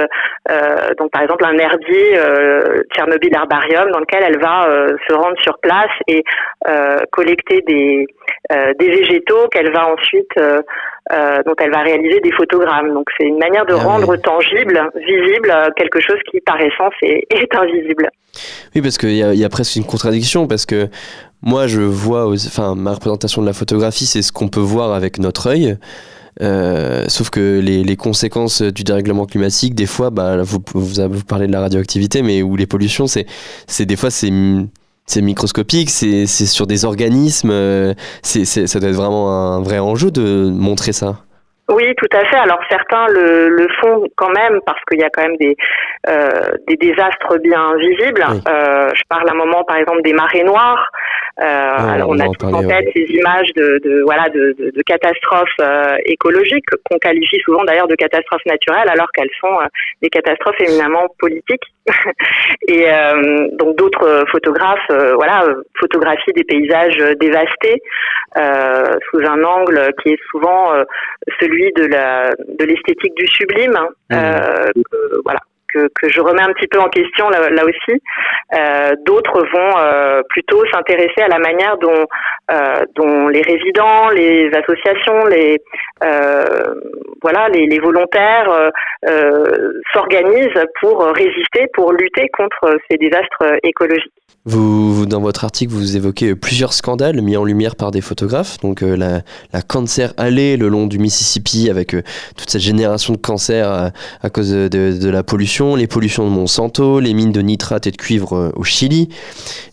euh, 0.50 0.94
donc, 0.98 1.12
par 1.12 1.22
exemple, 1.22 1.46
un 1.46 1.58
herbier 1.58 2.18
euh, 2.18 2.84
Tchernobyl 2.94 3.34
Herbarium, 3.34 3.92
dans 3.92 4.00
lequel 4.00 4.24
elle 4.24 4.40
va 4.40 4.68
euh, 4.68 4.96
se 5.08 5.14
rendre 5.14 5.40
sur 5.42 5.58
place 5.60 5.92
et 6.08 6.24
euh, 6.68 6.98
collecter 7.12 7.62
des 7.62 8.06
euh, 8.52 8.74
des 8.80 8.90
végétaux 8.90 9.48
qu'elle 9.52 9.72
va 9.74 9.88
ensuite 9.88 10.32
euh, 11.14 11.38
dont 11.46 11.54
elle 11.60 11.72
va 11.72 11.82
réaliser 11.82 12.20
des 12.22 12.32
photogrammes. 12.32 12.94
Donc 12.94 13.06
c'est 13.18 13.26
une 13.26 13.38
manière 13.40 13.66
de 13.66 13.74
Ah 13.74 13.84
rendre 13.84 14.16
tangible, 14.18 14.82
visible 14.96 15.52
euh, 15.52 15.70
quelque 15.76 16.00
chose 16.02 16.18
qui 16.30 16.40
par 16.42 16.60
essence 16.60 16.94
est, 17.02 17.26
est 17.34 17.56
invisible. 17.56 18.10
Oui, 18.76 18.82
parce 18.82 18.98
qu'il 18.98 19.16
y, 19.16 19.24
a- 19.24 19.34
il 19.34 19.40
y 19.40 19.46
a 19.46 19.50
presque 19.50 19.76
une 19.78 19.86
contradiction, 19.86 20.48
parce 20.48 20.66
que 20.66 20.88
moi, 21.42 21.68
je 21.68 21.82
vois, 21.82 22.28
enfin, 22.30 22.76
ma 22.76 22.94
représentation 22.94 23.42
de 23.42 23.48
la 23.48 23.54
photographie, 23.54 24.06
c'est 24.06 24.22
ce 24.22 24.32
qu'on 24.32 24.48
peut 24.50 24.60
voir 24.60 24.94
avec 24.94 25.20
notre 25.20 25.48
œil. 25.48 25.78
Euh, 26.40 27.06
sauf 27.08 27.32
que 27.32 27.60
les, 27.60 27.84
les 27.84 27.96
conséquences 27.96 28.62
du 28.62 28.84
dérèglement 28.84 29.26
climatique, 29.26 29.74
des 29.74 29.88
fois, 29.88 30.12
bah, 30.12 30.38
vous, 30.44 30.60
vous, 30.76 30.86
vous 31.10 31.24
parlez 31.24 31.48
de 31.48 31.52
la 31.52 31.62
radioactivité, 31.62 32.22
mais 32.22 32.44
ou 32.44 32.56
les 32.56 32.68
pollutions, 32.68 33.08
c'est, 33.08 33.26
c'est 33.66 33.86
des 33.88 33.96
fois 33.96 34.12
c'est, 34.12 34.30
c'est 35.08 35.22
microscopique, 35.22 35.90
c'est, 35.90 36.26
sur 36.28 36.68
des 36.68 36.86
organismes, 36.86 37.50
euh, 37.52 37.94
c'est, 38.22 38.46
c'est- 38.46 38.68
ça 38.68 38.80
doit 38.80 38.90
être 38.90 38.96
vraiment 38.96 39.32
un 39.32 39.62
vrai 39.64 39.80
enjeu 39.80 40.12
de 40.12 40.50
montrer 40.52 40.92
ça. 40.94 41.16
Oui, 41.70 41.94
tout 41.98 42.08
à 42.16 42.24
fait. 42.26 42.38
Alors 42.38 42.60
certains 42.70 43.08
le, 43.08 43.50
le 43.50 43.68
font 43.82 44.04
quand 44.16 44.30
même 44.30 44.60
parce 44.66 44.80
qu'il 44.90 45.00
y 45.00 45.04
a 45.04 45.10
quand 45.10 45.24
même 45.24 45.36
des 45.38 45.56
euh, 46.08 46.30
des 46.68 46.78
désastres 46.78 47.38
bien 47.44 47.76
visibles. 47.78 48.26
Oui. 48.30 48.40
Euh, 48.48 48.88
je 48.94 49.02
parle 49.10 49.28
à 49.28 49.34
un 49.34 49.36
moment, 49.36 49.64
par 49.66 49.76
exemple, 49.76 50.02
des 50.02 50.14
marées 50.14 50.44
noires. 50.46 50.86
Euh, 51.40 51.44
alors 51.44 52.10
on 52.10 52.20
a 52.20 52.28
tous 52.30 52.46
en 52.48 52.68
tête 52.68 52.90
ces 52.96 53.06
images 53.10 53.54
de, 53.56 53.80
de 53.84 54.02
voilà 54.04 54.28
de, 54.30 54.56
de, 54.58 54.72
de 54.72 54.82
catastrophes 54.82 55.48
euh, 55.62 55.96
écologiques 56.06 56.66
qu'on 56.84 56.98
qualifie 56.98 57.40
souvent 57.46 57.64
d'ailleurs 57.64 57.88
de 57.88 57.94
catastrophes 57.94 58.46
naturelles 58.48 58.90
alors 58.90 59.08
qu'elles 59.12 59.30
sont 59.40 59.54
euh, 59.54 59.68
des 60.02 60.10
catastrophes 60.10 60.60
éminemment 60.60 61.08
politiques. 61.20 61.62
Et 62.68 62.92
euh, 62.92 63.48
donc 63.54 63.78
d'autres 63.78 64.26
photographes, 64.32 64.80
euh, 64.90 65.14
voilà, 65.14 65.46
photographient 65.80 66.34
des 66.36 66.44
paysages 66.44 66.98
dévastés 67.20 67.82
euh, 68.38 68.86
sous 69.10 69.20
un 69.20 69.44
angle 69.44 69.94
qui 70.02 70.10
est 70.10 70.20
souvent 70.32 70.74
euh, 70.74 70.84
celui 71.40 71.72
de 71.74 71.86
la 71.86 72.32
de 72.32 72.66
l'esthétique 72.66 73.16
du 73.16 73.28
sublime. 73.28 73.78
Euh, 74.12 74.68
que, 74.76 75.22
voilà. 75.24 75.40
Que, 75.74 75.90
je 76.08 76.22
remets 76.22 76.42
un 76.42 76.54
petit 76.54 76.68
peu 76.68 76.80
en 76.80 76.90
question 76.90 77.30
là, 77.30 77.64
aussi. 77.64 78.02
Euh, 78.54 78.96
D'autres 79.06 79.46
vont 79.54 79.78
euh, 79.78 80.22
plutôt 80.30 80.64
s'intéresser 80.72 81.22
à 81.22 81.28
la 81.28 81.40
manière 81.40 81.78
dont, 81.78 82.06
euh, 82.52 83.30
les 83.30 83.42
résidents, 83.42 84.10
les 84.10 84.50
associations, 84.54 85.26
les 85.26 85.62
voilà, 87.22 87.50
les, 87.50 87.80
volontaires 87.80 88.72
s'organisent 89.94 90.64
pour 90.80 91.04
résister, 91.06 91.68
pour 91.74 91.92
lutter 91.92 92.30
contre 92.30 92.78
ces 92.90 92.98
désastres 92.98 93.58
écologiques. 93.64 94.12
Vous, 94.46 95.06
dans 95.06 95.20
votre 95.20 95.44
article, 95.44 95.74
vous 95.74 95.98
évoquez 95.98 96.34
plusieurs 96.36 96.72
scandales 96.72 97.22
mis 97.22 97.36
en 97.36 97.44
lumière 97.44 97.76
par 97.76 97.92
des 97.92 98.00
photographes. 98.00 98.60
Donc 98.62 98.82
la, 98.82 99.22
Cancer 99.68 100.14
Alley 100.16 100.56
le 100.56 100.70
long 100.70 100.88
du 100.88 101.00
Mississippi 101.00 101.70
avec 101.70 101.90
toute 102.38 102.50
cette 102.50 102.62
génération 102.62 103.14
de 103.14 103.18
cancers 103.18 103.92
à, 104.22 104.30
cause 104.30 104.52
de 104.52 105.10
la 105.10 105.24
pollution, 105.24 105.57
les 105.58 105.88
pollutions 105.88 106.24
de 106.24 106.30
Monsanto, 106.30 107.00
les 107.00 107.14
mines 107.14 107.32
de 107.32 107.42
nitrate 107.42 107.88
et 107.88 107.92
de 107.92 107.98
cuivre 107.98 108.34
euh, 108.34 108.52
au 108.56 108.64
Chili, 108.64 109.10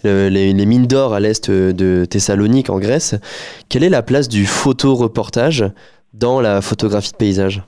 les, 0.02 0.30
les 0.30 0.66
mines 0.66 0.86
d'or 0.86 1.14
à 1.14 1.20
l'est 1.20 1.50
euh, 1.50 1.72
de 1.72 2.04
Thessalonique 2.04 2.70
en 2.70 2.78
Grèce. 2.78 3.14
Quelle 3.68 3.84
est 3.84 3.90
la 3.90 4.02
place 4.02 4.28
du 4.28 4.46
photoreportage 4.46 5.64
dans 6.14 6.40
la 6.40 6.62
photographie 6.62 7.12
de 7.12 7.16
paysage? 7.16 7.62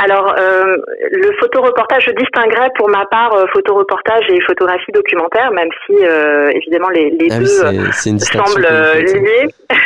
Alors, 0.00 0.32
euh, 0.38 0.76
le 1.10 1.32
photoreportage, 1.40 2.04
je 2.06 2.12
distinguerais 2.12 2.70
pour 2.76 2.88
ma 2.88 3.04
part 3.06 3.34
euh, 3.34 3.46
photoreportage 3.52 4.26
et 4.28 4.40
photographie 4.42 4.92
documentaire, 4.92 5.50
même 5.50 5.70
si 5.84 5.96
euh, 6.04 6.50
évidemment 6.54 6.88
les, 6.90 7.10
les 7.10 7.26
Ah 7.32 7.38
deux 7.38 7.90
semblent 8.18 8.66
euh, 8.70 8.94
liés. 8.94 9.48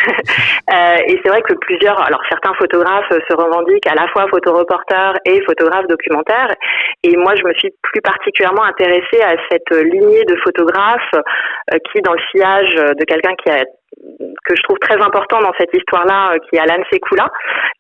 Euh, 0.73 0.97
et 1.07 1.21
c'est 1.23 1.29
vrai 1.29 1.43
que 1.43 1.55
plusieurs, 1.55 2.01
alors 2.01 2.21
certains 2.29 2.55
photographes 2.55 3.09
se 3.11 3.35
revendiquent 3.35 3.87
à 3.87 3.95
la 3.95 4.09
fois 4.09 4.27
photoreporteurs 4.31 5.15
et 5.27 5.43
photographes 5.43 5.87
documentaires. 5.87 6.55
Et 7.03 7.17
moi, 7.17 7.35
je 7.35 7.45
me 7.45 7.53
suis 7.55 7.71
plus 7.83 8.01
particulièrement 8.01 8.65
intéressée 8.65 9.21
à 9.23 9.35
cette 9.51 9.71
lignée 9.71 10.25
de 10.25 10.37
photographes 10.37 11.15
qui, 11.93 12.01
dans 12.01 12.15
le 12.15 12.21
sillage 12.31 12.75
de 12.75 13.05
quelqu'un 13.05 13.35
qui 13.45 13.51
a 13.51 13.65
que 14.45 14.57
je 14.57 14.63
trouve 14.63 14.79
très 14.79 15.01
important 15.01 15.41
dans 15.41 15.53
cette 15.59 15.75
histoire-là, 15.75 16.33
euh, 16.33 16.39
qui 16.39 16.57
est 16.57 16.61
Alan 16.61 16.83
Sekula, 16.91 17.29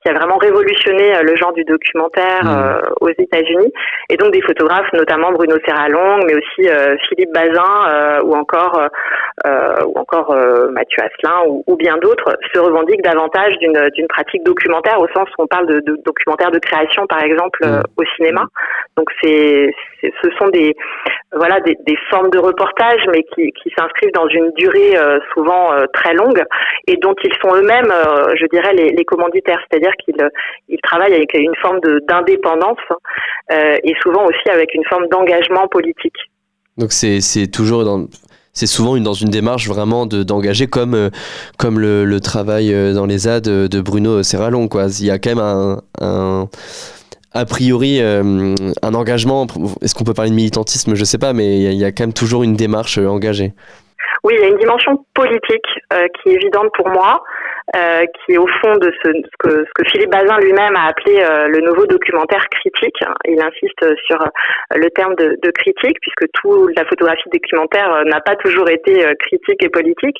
qui 0.02 0.10
a 0.10 0.14
vraiment 0.14 0.36
révolutionné 0.36 1.16
euh, 1.16 1.22
le 1.22 1.36
genre 1.36 1.52
du 1.52 1.64
documentaire 1.64 2.42
euh, 2.46 2.80
aux 3.00 3.10
États-Unis, 3.10 3.72
et 4.08 4.16
donc 4.16 4.32
des 4.32 4.42
photographes, 4.42 4.92
notamment 4.92 5.32
Bruno 5.32 5.56
Serralong, 5.64 6.24
mais 6.26 6.34
aussi 6.34 6.68
Philippe 7.08 7.32
Bazin 7.32 8.20
ou 8.24 8.34
encore 8.34 8.80
ou 9.86 9.98
encore 9.98 10.34
Mathieu 10.70 11.02
Asselin 11.02 11.46
ou, 11.46 11.64
ou 11.66 11.76
bien 11.76 11.96
d'autres, 11.96 12.36
se 12.52 12.58
revendiquent 12.58 13.02
davantage 13.02 13.56
d'une 13.58 13.90
d'une 13.94 14.06
pratique 14.08 14.44
documentaire 14.44 15.00
au 15.00 15.08
sens 15.08 15.28
où 15.30 15.42
on 15.42 15.46
parle 15.46 15.66
de, 15.66 15.80
de 15.80 15.96
documentaire 16.04 16.50
de 16.50 16.58
création, 16.58 17.06
par 17.06 17.22
exemple, 17.22 17.60
euh, 17.64 17.82
au 17.96 18.04
cinéma. 18.16 18.44
Donc 18.96 19.08
c'est 19.22 19.72
ce 20.02 20.30
sont 20.38 20.48
des 20.48 20.74
voilà 21.32 21.60
des, 21.60 21.76
des 21.86 21.96
formes 22.10 22.30
de 22.30 22.38
reportage, 22.38 23.02
mais 23.10 23.22
qui, 23.34 23.50
qui 23.52 23.72
s'inscrivent 23.76 24.12
dans 24.12 24.28
une 24.28 24.50
durée 24.52 24.96
souvent 25.32 25.72
euh, 25.72 25.86
longue 26.12 26.42
et 26.86 26.96
dont 26.96 27.14
ils 27.22 27.32
sont 27.40 27.54
eux-mêmes, 27.54 27.90
euh, 27.90 28.34
je 28.38 28.46
dirais, 28.46 28.74
les, 28.74 29.04
commanditaires, 29.04 29.60
c'est-à-dire 29.68 29.92
qu'ils 30.04 30.20
euh, 30.20 30.28
ils 30.68 30.80
travaillent 30.82 31.14
avec 31.14 31.34
une 31.34 31.54
forme 31.60 31.80
d'indépendance 32.08 32.78
euh, 33.52 33.76
et 33.82 33.94
souvent 34.02 34.24
aussi 34.24 34.48
avec 34.50 34.74
une 34.74 34.84
forme 34.84 35.06
d'engagement 35.08 35.66
politique. 35.68 36.16
Donc 36.78 36.92
c'est 36.92 37.50
toujours 37.52 38.08
c'est 38.54 38.66
souvent 38.66 38.96
une, 38.96 39.04
dans 39.04 39.12
une 39.12 39.30
démarche 39.30 39.68
vraiment 39.68 40.06
de 40.06 40.22
d'engager 40.22 40.66
comme 40.66 41.10
comme 41.58 41.78
le, 41.78 42.20
travail 42.20 42.72
dans 42.94 43.06
les 43.06 43.18
ZAD 43.18 43.44
de, 43.44 43.80
Bruno 43.80 44.22
Serralon. 44.22 44.68
Il 45.00 45.06
y 45.06 45.10
a 45.10 45.18
quand 45.18 45.34
même 45.34 45.78
un, 46.00 46.48
a 47.34 47.44
priori 47.44 48.00
un 48.00 48.94
engagement. 48.94 49.46
Est-ce 49.82 49.94
qu'on 49.94 50.04
peut 50.04 50.14
parler 50.14 50.30
de 50.30 50.36
militantisme? 50.36 50.94
Je 50.94 51.04
sais 51.04 51.18
pas, 51.18 51.34
mais 51.34 51.60
il 51.60 51.74
y, 51.74 51.84
a- 51.84 51.92
quand 51.92 52.04
même 52.04 52.12
toujours 52.14 52.42
une 52.42 52.56
démarche 52.56 52.96
engagée. 52.98 53.52
Oui, 54.24 54.34
il 54.36 54.40
y 54.40 54.44
a 54.44 54.48
une 54.48 54.58
dimension 54.58 55.04
politique 55.14 55.66
euh, 55.92 56.06
qui 56.14 56.30
est 56.30 56.34
évidente 56.34 56.70
pour 56.74 56.88
moi, 56.88 57.24
euh, 57.74 58.02
qui 58.06 58.34
est 58.34 58.38
au 58.38 58.46
fond 58.60 58.76
de 58.76 58.92
ce, 59.02 59.08
ce 59.10 59.36
que, 59.38 59.64
ce 59.64 59.70
que 59.74 59.90
Philippe 59.90 60.10
Bazin 60.10 60.38
lui-même 60.38 60.76
a 60.76 60.86
appelé 60.86 61.20
euh, 61.20 61.48
le 61.48 61.58
nouveau 61.60 61.86
documentaire 61.86 62.46
critique. 62.50 62.98
Il 63.24 63.40
insiste 63.40 63.84
sur 64.06 64.22
euh, 64.22 64.76
le 64.76 64.88
terme 64.90 65.16
de, 65.16 65.36
de 65.42 65.50
critique, 65.50 65.98
puisque 66.00 66.30
tout 66.34 66.68
la 66.76 66.84
photographie 66.84 67.28
documentaire 67.32 67.92
euh, 67.92 68.04
n'a 68.04 68.20
pas 68.20 68.36
toujours 68.36 68.68
été 68.68 69.04
euh, 69.04 69.14
critique 69.18 69.62
et 69.64 69.68
politique. 69.68 70.18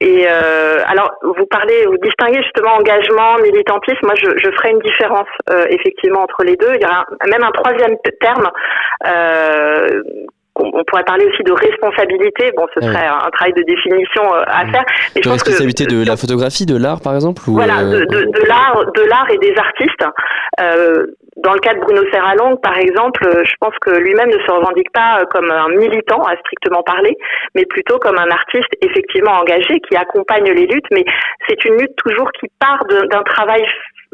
Et 0.00 0.26
alors, 0.26 1.10
vous 1.22 1.46
parlez, 1.46 1.86
vous 1.86 1.98
distinguez 1.98 2.42
justement 2.42 2.74
engagement, 2.76 3.36
militantisme. 3.42 3.98
Moi, 4.02 4.14
je, 4.16 4.30
je 4.42 4.50
ferai 4.52 4.70
une 4.70 4.78
différence 4.78 5.28
effectivement 5.68 6.22
entre 6.22 6.42
les 6.44 6.56
deux. 6.56 6.72
Il 6.74 6.80
y 6.80 6.84
aura 6.84 7.04
même 7.26 7.42
un 7.42 7.50
troisième 7.50 7.96
terme. 8.20 8.48
Euh, 10.60 10.70
on 10.72 10.84
pourrait 10.84 11.04
parler 11.04 11.26
aussi 11.26 11.42
de 11.42 11.52
responsabilité. 11.52 12.52
Bon, 12.56 12.66
ce 12.74 12.80
serait 12.80 13.06
un, 13.06 13.18
un 13.26 13.30
travail 13.30 13.52
de 13.54 13.62
définition 13.62 14.22
euh, 14.34 14.42
à 14.46 14.66
faire. 14.66 14.84
Mais 15.14 15.20
De 15.20 15.24
je 15.24 15.28
pense 15.28 15.42
que 15.42 15.50
responsabilité 15.50 15.86
de 15.86 16.04
la 16.06 16.16
photographie, 16.16 16.66
de 16.66 16.76
l'art 16.76 17.00
par 17.00 17.14
exemple 17.14 17.42
ou, 17.48 17.54
voilà, 17.54 17.80
euh, 17.80 18.00
de, 18.00 18.04
de, 18.04 18.20
de 18.24 18.48
l'art, 18.48 18.84
de 18.94 19.02
l'art 19.02 19.30
et 19.30 19.38
des 19.38 19.54
artistes. 19.56 20.04
Euh, 20.60 21.06
dans 21.36 21.52
le 21.52 21.60
cas 21.60 21.74
de 21.74 21.80
Bruno 21.80 22.02
Serralong, 22.10 22.56
par 22.56 22.76
exemple, 22.78 23.24
euh, 23.26 23.44
je 23.44 23.54
pense 23.60 23.74
que 23.80 23.90
lui-même 23.90 24.28
ne 24.28 24.38
se 24.38 24.50
revendique 24.50 24.90
pas 24.92 25.20
euh, 25.20 25.24
comme 25.30 25.50
un 25.50 25.68
militant 25.68 26.22
à 26.24 26.36
strictement 26.36 26.82
parler, 26.82 27.16
mais 27.54 27.64
plutôt 27.66 27.98
comme 27.98 28.18
un 28.18 28.30
artiste 28.30 28.72
effectivement 28.82 29.32
engagé 29.32 29.78
qui 29.88 29.96
accompagne 29.96 30.50
les 30.50 30.66
luttes. 30.66 30.86
Mais 30.90 31.04
c'est 31.48 31.64
une 31.64 31.76
lutte 31.78 31.94
toujours 31.96 32.30
qui 32.32 32.46
part 32.58 32.84
d'un 32.88 33.22
travail 33.22 33.64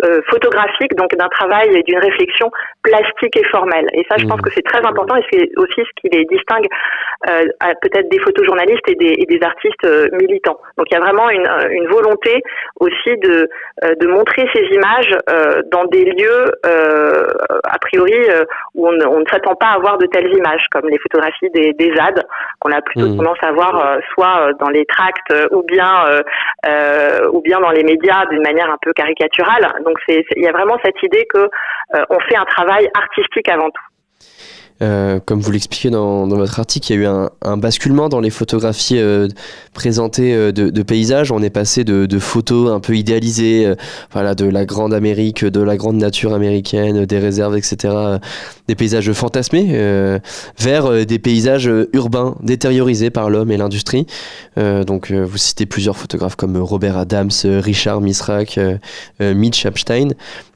euh, 0.04 0.20
photographique, 0.30 0.94
donc 0.96 1.14
d'un 1.14 1.28
travail 1.28 1.68
et 1.76 1.83
d'une 1.83 1.98
réflexion 1.98 2.50
plastique 2.83 3.37
et 3.37 3.44
formelle. 3.44 3.87
Et 3.94 4.04
ça, 4.11 4.16
je 4.18 4.26
pense 4.26 4.40
que 4.40 4.50
c'est 4.50 4.62
très 4.64 4.85
important 4.85 5.16
et 5.16 5.24
c'est 5.33 5.48
aussi 5.57 5.80
ce 5.88 5.92
qui 6.00 6.09
les 6.16 6.24
distingue 6.24 6.66
euh, 7.30 7.44
peut-être 7.83 8.09
des 8.09 8.18
photojournalistes 8.18 8.88
et 8.88 8.94
des, 8.96 9.14
et 9.18 9.26
des 9.26 9.40
artistes 9.42 9.85
euh, 9.85 10.09
militants. 10.12 10.59
Donc 10.76 10.87
il 10.90 10.94
y 10.94 10.96
a 10.96 11.00
vraiment 11.00 11.30
une, 11.30 11.46
euh, 11.46 11.68
une 11.70 11.87
volonté 11.88 12.42
aussi 12.80 13.16
de, 13.18 13.48
euh, 13.85 13.94
de 13.94 14.07
montrer 14.07 14.48
ces 14.54 14.62
images 14.74 15.16
euh, 15.30 15.62
dans 15.70 15.85
des 15.85 16.04
lieux 16.04 16.44
euh, 16.66 17.24
a 17.64 17.78
priori 17.78 18.12
euh, 18.30 18.44
où 18.74 18.88
on, 18.88 18.92
ne- 18.92 19.07
on 19.07 19.20
ne 19.20 19.26
s'attend 19.30 19.54
pas 19.54 19.68
à 19.68 19.78
voir 19.78 19.98
de 19.98 20.07
telles 20.07 20.33
images, 20.37 20.66
comme 20.72 20.88
les 20.88 20.98
photographies 20.98 21.50
des, 21.50 21.72
des 21.72 21.94
ZAD, 21.94 22.22
qu'on 22.61 22.72
a 22.72 22.83
plutôt 22.83 23.07
Mhm. 23.07 23.16
tendance 23.18 23.38
à 23.42 23.52
voir 23.52 23.74
euh, 23.87 23.98
soit 24.12 24.52
dans 24.61 24.68
les 24.70 24.85
tracts 24.87 25.33
ou 25.52 25.62
bien 25.62 26.07
euh, 26.09 26.22
euh, 26.66 27.28
ou 27.33 27.40
bien 27.40 27.61
dans 27.61 27.70
les 27.70 27.85
médias 27.85 28.26
d'une 28.26 28.42
manière 28.42 28.70
un 28.70 28.78
peu 28.83 28.92
caricaturale. 28.92 29.66
Donc 29.85 29.99
il 30.09 30.42
y 30.42 30.49
a 30.49 30.53
vraiment 30.53 30.77
cette 30.85 31.01
idée 31.03 31.27
que 31.33 31.38
euh, 31.94 32.05
fait 32.29 32.37
un 32.37 32.44
travail 32.44 32.88
artistique 32.94 33.49
avant 33.49 33.70
tout. 33.70 33.85
Euh, 34.83 35.21
comme 35.25 35.41
vous 35.41 35.53
l'expliquez 35.53 35.91
dans, 35.91 36.27
votre 36.27 36.59
article, 36.59 36.93
il 36.93 36.97
y 36.97 36.99
a 36.99 37.03
eu 37.03 37.29
un, 37.43 37.57
basculement 37.57 38.09
dans 38.09 38.21
les 38.21 38.31
photographies 38.31 38.99
euh, 38.99 39.29
présentées 39.73 40.35
euh, 40.35 40.53
de, 40.53 40.83
paysages. 40.83 41.31
On 41.31 41.43
est 41.43 41.51
passé 41.51 41.85
de, 41.85 42.19
photos 42.19 42.71
un 42.71 42.81
peu 42.81 42.97
idéalisées, 42.97 43.73
voilà, 44.13 44.35
de 44.35 44.47
la 44.47 44.65
grande 44.65 44.95
Amérique, 44.95 45.45
de 45.45 45.61
la 45.61 45.77
grande 45.77 45.97
nature 45.97 46.35
américaine, 46.35 47.05
des 47.07 47.19
réserves, 47.19 47.57
etc., 47.57 47.95
des 48.69 48.75
paysages 48.75 49.13
fantasmés, 49.13 50.19
vers 50.59 51.07
des 51.07 51.19
paysages 51.19 51.71
urbains 51.93 52.37
détériorisés 52.43 53.11
par 53.11 53.31
l'homme 53.31 53.51
et 53.51 53.57
l'industrie. 53.57 54.07
Donc, 54.57 55.11
vous 55.11 55.37
citez 55.37 55.67
plusieurs 55.67 55.97
photographes 55.97 56.37
comme 56.37 56.57
Robert 56.57 56.97
Adams, 56.97 57.31
Richard 57.45 58.01
Misrak, 58.01 58.59
euh, 58.59 59.35
Mitch 59.35 59.67
Epstein. 59.67 60.11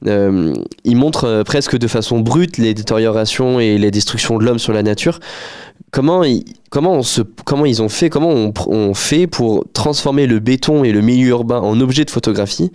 Ils 0.05 0.97
montrent 0.97 1.43
presque 1.45 1.77
de 1.77 1.89
façon 1.89 2.21
brute 2.21 2.59
les 2.59 2.75
détériorations 2.75 3.61
et 3.61 3.79
les 3.79 3.91
destructions 3.91 4.08
de 4.17 4.45
l'homme 4.45 4.59
sur 4.59 4.73
la 4.73 4.83
nature. 4.83 5.19
Comment 5.93 6.25
ils, 6.25 6.45
comment, 6.71 6.93
on 6.93 7.03
se, 7.03 7.23
comment 7.45 7.65
ils 7.67 7.83
ont 7.83 7.89
fait, 7.89 8.11
comment 8.11 8.29
on, 8.29 8.95
fait 8.95 9.27
pour 9.27 9.65
transformer 9.73 10.27
le 10.27 10.39
béton 10.39 10.85
et 10.85 10.93
le 10.93 11.01
milieu 11.01 11.29
urbain 11.31 11.61
en 11.61 11.81
objet 11.81 12.05
de 12.05 12.11
photographie 12.11 12.71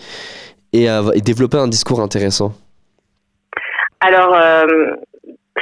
et, 0.74 0.88
développer 1.22 1.58
un 1.58 1.68
discours 1.68 2.02
intéressant? 2.02 2.54
Alors, 4.00 4.34
euh, 4.34 4.66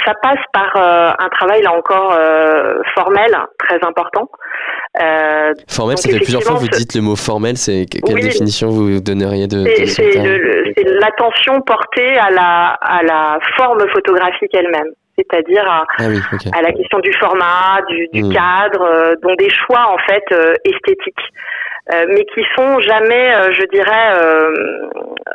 ça 0.05 0.13
passe 0.21 0.39
par 0.53 0.75
euh, 0.75 1.11
un 1.19 1.29
travail 1.29 1.61
là 1.61 1.73
encore 1.73 2.13
euh, 2.17 2.81
formel 2.95 3.31
très 3.59 3.79
important. 3.85 4.29
Euh, 5.01 5.53
Formel, 5.69 5.97
ça 5.97 6.09
fait 6.09 6.17
plusieurs 6.17 6.43
fois 6.43 6.55
que 6.55 6.61
vous 6.61 6.67
dites 6.67 6.95
le 6.95 7.01
mot 7.01 7.15
formel. 7.15 7.55
C'est 7.57 7.85
que- 7.85 7.99
quelle 8.05 8.15
Oui. 8.15 8.21
définition 8.23 8.69
vous 8.69 8.99
donneriez 8.99 9.47
de, 9.47 9.63
de 9.63 9.85
c'est 9.85 10.83
l'attention 10.99 11.61
portée 11.61 12.17
à 12.17 12.29
la, 12.29 12.73
à 12.81 13.01
la 13.03 13.39
forme 13.55 13.87
photographique 13.93 14.53
elle-même, 14.53 14.91
c'est-à-dire 15.17 15.67
à, 15.69 15.85
Ah 15.99 16.03
oui, 16.07 16.19
à 16.57 16.61
la 16.61 16.71
question 16.71 16.99
du 16.99 17.13
format, 17.13 17.81
du, 17.89 18.07
du 18.13 18.23
Mm. 18.23 18.33
cadre, 18.33 18.81
euh, 18.83 19.13
dont 19.21 19.35
des 19.35 19.49
choix 19.49 19.87
en 19.87 19.97
fait 20.09 20.23
euh, 20.31 20.53
esthétiques, 20.65 21.25
euh, 21.93 22.05
mais 22.09 22.25
qui 22.25 22.43
sont 22.55 22.79
jamais, 22.79 23.33
euh, 23.35 23.51
je 23.53 23.63
dirais, 23.71 24.13
euh, 24.15 24.51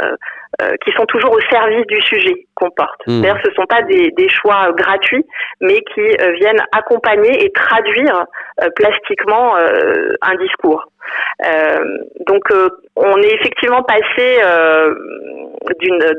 euh, 0.03 0.17
euh, 0.62 0.75
qui 0.85 0.93
sont 0.93 1.05
toujours 1.07 1.33
au 1.33 1.41
service 1.51 1.87
du 1.87 2.01
sujet 2.03 2.47
qu'on 2.55 2.71
porte. 2.71 3.01
Mm. 3.07 3.21
C'est-à-dire, 3.23 3.43
ce 3.45 3.53
sont 3.53 3.67
pas 3.67 3.83
des, 3.83 4.11
des 4.12 4.29
choix 4.29 4.73
gratuits, 4.73 5.25
mais 5.61 5.81
qui 5.95 6.01
euh, 6.01 6.33
viennent 6.41 6.62
accompagner 6.73 7.45
et 7.45 7.53
traduire 7.53 8.25
euh, 8.62 8.69
plastiquement 8.77 9.57
euh, 9.59 10.15
un 10.23 10.35
discours. 10.37 10.85
Euh, 11.45 11.99
donc, 12.27 12.42
euh, 12.51 12.69
on 12.97 13.21
est 13.23 13.35
effectivement 13.35 13.83
passé 13.83 14.38
euh, 14.42 14.95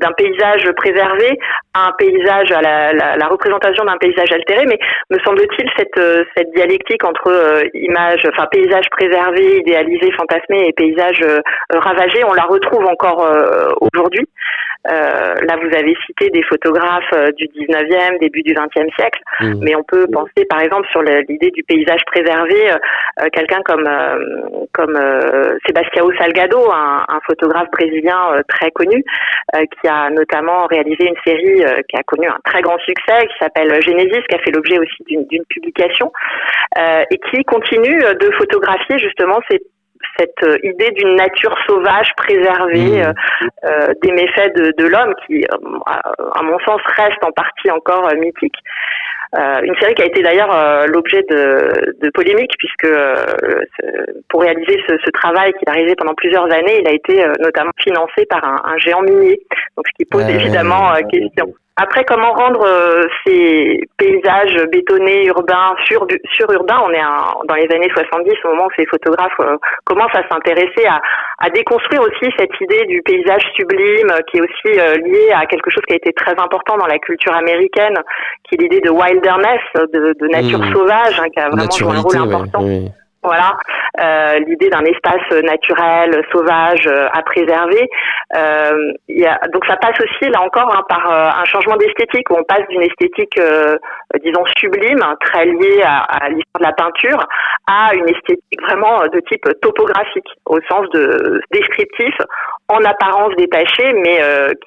d'un 0.01 0.11
paysage 0.11 0.69
préservé 0.75 1.37
à 1.73 1.87
un 1.87 1.91
paysage, 1.97 2.51
à 2.51 2.61
la, 2.61 3.27
représentation 3.27 3.85
d'un 3.85 3.97
paysage 3.97 4.31
altéré, 4.31 4.65
mais 4.65 4.77
me 5.09 5.17
semble-t-il 5.19 5.69
cette, 5.77 6.51
dialectique 6.53 7.03
entre 7.03 7.63
image, 7.73 8.27
enfin 8.31 8.47
paysage 8.51 8.89
préservé, 8.91 9.59
idéalisé, 9.59 10.11
fantasmé 10.11 10.67
et 10.67 10.73
paysage 10.73 11.23
ravagé, 11.69 12.23
on 12.25 12.33
la 12.33 12.43
retrouve 12.43 12.85
encore 12.85 13.25
aujourd'hui. 13.81 14.27
Euh, 14.89 15.35
là, 15.47 15.55
vous 15.61 15.77
avez 15.77 15.95
cité 16.05 16.29
des 16.29 16.43
photographes 16.43 17.13
euh, 17.13 17.31
du 17.37 17.45
19e, 17.45 18.19
début 18.19 18.41
du 18.41 18.53
20e 18.53 18.93
siècle, 18.95 19.21
Mm. 19.41 19.59
mais 19.61 19.75
on 19.75 19.83
peut 19.83 20.07
penser 20.11 20.45
par 20.49 20.61
exemple 20.61 20.87
sur 20.91 21.01
l'idée 21.03 21.51
du 21.51 21.63
paysage 21.63 22.01
préservé, 22.05 22.71
euh, 22.71 22.77
euh, 23.21 23.27
quelqu'un 23.31 23.61
comme 23.63 23.87
euh, 23.87 24.17
comme 24.73 24.95
euh, 24.95 25.57
Sebastião 25.65 26.09
Salgado, 26.17 26.71
un, 26.71 27.05
un 27.07 27.19
photographe 27.25 27.69
brésilien 27.71 28.33
euh, 28.33 28.41
très 28.47 28.71
connu, 28.71 29.03
euh, 29.55 29.63
qui 29.79 29.87
a 29.87 30.09
notamment 30.09 30.65
réalisé 30.67 31.05
une 31.07 31.15
série 31.25 31.63
euh, 31.63 31.81
qui 31.87 31.97
a 31.97 32.03
connu 32.03 32.27
un 32.27 32.37
très 32.43 32.61
grand 32.61 32.77
succès, 32.79 33.27
qui 33.27 33.37
s'appelle 33.39 33.69
Genesis, 33.81 34.23
qui 34.27 34.35
a 34.35 34.39
fait 34.39 34.51
l'objet 34.51 34.79
aussi 34.79 35.03
d'une 35.07 35.45
publication, 35.49 36.11
euh, 36.77 37.03
et 37.11 37.17
qui 37.29 37.43
continue 37.43 37.99
de 37.99 38.31
photographier 38.37 38.97
justement 38.97 39.39
ces 39.49 39.59
cette 40.19 40.43
euh, 40.43 40.57
idée 40.63 40.91
d'une 40.91 41.15
nature 41.15 41.55
sauvage 41.67 42.09
préservée 42.17 42.77
Mmh. 42.77 43.01
euh, 43.01 43.13
euh, 43.65 43.93
des 44.01 44.11
méfaits 44.11 44.55
de, 44.55 44.73
de 44.77 44.87
l'homme 44.87 45.13
qui, 45.25 45.43
euh, 45.43 45.79
à, 45.85 46.41
mon 46.43 46.57
sens, 46.59 46.81
reste 46.95 47.23
en 47.23 47.31
partie 47.31 47.69
encore 47.71 48.09
mythique. 48.15 48.55
Euh, 49.37 49.59
une 49.63 49.75
série 49.79 49.93
qui 49.93 50.01
a 50.01 50.05
été 50.05 50.21
d'ailleurs 50.21 50.53
euh, 50.53 50.85
l'objet 50.87 51.21
de, 51.29 51.93
de 52.01 52.09
polémiques 52.11 52.53
puisque 52.57 52.85
euh, 52.85 53.15
pour 54.29 54.41
réaliser 54.41 54.79
ce, 54.87 54.95
ce 55.03 55.11
travail 55.11 55.51
qu'il 55.53 55.67
a 55.67 55.73
réalisé 55.73 55.95
pendant 55.95 56.13
plusieurs 56.13 56.45
années, 56.45 56.79
il 56.79 56.87
a 56.87 56.93
été 56.93 57.23
euh, 57.23 57.33
notamment 57.39 57.71
financé 57.83 58.25
par 58.29 58.43
un, 58.45 58.61
un 58.63 58.77
géant 58.77 59.01
minier, 59.01 59.39
donc 59.75 59.85
ce 59.87 59.93
qui 59.97 60.05
pose 60.05 60.23
Ouais, 60.23 60.33
évidemment 60.35 60.93
euh, 60.93 61.01
question. 61.11 61.53
Après, 61.79 62.03
comment 62.05 62.33
rendre 62.33 62.65
euh, 62.65 63.03
ces 63.25 63.79
paysages 63.97 64.57
bétonnés, 64.71 65.27
urbains, 65.27 65.75
sur, 65.85 66.07
sururbains 66.33 66.81
On 66.83 66.91
est 66.91 66.99
un- 66.99 67.35
dans 67.47 67.53
les 67.53 67.67
années 67.75 67.89
70, 67.93 68.33
au 68.45 68.47
moment 68.49 68.65
où 68.65 68.71
ces 68.75 68.85
photographes 68.87 69.39
euh, 69.41 69.57
commencent 69.85 70.15
à 70.15 70.27
s'intéresser 70.27 70.85
à, 70.89 70.99
à 71.39 71.49
déconstruire 71.51 72.01
aussi 72.01 72.31
cette 72.39 72.59
idée 72.61 72.85
du 72.85 73.03
paysage 73.03 73.43
sublime, 73.55 74.09
euh, 74.11 74.19
qui 74.29 74.37
est 74.37 74.41
aussi 74.41 74.79
euh, 74.79 74.95
liée 75.05 75.31
à 75.35 75.45
quelque 75.45 75.69
chose 75.69 75.83
qui 75.87 75.93
a 75.93 75.97
été 75.97 76.11
très 76.13 76.31
important 76.39 76.77
dans 76.77 76.87
la 76.87 76.97
culture 76.97 77.35
américaine, 77.35 77.95
qui 78.49 78.55
est 78.55 78.61
l'idée 78.63 78.81
de 78.81 78.89
wilderness, 78.89 79.61
de, 79.75 80.15
de 80.19 80.27
nature 80.29 80.57
Mmh. 80.59 80.73
sauvage, 80.73 81.19
hein, 81.19 81.29
qui 81.31 81.39
a 81.39 81.49
vraiment 81.49 81.69
joué 81.69 81.95
un 81.95 82.01
rôle 82.01 82.15
ouais, 82.27 82.35
important. 82.35 82.59
Voilà, 83.23 83.57
euh, 83.99 84.39
l'idée 84.47 84.69
d'un 84.69 84.85
espace 84.85 85.31
naturel, 85.43 86.23
sauvage, 86.31 86.85
euh, 86.87 87.07
à 87.11 87.23
préserver. 87.23 87.89
Euh, 88.35 88.93
donc 89.51 89.65
ça 89.65 89.75
passe 89.77 89.99
aussi, 89.99 90.29
là 90.29 90.41
encore, 90.41 90.71
hein, 90.73 90.83
par 90.87 91.09
un 91.11 91.45
changement 91.45 91.77
d'esthétique, 91.77 92.29
où 92.29 92.35
on 92.37 92.43
passe 92.43 92.67
d'une 92.69 92.83
esthétique, 92.83 93.39
disons, 94.23 94.43
sublime, 94.59 95.03
très 95.21 95.45
liée 95.45 95.81
à, 95.83 96.29
l'histoire 96.29 96.59
de 96.59 96.63
la 96.63 96.73
peinture, 96.73 97.27
à 97.67 97.95
une 97.95 98.07
esthétique 98.07 98.61
vraiment 98.61 99.01
de 99.07 99.19
type 99.21 99.47
topographique, 99.61 100.27
au 100.45 100.59
sens 100.69 100.87
de 100.91 101.41
descriptif, 101.51 102.13
en 102.69 102.83
apparence 102.83 103.33
détaché, 103.37 103.93
mais 103.93 104.19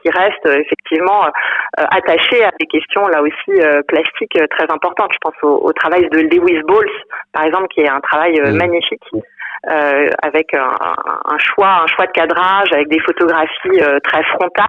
qui 0.02 0.10
reste 0.10 0.46
effectivement 0.46 1.26
euh, 1.26 1.84
attaché 1.90 2.42
à 2.44 2.50
des 2.58 2.66
questions, 2.66 3.06
là 3.08 3.22
aussi, 3.22 3.60
plastiques 3.86 4.38
très 4.50 4.64
importantes. 4.70 5.12
Je 5.12 5.18
pense 5.20 5.34
au, 5.42 5.66
au 5.66 5.72
travail 5.72 6.08
de 6.08 6.18
Lewis 6.18 6.62
Balls, 6.66 6.90
par 7.32 7.44
exemple, 7.44 7.68
qui 7.68 7.80
est 7.80 7.88
un 7.88 8.00
travail 8.00 8.39
euh, 8.40 8.53
Mm. 8.53 8.57
magnifique 8.57 9.03
euh, 9.70 10.09
avec 10.22 10.55
un, 10.55 10.70
un 11.26 11.38
choix, 11.38 11.83
un 11.83 11.87
choix 11.87 12.07
de 12.07 12.12
cadrage, 12.12 12.72
avec 12.72 12.88
des 12.88 13.00
photographies 13.00 13.81
euh, 13.83 13.98
très 14.00 14.22
frontales 14.24 14.66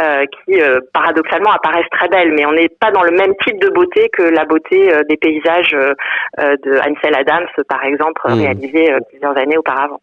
euh, 0.00 0.24
qui 0.26 0.60
euh, 0.60 0.80
paradoxalement 0.92 1.52
apparaissent 1.52 1.90
très 1.92 2.08
belles, 2.08 2.32
mais 2.32 2.44
on 2.44 2.52
n'est 2.52 2.68
pas 2.68 2.90
dans 2.90 3.02
le 3.04 3.12
même 3.12 3.34
type 3.46 3.60
de 3.60 3.68
beauté 3.68 4.08
que 4.12 4.22
la 4.22 4.44
beauté 4.44 4.92
euh, 4.92 5.02
des 5.08 5.16
paysages 5.16 5.70
de 5.70 6.72
Ansel 6.80 7.14
Adams, 7.16 7.46
par 7.68 7.84
exemple, 7.84 8.20
Mm. 8.24 8.32
réalisés 8.40 8.92
euh, 8.92 8.98
plusieurs 9.08 9.36
années 9.36 9.56
auparavant. 9.56 10.00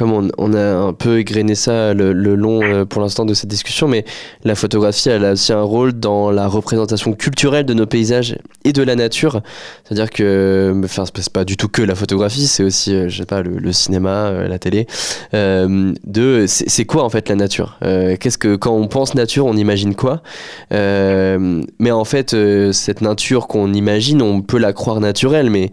Comme 0.00 0.30
on, 0.38 0.54
a 0.54 0.76
un 0.76 0.94
peu 0.94 1.18
égrené 1.18 1.54
ça 1.54 1.92
le, 1.92 2.14
long 2.14 2.62
euh, 2.62 2.86
pour 2.86 3.02
l'instant 3.02 3.26
de 3.26 3.34
cette 3.34 3.50
discussion, 3.50 3.86
mais 3.86 4.06
la 4.44 4.54
photographie, 4.54 5.10
elle 5.10 5.26
a 5.26 5.32
aussi 5.32 5.52
un 5.52 5.60
rôle 5.60 5.92
dans 5.92 6.30
la 6.30 6.48
représentation 6.48 7.12
culturelle 7.12 7.66
de 7.66 7.74
nos 7.74 7.84
paysages 7.84 8.38
et 8.64 8.72
de 8.72 8.82
la 8.82 8.96
nature. 8.96 9.42
C'est-à-dire 9.84 10.08
que, 10.08 10.72
enfin, 10.82 11.04
c'est 11.14 11.28
pas 11.30 11.44
du 11.44 11.58
tout 11.58 11.68
que 11.68 11.82
la 11.82 11.94
photographie, 11.94 12.46
c'est 12.46 12.62
aussi, 12.62 12.94
euh, 12.94 13.10
je 13.10 13.18
sais 13.18 13.26
pas, 13.26 13.42
le, 13.42 13.72
cinéma, 13.72 14.28
euh, 14.28 14.48
la 14.48 14.58
télé. 14.58 14.86
Euh, 15.34 15.92
de, 16.04 16.46
c'est 16.48 16.86
quoi 16.86 17.04
en 17.04 17.10
fait 17.10 17.28
la 17.28 17.34
nature? 17.34 17.78
Qu'est-ce 17.82 18.38
que 18.38 18.56
quand 18.56 18.74
on 18.74 18.88
pense 18.88 19.14
nature, 19.14 19.44
on 19.44 19.54
imagine 19.58 19.94
quoi? 19.94 20.22
Mais 20.70 21.90
en 21.90 22.04
fait, 22.06 22.34
cette 22.72 23.02
nature 23.02 23.48
qu'on 23.48 23.74
imagine, 23.74 24.22
on 24.22 24.40
peut 24.40 24.56
la 24.56 24.72
croire 24.72 25.00
naturelle, 25.00 25.50
mais 25.50 25.72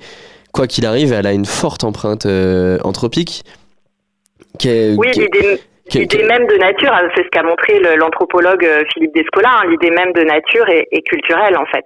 quoi 0.51 0.67
qu'il 0.67 0.85
arrive, 0.85 1.13
elle 1.13 1.27
a 1.27 1.31
une 1.31 1.45
forte 1.45 1.85
empreinte 1.85 2.27
anthropique. 2.83 3.45
Est- 4.65 4.95
Oui, 4.97 5.09
est- 5.09 5.17
l'idée 5.95 6.19
est- 6.19 6.27
même 6.27 6.45
de 6.47 6.55
nature, 6.57 6.91
hein, 6.93 7.07
c'est 7.15 7.23
ce 7.23 7.29
qu'a 7.29 7.43
montré 7.43 7.79
l'anthropologue 7.95 8.65
euh, 8.65 8.83
Philippe 8.93 9.13
Descola, 9.13 9.49
hein, 9.61 9.67
l'idée 9.69 9.91
même 9.91 10.11
de 10.13 10.23
nature 10.23 10.67
est, 10.69 10.87
est 10.91 11.01
culturelle 11.01 11.57
en 11.57 11.65
fait. 11.65 11.85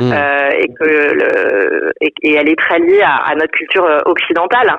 Mm. 0.00 0.12
Euh, 0.12 0.48
et 0.56 0.68
que 0.68 1.14
le, 1.14 1.92
et, 2.00 2.12
et 2.22 2.34
elle 2.34 2.48
est 2.48 2.58
très 2.58 2.78
liée 2.78 3.02
à, 3.02 3.16
à 3.16 3.34
notre 3.34 3.52
culture 3.52 3.84
euh, 3.84 3.98
occidentale. 4.06 4.76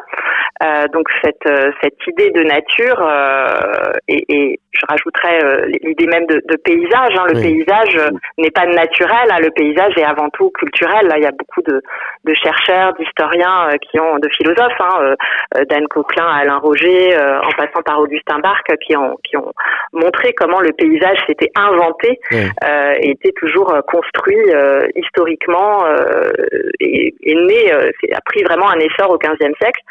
Euh, 0.64 0.88
donc 0.94 1.08
cette 1.24 1.46
euh, 1.48 1.72
cette 1.82 1.98
idée 2.08 2.30
de 2.32 2.44
nature 2.44 3.02
euh, 3.02 3.92
et, 4.08 4.24
et 4.30 4.60
je 4.82 4.86
rajouterais 4.88 5.40
euh, 5.44 5.66
l'idée 5.84 6.08
même 6.08 6.26
de, 6.26 6.42
de 6.46 6.56
paysage. 6.58 7.14
hein. 7.18 7.26
Le 7.30 7.36
Oui. 7.36 7.42
paysage 7.42 7.96
euh, 7.98 8.10
n'est 8.38 8.52
pas 8.52 8.66
naturel. 8.66 9.28
hein. 9.32 9.38
Le 9.40 9.52
paysage 9.52 9.94
est 9.98 10.04
avant 10.04 10.30
tout 10.30 10.50
culturel. 10.52 11.08
Là, 11.08 11.18
il 11.18 11.24
y 11.24 11.28
a 11.28 11.32
beaucoup 11.32 11.62
de, 11.62 11.82
de 12.24 12.34
chercheurs, 12.34 12.94
d'historiens 12.94 13.70
euh, 13.70 13.78
qui 13.78 14.00
ont 14.00 14.18
de 14.18 14.30
philosophes, 14.36 14.80
hein, 14.80 14.98
euh, 15.02 15.16
euh, 15.58 15.66
Dan 15.66 15.88
Coquelin, 15.88 16.26
Alain 16.28 16.58
Roger, 16.58 17.16
euh, 17.16 17.40
en 17.40 17.52
passant 17.52 17.82
par 17.86 18.00
Augustin 18.00 18.40
Barque, 18.40 18.72
qui 18.86 18.96
ont 18.98 19.18
qui 19.24 19.38
ont 19.38 19.52
montré 19.94 20.34
comment 20.34 20.62
le 20.62 20.72
paysage 20.72 21.18
s'était 21.28 21.52
inventé 21.56 22.20
euh, 22.34 22.94
et 23.02 23.12
était 23.12 23.34
toujours 23.34 23.74
construit 23.88 24.38
euh, 24.54 24.80
historiquement 24.96 25.86
euh, 25.86 26.32
et, 26.80 27.14
et 27.24 27.36
né, 27.36 27.74
euh, 27.74 27.92
a 28.16 28.22
pris 28.22 28.44
vraiment 28.44 28.70
un 28.70 28.80
essor 28.80 29.10
au 29.12 29.18
XVe 29.18 29.54
siècle, 29.62 29.82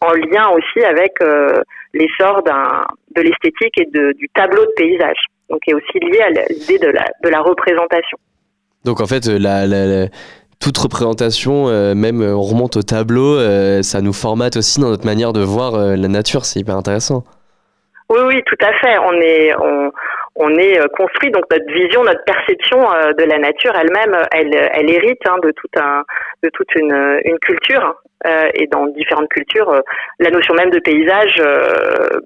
en 0.00 0.12
lien 0.12 0.48
aussi 0.50 0.84
avec 0.84 1.12
euh, 1.22 1.62
l'essor 1.94 2.42
de 2.42 3.22
l'esthétique 3.22 3.76
et 3.78 3.86
de, 3.86 4.12
du 4.18 4.28
tableau 4.34 4.62
de 4.64 4.72
paysage. 4.76 5.18
Donc, 5.48 5.60
est 5.66 5.74
aussi 5.74 5.98
lié 6.00 6.20
à 6.20 6.30
l'idée 6.30 6.78
de 6.78 6.88
la 6.88 7.06
de 7.24 7.28
la 7.28 7.40
représentation. 7.40 8.18
Donc 8.84 9.00
en 9.00 9.06
fait, 9.06 9.28
euh, 9.28 9.38
la, 9.38 9.66
la- 9.66 9.86
la- 9.86 10.06
toute 10.60 10.76
représentation, 10.78 11.68
euh, 11.68 11.94
même 11.94 12.20
on 12.22 12.40
remonte 12.42 12.76
au 12.76 12.82
tableau, 12.82 13.36
euh, 13.36 13.82
ça 13.82 14.00
nous 14.00 14.12
formate 14.12 14.56
aussi 14.56 14.80
dans 14.80 14.90
notre 14.90 15.06
manière 15.06 15.32
de 15.32 15.40
voir 15.42 15.74
euh, 15.74 15.96
la 15.96 16.08
nature. 16.08 16.44
C'est 16.44 16.60
hyper 16.60 16.76
intéressant. 16.76 17.24
Oui, 18.10 18.18
oui, 18.26 18.42
tout 18.46 18.56
à 18.64 18.72
fait. 18.74 18.98
On 18.98 19.12
est, 19.20 19.54
on, 19.56 19.90
on 20.36 20.56
est 20.56 20.80
euh, 20.80 20.86
construit 20.96 21.30
donc 21.30 21.44
notre 21.50 21.70
vision, 21.72 22.02
notre 22.02 22.24
perception 22.24 22.78
euh, 22.92 23.12
de 23.12 23.24
la 23.24 23.38
nature 23.38 23.72
elle-même, 23.74 24.14
euh, 24.14 24.24
elle, 24.32 24.54
elle 24.72 24.90
hérite 24.90 25.20
hein, 25.26 25.36
de 25.42 25.50
tout 25.50 25.68
un, 25.80 26.02
de 26.42 26.50
toute 26.50 26.74
une, 26.74 27.20
une 27.24 27.38
culture. 27.38 27.96
Et 28.52 28.66
dans 28.66 28.86
différentes 28.88 29.30
cultures, 29.30 29.80
la 30.18 30.30
notion 30.30 30.52
même 30.52 30.68
de 30.68 30.78
paysage, 30.78 31.42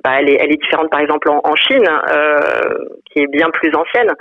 bah, 0.02 0.16
elle, 0.18 0.28
est, 0.28 0.38
elle 0.40 0.52
est 0.52 0.60
différente 0.60 0.90
par 0.90 0.98
exemple 0.98 1.30
en, 1.30 1.54
Chine, 1.54 1.88
qui 3.14 3.20
est 3.22 3.26
bien 3.28 3.48
plus 3.50 3.72
ancienne. 3.74 4.12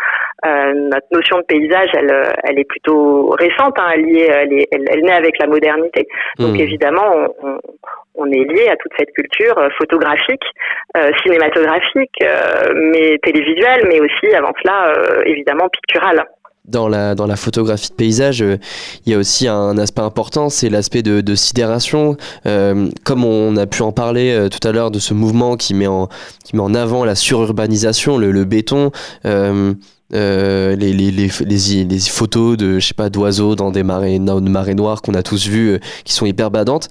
Euh, 0.45 0.73
notre 0.73 1.07
notion 1.11 1.37
de 1.37 1.43
paysage, 1.43 1.89
elle, 1.93 2.11
euh, 2.11 2.31
elle 2.43 2.59
est 2.59 2.63
plutôt 2.67 3.29
récente, 3.39 3.77
hein, 3.77 3.89
elle, 3.95 4.17
est, 4.17 4.27
elle, 4.27 4.53
est, 4.53 4.67
elle, 4.71 5.01
naît 5.03 5.13
avec 5.13 5.37
la 5.39 5.47
modernité. 5.47 6.07
Donc 6.37 6.53
Mm. 6.53 6.59
évidemment, 6.59 7.09
on, 7.15 7.47
on, 7.49 7.59
on 8.15 8.31
est 8.31 8.43
lié 8.43 8.69
à 8.69 8.75
toute 8.75 8.91
cette 8.97 9.11
culture 9.13 9.57
euh, 9.57 9.69
photographique, 9.77 10.43
euh, 10.97 11.09
cinématographique, 11.23 12.15
euh, 12.21 12.73
mais 12.91 13.17
télévisuelle, 13.23 13.87
mais 13.87 13.99
aussi 13.99 14.35
avant 14.35 14.51
cela, 14.61 14.93
évidemment, 15.25 15.67
picturale. 15.69 16.23
Dans 16.65 16.87
la, 16.87 17.13
dans 17.13 17.27
la 17.27 17.35
photographie 17.35 17.89
de 17.89 17.93
paysage, 17.93 18.41
euh, 18.41 18.57
il 19.05 19.11
y 19.11 19.15
a 19.15 19.17
aussi 19.17 19.49
un 19.49 19.77
aspect 19.77 20.01
important, 20.01 20.47
c'est 20.47 20.69
l'aspect 20.69 21.03
de, 21.03 21.35
sidération. 21.35 22.15
Euh, 22.45 22.89
comme 23.03 23.25
on 23.25 23.57
a 23.57 23.65
pu 23.65 23.81
en 23.81 23.91
parler 23.91 24.31
euh, 24.31 24.47
tout 24.47 24.65
à 24.65 24.71
l'heure 24.71 24.89
de 24.89 24.99
ce 24.99 25.13
mouvement 25.13 25.57
qui 25.57 25.73
met 25.73 25.87
en, 25.87 26.07
qui 26.45 26.55
met 26.55 26.61
en 26.61 26.73
avant 26.73 27.03
la 27.03 27.15
sururbanisation, 27.15 28.17
le, 28.17 28.45
béton, 28.45 28.91
les, 29.25 30.75
les, 30.77 31.11
les, 31.11 31.99
photos 31.99 32.55
de, 32.55 32.79
je 32.79 32.87
sais 32.87 32.93
pas, 32.93 33.09
d'oiseaux 33.09 33.55
dans 33.55 33.71
des 33.71 33.83
marées, 33.83 34.19
noires 34.19 35.01
qu'on 35.01 35.15
a 35.15 35.23
tous 35.23 35.47
vues, 35.47 35.81
qui 36.05 36.13
sont 36.13 36.25
hyper 36.25 36.49
badantes. 36.49 36.87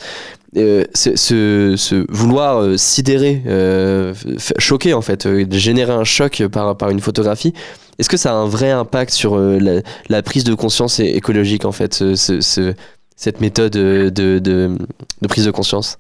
Euh, 0.59 0.85
ce, 0.95 2.05
vouloir 2.13 2.59
euh, 2.61 2.77
sidérer, 2.77 3.43
euh, 3.47 4.13
choquer 4.59 4.93
en 4.93 5.01
fait, 5.01 5.25
euh, 5.25 5.47
générer 5.51 5.93
un 5.93 6.05
choc 6.05 6.43
par, 6.49 6.77
une 6.91 7.01
photographie, 7.01 7.55
est-ce 7.99 8.11
que 8.11 8.19
ça 8.19 8.33
a 8.33 8.35
un 8.35 8.47
vrai 8.47 8.71
impact 8.71 9.13
sur 9.15 9.39
la, 9.39 10.23
prise 10.23 10.45
de 10.45 10.53
conscience 10.55 11.01
écologique 11.01 11.65
en 11.65 11.73
fait, 11.73 11.95
ce, 11.95 12.15
ce- 12.17 12.43
ce- 12.43 12.75
cette 13.17 13.41
méthode 13.41 13.73
de, 13.73 14.11
de, 14.11 14.39
de 14.39 15.27
prise 15.27 15.47
de 15.47 15.51
conscience? 15.51 15.99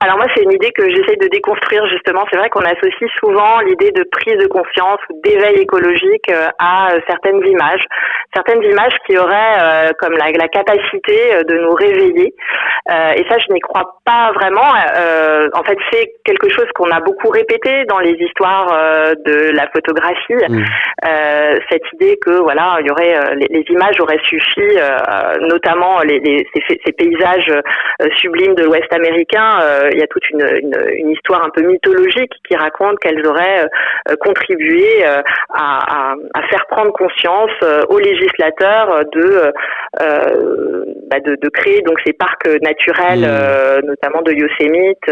Alors 0.00 0.16
moi, 0.16 0.26
c'est 0.34 0.44
une 0.44 0.52
idée 0.52 0.70
que 0.70 0.88
j'essaye 0.88 1.16
de 1.16 1.26
déconstruire 1.26 1.84
justement. 1.88 2.24
C'est 2.30 2.38
vrai 2.38 2.48
qu'on 2.50 2.60
associe 2.64 3.10
souvent 3.18 3.58
l'idée 3.60 3.90
de 3.90 4.04
prise 4.12 4.36
de 4.36 4.46
conscience 4.46 4.98
ou 5.10 5.20
d'éveil 5.24 5.56
écologique 5.56 6.30
euh, 6.30 6.46
à 6.60 6.92
euh, 6.92 7.00
certaines 7.08 7.44
images, 7.44 7.84
certaines 8.32 8.62
images 8.62 8.94
qui 9.06 9.18
auraient 9.18 9.56
euh, 9.60 9.90
comme 9.98 10.12
la, 10.12 10.30
la 10.30 10.46
capacité 10.48 11.34
euh, 11.34 11.42
de 11.42 11.58
nous 11.58 11.74
réveiller. 11.74 12.32
Euh, 12.90 13.12
et 13.16 13.26
ça, 13.28 13.38
je 13.38 13.52
n'y 13.52 13.58
crois 13.60 13.98
pas 14.04 14.30
vraiment. 14.34 14.72
Euh, 14.96 15.48
en 15.54 15.64
fait, 15.64 15.76
c'est 15.90 16.12
quelque 16.24 16.48
chose 16.48 16.66
qu'on 16.76 16.90
a 16.92 17.00
beaucoup 17.00 17.28
répété 17.30 17.84
dans 17.86 17.98
les 17.98 18.12
histoires 18.20 18.68
euh, 18.72 19.14
de 19.26 19.50
la 19.50 19.66
photographie. 19.74 20.34
Mm. 20.48 20.64
Euh, 21.06 21.56
cette 21.70 21.82
idée 21.94 22.16
que 22.24 22.40
voilà, 22.40 22.76
il 22.80 22.86
y 22.86 22.90
aurait 22.90 23.34
les, 23.34 23.46
les 23.50 23.64
images 23.70 23.98
auraient 24.00 24.20
suffi, 24.24 24.60
euh, 24.60 24.96
notamment 25.40 26.00
les, 26.02 26.20
les- 26.20 26.46
ces, 26.54 26.80
ces 26.86 26.92
paysages 26.92 27.52
sublimes 28.16 28.54
de 28.54 28.62
l'Ouest 28.64 28.92
américain. 28.92 29.58
Euh, 29.88 29.92
il 29.92 29.98
y 29.98 30.02
a 30.02 30.06
toute 30.06 30.28
une, 30.30 30.46
une, 30.62 30.76
une 30.96 31.10
histoire 31.10 31.44
un 31.44 31.50
peu 31.50 31.62
mythologique 31.62 32.32
qui 32.46 32.54
raconte 32.56 32.98
qu'elles 33.00 33.26
auraient 33.26 33.64
euh, 34.10 34.14
contribué 34.20 34.86
euh, 35.04 35.22
à, 35.54 36.12
à, 36.12 36.14
à 36.34 36.42
faire 36.48 36.66
prendre 36.68 36.92
conscience 36.92 37.50
aux 37.88 37.98
législateurs 37.98 39.04
de, 39.12 39.52
bah, 41.10 41.20
de 41.20 41.36
de 41.40 41.48
créer 41.48 41.80
donc 41.82 41.98
ces 42.06 42.12
parcs 42.12 42.46
naturels, 42.62 43.20
Mmh. 43.28 43.86
notamment 43.86 44.22
de 44.22 44.32
Yosemite 44.32 45.10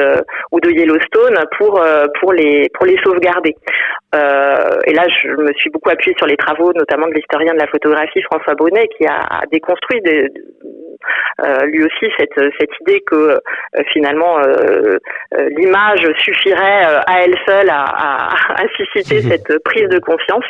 ou 0.53 0.61
de 0.61 0.71
Yellowstone, 0.71 1.37
pour 1.57 1.83
pour 2.21 2.33
les 2.33 2.69
pour 2.75 2.87
les 2.87 2.99
sauvegarder. 3.05 3.55
Euh, 4.15 4.79
et 4.87 4.93
là, 4.95 5.05
je 5.09 5.29
me 5.29 5.53
suis 5.55 5.71
beaucoup 5.71 5.91
appuyée 5.91 6.15
sur 6.19 6.27
les 6.27 6.37
travaux, 6.37 6.73
notamment 6.75 7.07
de 7.09 7.15
l'historien 7.15 7.55
de 7.55 7.59
la 7.59 7.67
photographie 7.67 8.23
François 8.23 8.55
Bonnet, 8.55 8.89
qui 8.97 9.07
a, 9.07 9.19
a 9.41 9.43
déconstruit 9.51 10.01
des- 10.03 10.29
euh, 11.45 11.67
lui 11.67 11.85
aussi 11.85 12.07
cette, 12.19 12.39
cette 12.59 12.71
idée 12.81 13.01
que 13.07 13.15
euh, 13.17 13.39
finalement 13.93 14.39
euh, 14.67 14.99
euh, 15.35 15.49
l'image 15.57 16.07
suffirait 16.19 16.87
euh, 16.87 17.01
à 17.07 17.23
elle 17.23 17.37
seule 17.47 17.71
à, 17.71 17.83
à, 17.83 18.35
à 18.63 18.69
susciter 18.77 19.23
cette 19.23 19.63
prise 19.65 19.89
de 19.89 19.99
conscience 19.99 20.45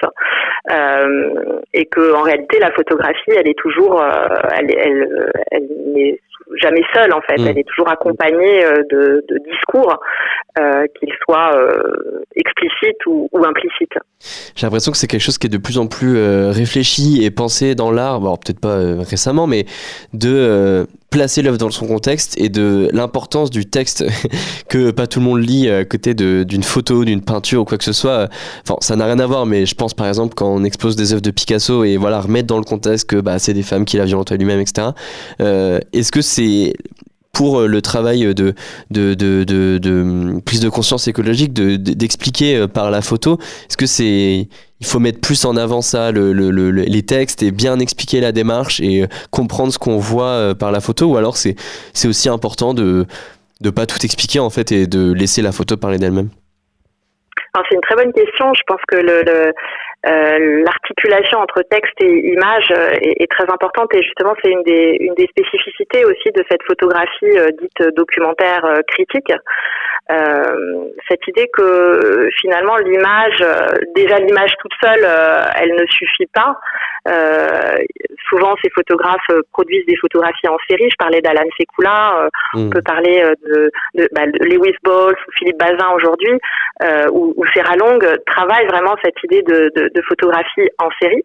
euh, 0.71 1.61
et 1.73 1.87
que 1.87 2.15
en 2.15 2.23
réalité 2.23 2.59
la 2.59 2.71
photographie 2.73 3.33
elle 3.37 3.49
est 3.49 3.59
toujours 3.59 4.03
elle, 4.57 4.71
elle, 4.77 5.33
elle 5.51 5.69
n'est 5.95 6.21
jamais 6.57 6.83
seule 6.95 7.13
en 7.13 7.21
fait 7.23 7.37
Mm. 7.39 7.49
elle 7.49 7.59
est 7.59 7.69
toujours 7.69 7.89
accompagnée 7.91 8.63
de, 8.91 9.25
de 9.29 9.39
discours 9.51 10.01
euh, 10.59 10.87
qu'ils 10.99 11.13
soient 11.25 11.53
explicites 12.35 13.05
ou, 13.07 13.29
ou 13.33 13.45
implicites. 13.45 13.99
J'ai 14.55 14.67
l'impression 14.67 14.91
que 14.93 14.97
c'est 14.97 15.07
quelque 15.07 15.23
chose 15.23 15.37
qui 15.39 15.49
est 15.49 15.51
de 15.51 15.59
plus 15.59 15.79
en 15.79 15.87
plus 15.87 16.17
réfléchi 16.49 17.25
et 17.25 17.31
pensé 17.31 17.75
dans 17.75 17.91
l'art, 17.91 18.21
bon, 18.21 18.37
peut-être 18.37 18.61
pas 18.61 18.79
récemment, 19.05 19.47
mais 19.47 19.65
de 20.15 20.87
placer 21.11 21.43
l'œuvre 21.43 21.59
dans 21.59 21.71
son 21.71 21.87
contexte 21.87 22.35
et 22.39 22.49
de 22.49 22.91
l'importance 22.93 23.51
du 23.51 23.67
texte 23.67 24.05
que 24.69 24.91
pas 24.91 25.07
tout 25.07 25.21
le 25.21 25.25
monde 25.25 25.41
lit 25.41 25.71
à 25.71 25.85
côté 25.85 26.15
d'une 26.15 26.63
photo, 26.63 27.05
d'une 27.05 27.23
peinture 27.23 27.63
ou 27.63 27.65
quoi 27.65 27.79
que 27.79 27.85
ce 27.85 27.93
soit. 27.93 28.29
Enfin, 28.63 28.77
ça 28.81 28.97
n'a 28.97 29.07
rien 29.07 29.19
à 29.19 29.27
voir, 29.27 29.47
mais 29.47 29.67
je 29.67 29.75
pense 29.75 29.95
par 29.95 30.09
exemple 30.09 30.35
quand 30.35 30.49
on 30.49 30.65
expose 30.65 30.97
des 30.97 31.13
œuvres 31.13 31.23
de 31.23 31.31
Picasso 31.31 31.85
et 31.85 31.97
voilà 31.97 32.21
remettre 32.21 32.49
dans 32.49 32.59
le 32.59 32.65
contexte 32.65 33.09
que 33.09 33.17
bah, 33.21 33.39
c'est 33.39 33.55
des 33.55 33.63
femmes 33.63 33.85
qui 33.85 33.97
l'a 33.97 34.05
violenté 34.05 34.37
lui-même, 34.37 34.61
etc. 34.61 34.89
Euh, 35.41 35.79
Est-ce 35.93 36.13
que 36.13 36.23
c'est 36.23 36.75
pour 37.37 37.61
euh, 37.61 37.67
le 37.67 37.83
travail 37.83 38.35
de, 38.35 38.55
hum, 38.95 40.41
prise 40.43 40.61
de 40.61 40.71
conscience 40.71 41.07
écologique, 41.07 41.53
de- 41.53 41.77
de- 41.77 41.93
d'expliquer 41.93 42.57
euh, 42.57 42.67
par 42.67 42.91
la 42.91 43.03
photo, 43.03 43.39
est-ce 43.69 43.77
que 43.77 43.85
c'est 43.85 44.49
il 44.81 44.87
faut 44.87 44.99
mettre 44.99 45.21
plus 45.21 45.45
en 45.45 45.57
avant 45.57 45.83
ça, 45.83 46.13
le, 46.13 46.33
le- 46.33 46.51
le- 46.51 46.71
le- 46.71 46.83
les 46.83 47.03
textes 47.03 47.43
et 47.43 47.51
bien 47.51 47.79
expliquer 47.79 48.21
la 48.21 48.33
démarche 48.33 48.81
et 48.81 49.03
euh, 49.03 49.07
comprendre 49.31 49.71
ce 49.71 49.79
qu'on 49.79 49.99
voit 49.99 50.55
par 50.59 50.73
la 50.73 50.81
photo, 50.81 51.07
ou 51.13 51.17
alors 51.19 51.37
c'est 51.37 51.57
aussi 52.07 52.29
important 52.31 52.73
de 52.73 53.05
de 53.61 53.71
pas 53.71 53.87
tout 53.87 54.03
expliquer 54.05 54.39
en 54.39 54.51
fait 54.51 54.73
et 54.73 54.87
de 54.87 55.13
laisser 55.13 55.43
la 55.43 55.53
photo 55.53 55.77
parler 55.77 55.99
d'elle-même? 55.99 56.31
C'est 57.69 57.75
une 57.75 57.81
très 57.81 57.97
bonne 57.97 58.13
question. 58.13 58.53
Je 58.55 58.63
pense 58.67 58.81
que 58.89 58.97
le, 58.97 59.53
euh, 60.07 60.63
l'articulation 60.65 61.39
entre 61.39 61.63
texte 61.63 61.95
et 62.01 62.33
image 62.33 62.69
euh, 62.71 62.93
est, 63.01 63.31
très 63.31 63.45
importante 63.51 63.93
et 63.95 64.03
justement 64.03 64.35
c'est 64.43 64.51
une 64.51 64.63
des, 64.63 64.97
une 65.01 65.15
des 65.15 65.27
spécificités 65.27 66.05
aussi 66.05 66.31
de 66.33 66.45
cette 66.49 66.63
photographie 66.63 67.37
dite 67.61 67.95
documentaire 67.97 68.65
critique. 68.89 69.33
Cette 70.09 71.27
idée 71.29 71.49
que 71.53 72.29
finalement 72.41 72.77
l'image, 72.77 73.45
déjà 73.95 74.17
l'image 74.19 74.55
toute 74.61 74.73
seule, 74.83 75.07
elle 75.57 75.75
ne 75.75 75.87
suffit 75.87 76.29
pas. 76.33 76.59
souvent 78.29 78.55
ces 78.63 78.71
photographes 78.71 79.31
produisent 79.53 79.87
des 79.87 79.97
photographies 79.97 80.49
en 80.49 80.59
série. 80.69 80.89
Je 80.91 80.97
parlais 80.97 81.21
d'Alan 81.21 81.49
Sekula, 81.59 82.29
on 82.55 82.67
mm. 82.67 82.71
peut 82.71 82.83
parler 82.83 83.23
de, 83.47 83.71
de, 83.95 84.09
bah, 84.13 84.27
de 84.27 84.45
Lewis 84.45 84.77
Balls 84.83 85.17
Philippe 85.39 85.59
Bazin 85.59 85.91
aujourd'hui, 85.95 86.39
ou, 87.11 87.35
ou 87.37 87.45
Sarah 87.55 87.77
Long 87.77 87.99
travaillent 88.27 88.67
vraiment 88.67 88.97
cette 89.05 89.21
idée 89.25 89.43
de, 89.43 89.71
de, 89.75 89.91
de 89.95 90.03
photographie 90.03 90.69
en 90.79 90.89
série. 91.01 91.25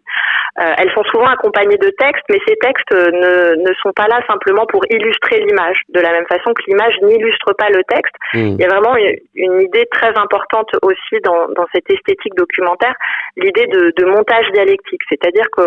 Euh, 0.60 0.74
elles 0.76 0.92
sont 0.92 1.04
souvent 1.04 1.26
accompagnées 1.26 1.78
de 1.78 1.88
textes, 1.98 2.24
mais 2.28 2.38
ces 2.46 2.56
textes 2.56 2.92
ne, 2.92 3.56
ne 3.56 3.74
sont 3.82 3.92
pas 3.96 4.06
là 4.06 4.20
simplement 4.28 4.66
pour 4.66 4.82
illustrer 4.90 5.40
l'image, 5.40 5.76
de 5.88 6.00
la 6.00 6.10
même 6.12 6.26
façon 6.26 6.52
que 6.52 6.62
l'image 6.66 6.94
n'illustre 7.02 7.54
pas 7.54 7.70
le 7.70 7.82
texte. 7.84 8.14
Il 8.34 8.60
y 8.60 8.64
a 8.64 8.68
vraiment 8.72 8.96
une, 8.96 9.60
idée 9.60 9.86
très 9.90 10.16
importante 10.18 10.70
aussi 10.82 11.20
dans, 11.22 11.48
dans 11.48 11.66
cette 11.74 11.88
esthétique 11.90 12.34
documentaire, 12.36 12.94
l'idée 13.36 13.66
de, 13.66 13.92
de, 13.96 14.04
montage 14.04 14.50
dialectique, 14.52 15.02
c'est-à-dire 15.08 15.46
que 15.56 15.62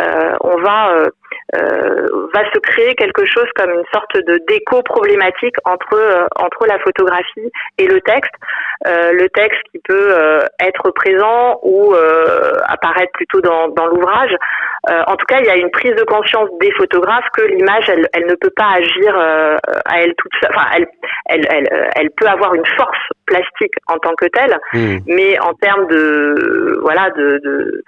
euh, 0.00 0.36
on 0.40 0.56
va 0.58 0.90
euh, 0.90 1.08
euh, 1.54 2.28
va 2.34 2.44
se 2.52 2.58
créer 2.58 2.94
quelque 2.94 3.24
chose 3.26 3.46
comme 3.54 3.70
une 3.70 3.84
sorte 3.92 4.16
de 4.16 4.40
déco 4.48 4.82
problématique 4.82 5.54
entre 5.64 5.94
euh, 5.94 6.26
entre 6.36 6.66
la 6.66 6.78
photographie 6.80 7.50
et 7.78 7.86
le 7.86 8.00
texte. 8.00 8.32
Euh, 8.86 9.12
le 9.12 9.28
texte 9.28 9.60
qui 9.70 9.78
peut 9.86 10.14
être 10.60 10.90
présent 10.90 11.58
ou 11.62 11.94
apparaître 12.66 13.12
plutôt 13.12 13.40
dans, 13.40 13.68
dans 13.68 13.86
l'ouvrage. 13.86 14.34
en 14.88 15.16
tout 15.16 15.26
cas, 15.26 15.38
il 15.40 15.46
y 15.46 15.50
a 15.50 15.56
une 15.56 15.70
prise 15.70 15.94
de 15.94 16.02
conscience 16.04 16.48
des 16.60 16.70
photographes 16.72 17.28
que 17.36 17.42
l'image, 17.42 17.88
elle, 17.88 18.06
elle 18.12 18.26
ne 18.26 18.34
peut 18.34 18.52
pas 18.54 18.72
agir 18.76 19.16
à 19.16 20.02
elle 20.02 20.14
toute 20.16 20.32
seule. 20.42 20.50
Enfin, 20.54 20.66
elle, 20.76 20.86
elle, 21.26 21.46
elle, 21.50 21.90
elle 21.96 22.10
peut 22.10 22.26
avoir 22.26 22.43
une 22.52 22.66
force 22.76 22.98
plastique 23.26 23.72
en 23.86 23.98
tant 23.98 24.14
que 24.14 24.26
telle, 24.26 24.58
mmh. 24.74 24.98
mais 25.06 25.38
en 25.40 25.54
termes 25.54 25.86
de 25.86 26.78
voilà 26.82 27.10
de, 27.16 27.40
de, 27.42 27.84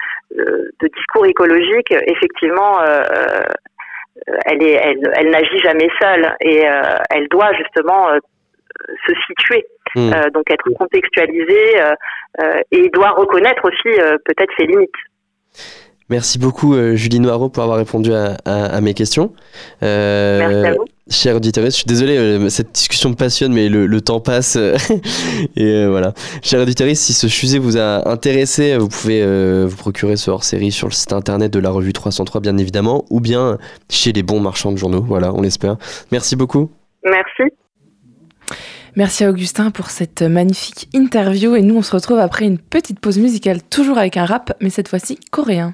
de 0.81 0.89
discours 0.97 1.27
écologique, 1.27 1.93
effectivement, 2.07 2.81
euh, 2.81 3.03
elle 4.47 4.63
est, 4.63 4.73
elle, 4.73 5.13
elle 5.15 5.31
n'agit 5.31 5.59
jamais 5.59 5.91
seule 6.01 6.35
et 6.41 6.67
euh, 6.67 6.81
elle 7.11 7.29
doit 7.29 7.53
justement 7.55 8.09
euh, 8.09 8.19
se 9.07 9.13
situer, 9.27 9.67
mmh. 9.95 10.31
donc 10.33 10.51
être 10.51 10.71
contextualisée 10.79 11.81
et 12.71 12.89
doit 12.91 13.11
reconnaître 13.11 13.65
aussi 13.65 13.99
peut-être 14.25 14.53
ses 14.59 14.67
limites. 14.67 14.91
Merci 16.09 16.39
beaucoup 16.39 16.75
Julie 16.95 17.21
Noireau 17.21 17.49
pour 17.49 17.63
avoir 17.63 17.79
répondu 17.79 18.13
à, 18.13 18.37
à, 18.45 18.77
à 18.77 18.81
mes 18.81 18.95
questions. 18.95 19.33
Merci 19.81 20.67
à 20.67 20.73
vous. 20.75 20.85
Chers 21.09 21.37
auditeurs, 21.37 21.65
je 21.67 21.71
suis 21.71 21.85
désolé, 21.85 22.17
euh, 22.17 22.49
cette 22.49 22.73
discussion 22.73 23.11
me 23.11 23.15
passionne, 23.15 23.53
mais 23.53 23.69
le, 23.69 23.87
le 23.87 24.01
temps 24.01 24.19
passe. 24.19 24.57
et 25.57 25.65
euh, 25.65 25.89
voilà. 25.89 26.13
Chers 26.43 26.61
auditeurs, 26.61 26.89
si 26.97 27.13
ce 27.13 27.29
sujet 27.29 27.59
vous 27.59 27.77
a 27.77 28.09
intéressé, 28.11 28.77
vous 28.77 28.89
pouvez 28.89 29.23
euh, 29.23 29.67
vous 29.69 29.77
procurer 29.77 30.17
ce 30.17 30.33
hors-série 30.33 30.73
sur 30.73 30.89
le 30.89 30.93
site 30.93 31.13
internet 31.13 31.53
de 31.53 31.61
la 31.61 31.71
revue 31.71 31.93
303, 31.93 32.41
bien 32.41 32.59
évidemment, 32.59 33.05
ou 33.09 33.21
bien 33.21 33.57
chez 33.89 34.13
les 34.13 34.25
bons 34.25 34.41
marchands 34.41 34.73
de 34.73 34.79
journaux. 34.79 35.01
Voilà, 35.01 35.33
on 35.33 35.43
l'espère. 35.43 35.77
Merci 36.11 36.35
beaucoup. 36.35 36.73
Merci. 37.05 37.55
Merci 38.97 39.23
à 39.23 39.31
Augustin 39.31 39.71
pour 39.71 39.91
cette 39.91 40.23
magnifique 40.23 40.89
interview. 40.93 41.55
Et 41.55 41.63
nous, 41.63 41.77
on 41.77 41.83
se 41.83 41.95
retrouve 41.95 42.19
après 42.19 42.47
une 42.47 42.59
petite 42.59 42.99
pause 42.99 43.19
musicale, 43.19 43.63
toujours 43.63 43.99
avec 43.99 44.17
un 44.17 44.25
rap, 44.25 44.55
mais 44.61 44.71
cette 44.71 44.89
fois-ci 44.89 45.21
coréen. 45.31 45.73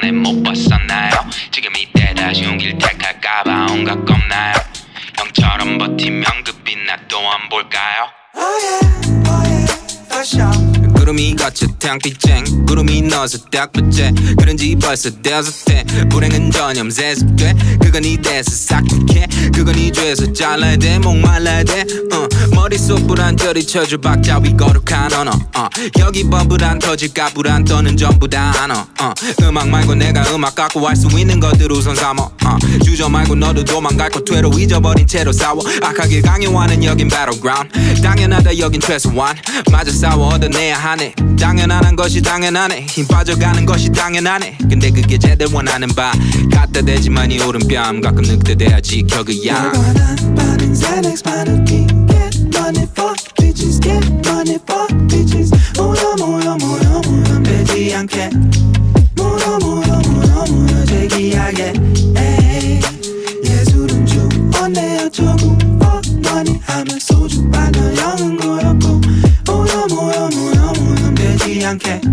전에 0.00 0.12
못 0.12 0.42
벗었나요? 0.42 1.10
지금 1.50 1.70
이때 1.76 2.14
다시 2.14 2.44
용기를 2.44 2.78
택할까봐 2.78 3.66
온갖 3.70 4.02
겁나요? 4.04 4.54
형처럼 5.18 5.78
버티면 5.78 6.24
그 6.44 6.52
빛나 6.64 6.96
또한 7.08 7.48
볼까요? 7.50 8.08
Oh 8.34 8.40
yeah, 8.62 9.28
oh 9.28 10.88
yeah. 10.88 10.99
구름이 11.10 11.34
걷혀 11.34 11.66
탕피쟁 11.80 12.66
구름이 12.66 13.02
넣어서 13.02 13.38
딱 13.50 13.72
붙제 13.72 14.12
그런지 14.38 14.76
벌써 14.76 15.10
다섯 15.10 15.64
대. 15.64 15.84
불행은 16.08 16.52
전염 16.52 16.88
세습돼. 16.88 17.52
그건 17.82 18.04
이 18.04 18.16
대서 18.16 18.48
싹둑해 18.50 19.26
그건 19.52 19.76
이 19.76 19.90
죄에서 19.90 20.32
잘라야 20.32 20.76
돼. 20.76 21.00
목말라야 21.00 21.64
돼. 21.64 21.84
어. 22.12 22.28
머릿속 22.54 23.08
불안 23.08 23.36
저리 23.36 23.66
쳐줘 23.66 23.96
박자 23.98 24.38
위 24.38 24.56
거룩한 24.56 25.12
언어. 25.12 25.32
어. 25.56 25.68
여기 25.98 26.22
범불안 26.30 26.78
터질까 26.78 27.30
불안 27.30 27.64
떠는 27.64 27.96
전부 27.96 28.28
다 28.28 28.52
안어. 28.62 28.86
어. 29.00 29.12
음악 29.42 29.68
말고 29.68 29.96
내가 29.96 30.22
음악 30.32 30.54
갖고 30.54 30.86
할 30.86 30.94
수 30.94 31.08
있는 31.18 31.40
것들 31.40 31.72
우선 31.72 31.96
삼어. 31.96 32.22
어. 32.22 32.58
주저 32.84 33.08
말고 33.08 33.34
너도 33.34 33.64
도망갈 33.64 34.10
것 34.10 34.24
되로 34.24 34.50
잊어버린 34.56 35.06
채로 35.08 35.32
싸워. 35.32 35.60
악하게 35.82 36.20
강요하는 36.20 36.84
여긴 36.84 37.08
battleground. 37.08 38.00
당연하다 38.00 38.58
여긴 38.58 38.80
최소한. 38.80 39.36
맞아 39.72 39.90
싸워 39.90 40.28
얻어내야 40.34 40.78
하네 40.78 40.99
당연하네. 41.00 41.14
당연한 41.36 41.96
것이 41.96 42.20
당연하네. 42.20 42.86
힘 42.88 43.06
빠져가는 43.06 43.64
것이 43.64 43.90
당연하네. 43.90 44.58
근데 44.68 44.90
그게 44.90 45.16
제대로 45.16 45.50
원하는 45.54 45.88
바. 45.88 46.12
갖다 46.52 46.82
대지만 46.82 47.30
이 47.30 47.40
오른뺨. 47.40 48.02
가끔 48.02 48.22
모여 56.18 56.56
모여 56.56 57.00
모여 57.06 57.42
되지 57.42 57.94
않게. 57.94 58.30
모여 59.16 59.58
모여 59.58 60.02
모여 60.06 60.44
모여 60.50 60.84
제기하게. 60.84 61.72
예술은 63.44 64.04
주원내 64.04 65.04
어쩌고 65.06 65.58
Fuck 65.80 66.18
money 66.18 66.60
하면 66.66 66.98
소주 67.00 67.42
영 67.96 68.19
않게 71.70 72.09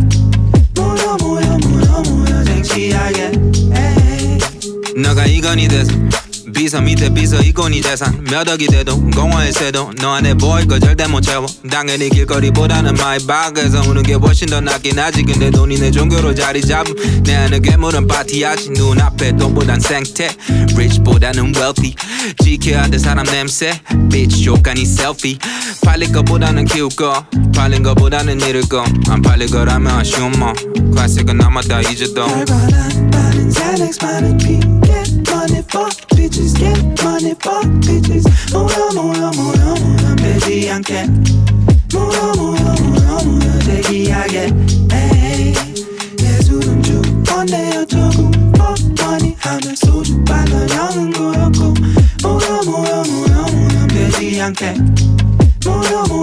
비서 6.78 6.82
밑에 6.82 7.10
비서 7.10 7.42
이건이 7.42 7.82
재산 7.82 8.24
몇 8.24 8.48
억이 8.48 8.68
돼도 8.68 9.00
공허의 9.12 9.52
새도 9.52 9.94
너 10.00 10.14
안에 10.14 10.34
보일 10.36 10.68
거 10.68 10.78
절대 10.80 11.08
못 11.08 11.22
채워. 11.22 11.48
당연히 11.70 12.10
길거리보다는 12.10 12.96
마이박에서 12.96 13.90
오는 13.90 14.04
게 14.04 14.14
훨씬 14.14 14.48
더 14.48 14.62
낫긴 14.62 15.00
하지. 15.00 15.24
근데 15.24 15.50
돈이 15.50 15.80
내 15.80 15.90
종교로 15.90 16.36
자리 16.36 16.62
잡음. 16.62 16.94
내 17.24 17.36
안에 17.36 17.60
괴물은 17.60 18.08
파티하지. 18.08 18.72
눈앞에 18.72 19.38
돈보단 19.38 19.80
생태 19.80 20.30
rich보다는 20.76 21.54
wealthy. 21.56 21.96
지켜야 22.44 22.88
돼 22.88 22.98
사람 22.98 23.26
냄새 23.26 23.80
bitch 24.10 24.44
조간이 24.44 24.86
셀피 24.86 25.40
팔릴 25.84 26.12
거보다는 26.12 26.66
키울 26.66 26.90
거 26.90 27.26
팔린 27.56 27.82
거보다는 27.82 28.42
잃을 28.42 28.62
거안 28.70 29.22
팔릴 29.24 29.50
거라면 29.50 30.00
아쉬운 30.00 30.32
뭐. 30.38 30.54
클래식은 30.94 31.42
아마 31.42 31.62
다 31.62 31.82
잊어도 31.82 32.28
발발한 32.28 33.10
빠른 33.12 33.52
Xanax 33.52 34.04
많은 34.04 34.38
피 34.38 34.60
Get 34.86 35.07
money 35.47 35.63
for 35.63 35.89
bitches 36.15 36.57
Get 36.59 36.79
money 37.03 37.35
for 37.35 37.63
bitches 37.85 38.25
모여 38.53 38.91
모여 38.95 39.31
모여 39.37 39.75
모여 39.75 40.15
매지 40.17 40.71
않게 40.71 41.07
모여 41.93 42.33
모여 42.37 42.75
모여 42.83 43.25
모여 43.25 43.59
대기하게 43.61 44.53
에이 44.93 45.55
예술은 46.21 46.83
주원내 46.83 47.77
어쩌고 47.79 48.31
Fuck 48.57 48.95
money 49.01 49.35
하면 49.39 49.77
소주 49.77 50.23
빨려 50.25 50.67
영은 50.69 51.11
거였고 51.13 51.75
모여 52.23 52.63
모여 52.65 53.03
모여 53.03 53.43
모여 53.43 53.87
매지 53.93 54.41
않게 54.41 54.75
모여 55.65 56.05
모 56.09 56.23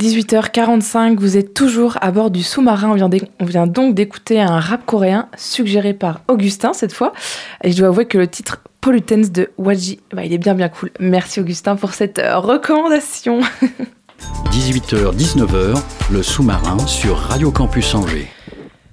18h45, 0.00 1.16
vous 1.18 1.36
êtes 1.36 1.52
toujours 1.52 1.98
à 2.00 2.10
bord 2.10 2.30
du 2.30 2.42
sous-marin. 2.42 2.90
On 2.90 2.94
vient, 2.94 3.10
d'é- 3.10 3.22
on 3.38 3.44
vient 3.44 3.66
donc 3.66 3.94
d'écouter 3.94 4.40
un 4.40 4.58
rap 4.58 4.86
coréen 4.86 5.28
suggéré 5.36 5.92
par 5.92 6.22
Augustin 6.26 6.72
cette 6.72 6.94
fois. 6.94 7.12
Et 7.62 7.70
je 7.70 7.76
dois 7.76 7.88
avouer 7.88 8.06
que 8.06 8.16
le 8.16 8.26
titre 8.26 8.62
Pollutants 8.80 9.28
de 9.30 9.50
Waji, 9.58 10.00
bah, 10.14 10.24
il 10.24 10.32
est 10.32 10.38
bien 10.38 10.54
bien 10.54 10.70
cool. 10.70 10.90
Merci 11.00 11.40
Augustin 11.40 11.76
pour 11.76 11.92
cette 11.92 12.18
euh, 12.18 12.38
recommandation. 12.38 13.40
18h-19h, 14.50 15.78
le 16.10 16.22
sous-marin 16.22 16.78
sur 16.86 17.16
Radio 17.18 17.50
Campus 17.50 17.94
Angers. 17.94 18.28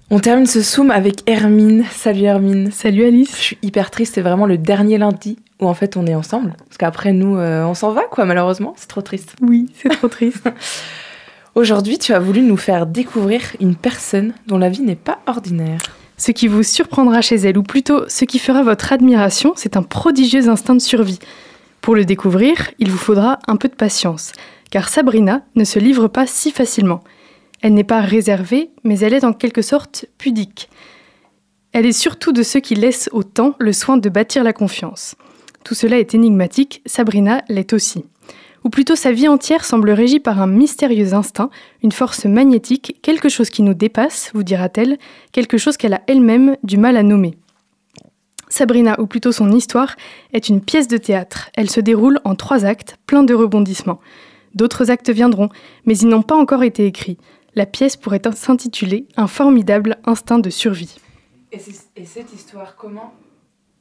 On 0.09 0.19
termine 0.19 0.45
ce 0.45 0.61
Zoom 0.61 0.91
avec 0.91 1.23
Hermine. 1.29 1.85
Salut 1.91 2.23
Hermine. 2.23 2.69
Salut 2.71 3.05
Alice. 3.05 3.31
Je 3.37 3.41
suis 3.41 3.57
hyper 3.61 3.91
triste, 3.91 4.15
c'est 4.15 4.21
vraiment 4.21 4.45
le 4.45 4.57
dernier 4.57 4.97
lundi 4.97 5.37
où 5.59 5.67
en 5.67 5.73
fait 5.73 5.97
on 5.97 6.05
est 6.05 6.15
ensemble. 6.15 6.55
Parce 6.65 6.77
qu'après 6.77 7.13
nous, 7.13 7.37
euh, 7.37 7.63
on 7.65 7.73
s'en 7.73 7.91
va 7.91 8.03
quoi 8.03 8.25
malheureusement, 8.25 8.73
c'est 8.77 8.87
trop 8.87 9.01
triste. 9.01 9.35
Oui, 9.41 9.67
c'est 9.75 9.89
trop 9.89 10.07
triste. 10.07 10.49
Aujourd'hui, 11.55 11.97
tu 11.97 12.13
as 12.13 12.19
voulu 12.19 12.41
nous 12.41 12.57
faire 12.57 12.85
découvrir 12.85 13.41
une 13.59 13.75
personne 13.75 14.33
dont 14.45 14.59
la 14.59 14.69
vie 14.69 14.83
n'est 14.83 14.95
pas 14.95 15.19
ordinaire. 15.25 15.79
Ce 16.15 16.31
qui 16.31 16.47
vous 16.47 16.63
surprendra 16.63 17.21
chez 17.21 17.35
elle, 17.35 17.57
ou 17.57 17.63
plutôt 17.63 18.07
ce 18.07 18.25
qui 18.25 18.39
fera 18.39 18.63
votre 18.63 18.91
admiration, 18.91 19.53
c'est 19.55 19.77
un 19.77 19.83
prodigieux 19.83 20.49
instinct 20.49 20.75
de 20.75 20.81
survie. 20.81 21.19
Pour 21.81 21.95
le 21.95 22.05
découvrir, 22.05 22.69
il 22.79 22.91
vous 22.91 22.97
faudra 22.97 23.39
un 23.47 23.55
peu 23.55 23.69
de 23.69 23.75
patience, 23.75 24.33
car 24.71 24.89
Sabrina 24.89 25.43
ne 25.55 25.63
se 25.63 25.79
livre 25.79 26.07
pas 26.07 26.27
si 26.27 26.51
facilement. 26.51 27.03
Elle 27.61 27.73
n'est 27.73 27.83
pas 27.83 28.01
réservée, 28.01 28.71
mais 28.83 28.99
elle 28.99 29.13
est 29.13 29.23
en 29.23 29.33
quelque 29.33 29.61
sorte 29.61 30.05
pudique. 30.17 30.69
Elle 31.71 31.85
est 31.85 31.91
surtout 31.91 32.31
de 32.31 32.43
ceux 32.43 32.59
qui 32.59 32.75
laissent 32.75 33.09
au 33.13 33.23
temps 33.23 33.55
le 33.59 33.73
soin 33.73 33.97
de 33.97 34.09
bâtir 34.09 34.43
la 34.43 34.53
confiance. 34.53 35.15
Tout 35.68 35.76
cela 35.76 35.99
est 35.99 36.15
énigmatique, 36.15 36.82
Sabrina 36.86 37.43
l'est 37.49 37.74
aussi. 37.74 38.05
Ou 38.63 38.70
plutôt 38.70 38.95
sa 38.95 39.11
vie 39.11 39.28
entière 39.28 39.65
semble 39.65 39.91
régie 39.91 40.22
par 40.22 40.41
un 40.41 40.47
mystérieux 40.47 41.13
instinct, 41.13 41.49
une 41.84 41.91
force 41.91 42.24
magnétique, 42.24 42.95
quelque 43.01 43.28
chose 43.28 43.49
qui 43.49 43.63
nous 43.63 43.74
dépasse, 43.74 44.32
vous 44.34 44.43
dira-t-elle, 44.43 44.97
quelque 45.34 45.57
chose 45.57 45.76
qu'elle 45.76 45.93
a 45.93 46.03
elle-même 46.07 46.55
du 46.63 46.78
mal 46.78 46.95
à 46.95 47.03
nommer. 47.03 47.38
Sabrina, 48.47 48.97
ou 49.01 49.07
plutôt 49.07 49.34
son 49.34 49.51
histoire, 49.51 49.97
est 50.32 50.47
une 50.47 50.61
pièce 50.61 50.88
de 50.88 50.95
théâtre. 50.95 51.49
Elle 51.57 51.70
se 51.70 51.82
déroule 51.82 52.22
en 52.24 52.36
trois 52.36 52.63
actes, 52.63 52.95
plein 53.05 53.24
de 53.24 53.34
rebondissements. 53.34 53.99
D'autres 54.55 54.89
actes 54.89 55.09
viendront, 55.09 55.49
mais 55.86 55.97
ils 55.97 56.07
n'ont 56.07 56.22
pas 56.22 56.38
encore 56.38 56.63
été 56.63 56.86
écrits. 56.86 57.18
La 57.55 57.65
pièce 57.65 57.97
pourrait 57.97 58.22
s'intituler 58.34 59.05
Un 59.18 59.28
formidable 59.28 59.97
instinct 60.05 60.39
de 60.39 60.49
survie. 60.49 60.95
Et, 61.51 61.59
cette 61.59 62.34
histoire 62.34 62.78
comment 62.78 63.13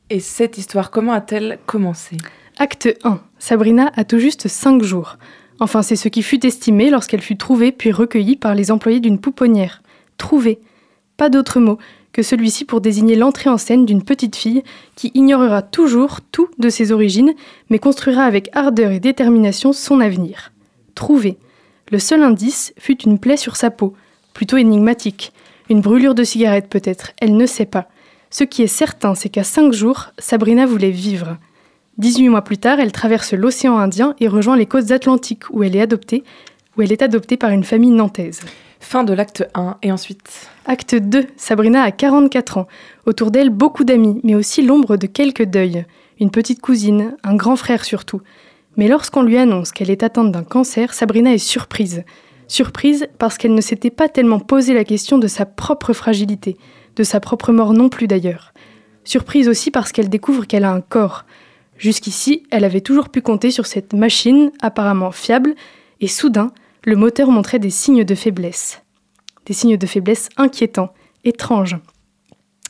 Et 0.08 0.20
cette 0.20 0.56
histoire 0.56 0.92
comment 0.92 1.12
a-t-elle 1.12 1.58
commencé? 1.66 2.16
Acte 2.58 2.88
1. 3.02 3.20
Sabrina 3.40 3.90
a 3.96 4.04
tout 4.04 4.20
juste 4.20 4.46
5 4.46 4.80
jours. 4.84 5.16
Enfin, 5.58 5.82
c'est 5.82 5.96
ce 5.96 6.08
qui 6.08 6.22
fut 6.22 6.46
estimé 6.46 6.90
lorsqu'elle 6.90 7.22
fut 7.22 7.36
trouvée 7.36 7.72
puis 7.72 7.90
recueillie 7.90 8.36
par 8.36 8.54
les 8.54 8.70
employés 8.70 9.00
d'une 9.00 9.18
pouponnière. 9.18 9.82
Trouvée. 10.16 10.60
Pas 11.16 11.28
d'autre 11.28 11.58
mot 11.58 11.78
que 12.12 12.22
celui-ci 12.22 12.64
pour 12.64 12.80
désigner 12.80 13.16
l'entrée 13.16 13.50
en 13.50 13.58
scène 13.58 13.84
d'une 13.84 14.04
petite 14.04 14.36
fille 14.36 14.62
qui 14.94 15.10
ignorera 15.14 15.60
toujours 15.60 16.20
tout 16.20 16.48
de 16.58 16.68
ses 16.68 16.92
origines, 16.92 17.34
mais 17.68 17.80
construira 17.80 18.22
avec 18.22 18.48
ardeur 18.54 18.92
et 18.92 19.00
détermination 19.00 19.72
son 19.72 19.98
avenir. 19.98 20.52
Trouvée. 20.94 21.36
Le 21.90 21.98
seul 21.98 22.22
indice 22.22 22.72
fut 22.78 23.02
une 23.02 23.18
plaie 23.18 23.36
sur 23.36 23.56
sa 23.56 23.70
peau, 23.70 23.94
plutôt 24.34 24.56
énigmatique. 24.56 25.32
Une 25.68 25.80
brûlure 25.80 26.14
de 26.14 26.22
cigarette 26.22 26.68
peut-être, 26.68 27.12
elle 27.20 27.36
ne 27.36 27.46
sait 27.46 27.66
pas. 27.66 27.88
Ce 28.38 28.44
qui 28.44 28.62
est 28.62 28.66
certain, 28.66 29.14
c'est 29.14 29.30
qu'à 29.30 29.44
5 29.44 29.72
jours, 29.72 30.10
Sabrina 30.18 30.66
voulait 30.66 30.90
vivre. 30.90 31.38
18 31.96 32.28
mois 32.28 32.42
plus 32.42 32.58
tard, 32.58 32.78
elle 32.80 32.92
traverse 32.92 33.32
l'océan 33.32 33.78
Indien 33.78 34.14
et 34.20 34.28
rejoint 34.28 34.58
les 34.58 34.66
côtes 34.66 34.90
atlantiques 34.90 35.44
où 35.48 35.62
elle 35.62 35.74
est 35.74 35.80
adoptée, 35.80 36.22
où 36.76 36.82
elle 36.82 36.92
est 36.92 37.00
adoptée 37.00 37.38
par 37.38 37.48
une 37.48 37.64
famille 37.64 37.92
nantaise. 37.92 38.40
Fin 38.78 39.04
de 39.04 39.14
l'acte 39.14 39.48
1 39.54 39.78
et 39.80 39.90
ensuite 39.90 40.50
Acte 40.66 40.96
2. 40.96 41.24
Sabrina 41.38 41.82
a 41.82 41.90
44 41.92 42.58
ans. 42.58 42.68
Autour 43.06 43.30
d'elle, 43.30 43.48
beaucoup 43.48 43.84
d'amis, 43.84 44.20
mais 44.22 44.34
aussi 44.34 44.60
l'ombre 44.60 44.98
de 44.98 45.06
quelques 45.06 45.44
deuils. 45.44 45.86
Une 46.20 46.30
petite 46.30 46.60
cousine, 46.60 47.16
un 47.24 47.36
grand 47.36 47.56
frère 47.56 47.86
surtout. 47.86 48.20
Mais 48.76 48.88
lorsqu'on 48.88 49.22
lui 49.22 49.38
annonce 49.38 49.72
qu'elle 49.72 49.90
est 49.90 50.02
atteinte 50.02 50.30
d'un 50.30 50.44
cancer, 50.44 50.92
Sabrina 50.92 51.32
est 51.32 51.38
surprise. 51.38 52.04
Surprise 52.48 53.08
parce 53.18 53.38
qu'elle 53.38 53.54
ne 53.54 53.62
s'était 53.62 53.88
pas 53.88 54.10
tellement 54.10 54.40
posé 54.40 54.74
la 54.74 54.84
question 54.84 55.16
de 55.16 55.26
sa 55.26 55.46
propre 55.46 55.94
fragilité, 55.94 56.58
de 56.96 57.02
sa 57.02 57.20
propre 57.20 57.52
mort 57.52 57.72
non 57.72 57.88
plus 57.88 58.06
d'ailleurs. 58.06 58.52
Surprise 59.04 59.48
aussi 59.48 59.70
parce 59.70 59.92
qu'elle 59.92 60.08
découvre 60.08 60.46
qu'elle 60.46 60.64
a 60.64 60.72
un 60.72 60.80
corps. 60.80 61.24
Jusqu'ici, 61.78 62.42
elle 62.50 62.64
avait 62.64 62.80
toujours 62.80 63.08
pu 63.08 63.20
compter 63.20 63.50
sur 63.50 63.66
cette 63.66 63.92
machine 63.92 64.50
apparemment 64.60 65.12
fiable, 65.12 65.54
et 66.00 66.08
soudain, 66.08 66.50
le 66.84 66.96
moteur 66.96 67.30
montrait 67.30 67.58
des 67.58 67.70
signes 67.70 68.04
de 68.04 68.14
faiblesse. 68.14 68.82
Des 69.44 69.52
signes 69.52 69.76
de 69.76 69.86
faiblesse 69.86 70.28
inquiétants, 70.36 70.92
étranges. 71.24 71.76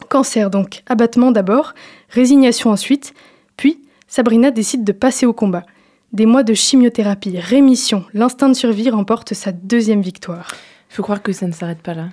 Cancer 0.09 0.51
donc, 0.51 0.83
abattement 0.87 1.31
d'abord, 1.31 1.75
résignation 2.11 2.71
ensuite, 2.71 3.15
puis 3.57 3.81
Sabrina 4.09 4.51
décide 4.51 4.85
de 4.85 4.93
passer 4.93 5.27
au 5.27 5.33
combat. 5.33 5.65
Des 6.13 6.27
mois 6.27 6.43
de 6.43 6.55
chimiothérapie, 6.55 7.39
rémission, 7.39 8.05
l'instinct 8.15 8.49
de 8.49 8.55
survie 8.55 8.91
remporte 8.91 9.35
sa 9.35 9.53
deuxième 9.53 10.03
victoire. 10.03 10.49
Faut 10.89 11.03
croire 11.03 11.23
que 11.23 11.33
ça 11.33 11.47
ne 11.47 11.53
s'arrête 11.53 11.83
pas 11.83 11.95
là. 11.95 12.09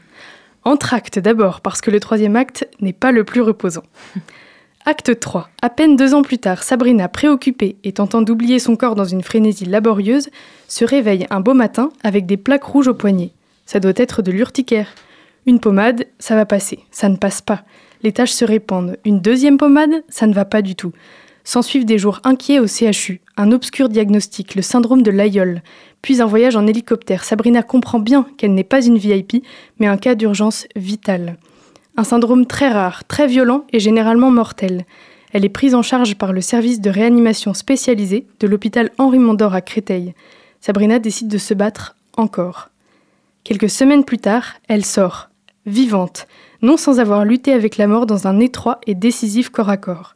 Entracte 0.66 1.20
d'abord, 1.20 1.61
parce 1.61 1.82
que 1.82 1.91
le 1.91 1.99
troisième 1.99 2.36
acte 2.36 2.68
n'est 2.80 2.93
pas 2.93 3.11
le 3.11 3.24
plus 3.24 3.41
reposant. 3.41 3.84
Acte 4.86 5.18
3. 5.18 5.49
À 5.61 5.70
peine 5.70 5.95
deux 5.95 6.14
ans 6.14 6.24
plus 6.24 6.39
tard, 6.39 6.61
Sabrina, 6.64 7.07
préoccupée 7.07 7.78
et 7.86 7.93
tentant 7.93 8.22
d'oublier 8.22 8.59
son 8.59 8.76
corps 8.76 8.95
dans 8.95 9.05
une 9.05 9.24
frénésie 9.24 9.66
laborieuse, 9.66 10.30
se 10.68 10.84
réveille 10.84 11.26
un 11.30 11.39
beau 11.39 11.53
matin 11.53 11.89
avec 12.03 12.26
des 12.26 12.36
plaques 12.36 12.66
rouges 12.66 12.89
au 12.89 12.93
poignet. 12.93 13.32
Ça 13.66 13.80
doit 13.80 13.93
être 13.95 14.22
de 14.22 14.32
l'urticaire. 14.32 14.93
Une 15.45 15.61
pommade, 15.61 16.05
ça 16.20 16.36
va 16.36 16.45
passer. 16.45 16.80
Ça 16.91 17.07
ne 17.07 17.16
passe 17.16 17.41
pas. 17.41 17.64
Les 18.01 18.11
taches 18.11 18.32
se 18.32 18.43
répandent. 18.43 18.97
Une 19.05 19.22
deuxième 19.22 19.57
pommade, 19.57 20.03
ça 20.09 20.28
ne 20.28 20.34
va 20.34 20.43
pas 20.43 20.61
du 20.61 20.76
tout. 20.76 20.91
S'ensuivent 21.43 21.85
des 21.85 21.97
jours 21.97 22.21
inquiets 22.23 22.59
au 22.59 22.67
CHU, 22.67 23.21
un 23.35 23.51
obscur 23.51 23.89
diagnostic, 23.89 24.55
le 24.55 24.61
syndrome 24.61 25.01
de 25.01 25.11
l'aïeul, 25.11 25.61
puis 26.01 26.21
un 26.21 26.25
voyage 26.25 26.55
en 26.55 26.67
hélicoptère. 26.67 27.23
Sabrina 27.23 27.63
comprend 27.63 27.99
bien 27.99 28.25
qu'elle 28.37 28.53
n'est 28.53 28.63
pas 28.63 28.85
une 28.85 28.97
VIP, 28.97 29.43
mais 29.79 29.87
un 29.87 29.97
cas 29.97 30.15
d'urgence 30.15 30.67
vital. 30.75 31.37
Un 31.97 32.03
syndrome 32.05 32.45
très 32.45 32.69
rare, 32.69 33.03
très 33.05 33.27
violent 33.27 33.65
et 33.73 33.79
généralement 33.79 34.31
mortel. 34.31 34.85
Elle 35.33 35.45
est 35.45 35.49
prise 35.49 35.75
en 35.75 35.81
charge 35.81 36.15
par 36.15 36.31
le 36.31 36.41
service 36.41 36.79
de 36.79 36.89
réanimation 36.89 37.53
spécialisé 37.53 38.25
de 38.39 38.47
l'hôpital 38.47 38.91
Henri 38.97 39.19
Mondor 39.19 39.53
à 39.53 39.61
Créteil. 39.61 40.13
Sabrina 40.61 40.99
décide 40.99 41.27
de 41.27 41.37
se 41.37 41.53
battre 41.53 41.95
encore. 42.15 42.69
Quelques 43.43 43.69
semaines 43.69 44.05
plus 44.05 44.19
tard, 44.19 44.53
elle 44.69 44.85
sort, 44.85 45.29
vivante, 45.65 46.27
non 46.61 46.77
sans 46.77 46.99
avoir 46.99 47.25
lutté 47.25 47.51
avec 47.51 47.77
la 47.77 47.87
mort 47.87 48.05
dans 48.05 48.27
un 48.27 48.39
étroit 48.39 48.79
et 48.87 48.95
décisif 48.95 49.49
corps 49.49 49.69
à 49.69 49.77
corps. 49.77 50.15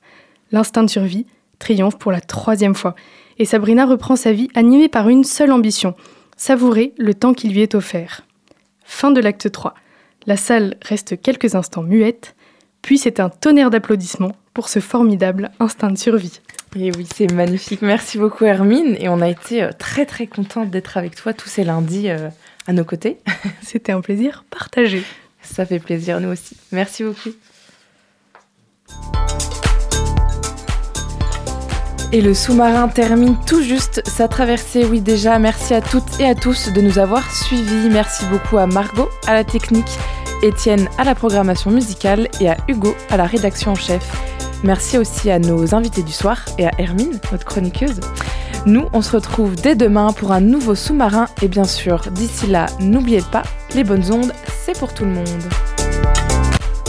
L'instinct 0.51 0.83
de 0.83 0.89
survie 0.89 1.25
triomphe 1.59 1.97
pour 1.97 2.11
la 2.11 2.21
troisième 2.21 2.75
fois, 2.75 2.95
et 3.39 3.45
Sabrina 3.45 3.85
reprend 3.85 4.15
sa 4.15 4.31
vie 4.31 4.49
animée 4.55 4.89
par 4.89 5.09
une 5.09 5.23
seule 5.23 5.51
ambition, 5.51 5.95
savourer 6.35 6.93
le 6.97 7.13
temps 7.13 7.33
qui 7.33 7.49
lui 7.49 7.61
est 7.61 7.75
offert. 7.75 8.25
Fin 8.83 9.11
de 9.11 9.19
l'acte 9.19 9.51
3. 9.51 9.73
La 10.25 10.37
salle 10.37 10.75
reste 10.81 11.21
quelques 11.21 11.55
instants 11.55 11.83
muette, 11.83 12.35
puis 12.81 12.97
c'est 12.97 13.19
un 13.19 13.29
tonnerre 13.29 13.69
d'applaudissements 13.69 14.33
pour 14.53 14.69
ce 14.69 14.79
formidable 14.79 15.51
instinct 15.59 15.91
de 15.91 15.97
survie. 15.97 16.41
Et 16.75 16.91
oui, 16.91 17.07
c'est 17.13 17.31
magnifique. 17.31 17.81
Merci 17.81 18.17
beaucoup 18.17 18.45
Hermine, 18.45 18.95
et 18.99 19.09
on 19.09 19.21
a 19.21 19.29
été 19.29 19.63
euh, 19.63 19.71
très 19.77 20.05
très 20.05 20.27
contente 20.27 20.69
d'être 20.69 20.97
avec 20.97 21.15
toi 21.15 21.33
tous 21.33 21.49
ces 21.49 21.63
lundis 21.63 22.09
euh, 22.09 22.29
à 22.67 22.73
nos 22.73 22.83
côtés. 22.83 23.17
C'était 23.61 23.91
un 23.91 24.01
plaisir 24.01 24.45
partagé. 24.49 25.03
Ça 25.41 25.65
fait 25.65 25.79
plaisir, 25.79 26.19
nous 26.19 26.29
aussi. 26.29 26.57
Merci 26.71 27.03
beaucoup. 27.03 27.31
Et 32.13 32.21
le 32.21 32.33
sous-marin 32.33 32.87
termine 32.87 33.35
tout 33.45 33.61
juste 33.61 34.01
sa 34.07 34.29
traversée. 34.29 34.85
Oui, 34.85 35.01
déjà, 35.01 35.39
merci 35.39 35.73
à 35.73 35.81
toutes 35.81 36.19
et 36.19 36.25
à 36.25 36.35
tous 36.35 36.71
de 36.71 36.79
nous 36.79 36.99
avoir 36.99 37.29
suivis. 37.35 37.89
Merci 37.89 38.23
beaucoup 38.31 38.57
à 38.57 38.65
Margot, 38.65 39.09
à 39.27 39.33
la 39.33 39.43
technique, 39.43 39.97
Étienne 40.41 40.87
à 40.97 41.03
la 41.03 41.15
programmation 41.15 41.71
musicale 41.71 42.29
et 42.39 42.49
à 42.49 42.57
Hugo 42.67 42.95
à 43.09 43.17
la 43.17 43.25
rédaction 43.25 43.71
en 43.71 43.75
chef. 43.75 44.03
Merci 44.63 44.97
aussi 44.97 45.29
à 45.29 45.39
nos 45.39 45.75
invités 45.75 46.03
du 46.03 46.11
soir 46.11 46.45
et 46.57 46.65
à 46.65 46.71
Hermine, 46.77 47.19
notre 47.31 47.45
chroniqueuse. 47.45 47.99
Nous, 48.65 48.87
on 48.93 49.01
se 49.01 49.11
retrouve 49.11 49.55
dès 49.55 49.75
demain 49.75 50.13
pour 50.13 50.31
un 50.31 50.41
nouveau 50.41 50.75
sous-marin. 50.75 51.27
Et 51.41 51.47
bien 51.47 51.65
sûr, 51.65 52.01
d'ici 52.11 52.47
là, 52.47 52.67
n'oubliez 52.79 53.21
pas, 53.31 53.43
les 53.75 53.83
bonnes 53.83 54.11
ondes, 54.11 54.33
c'est 54.63 54.77
pour 54.77 54.93
tout 54.93 55.05
le 55.05 55.11
monde. 55.11 55.43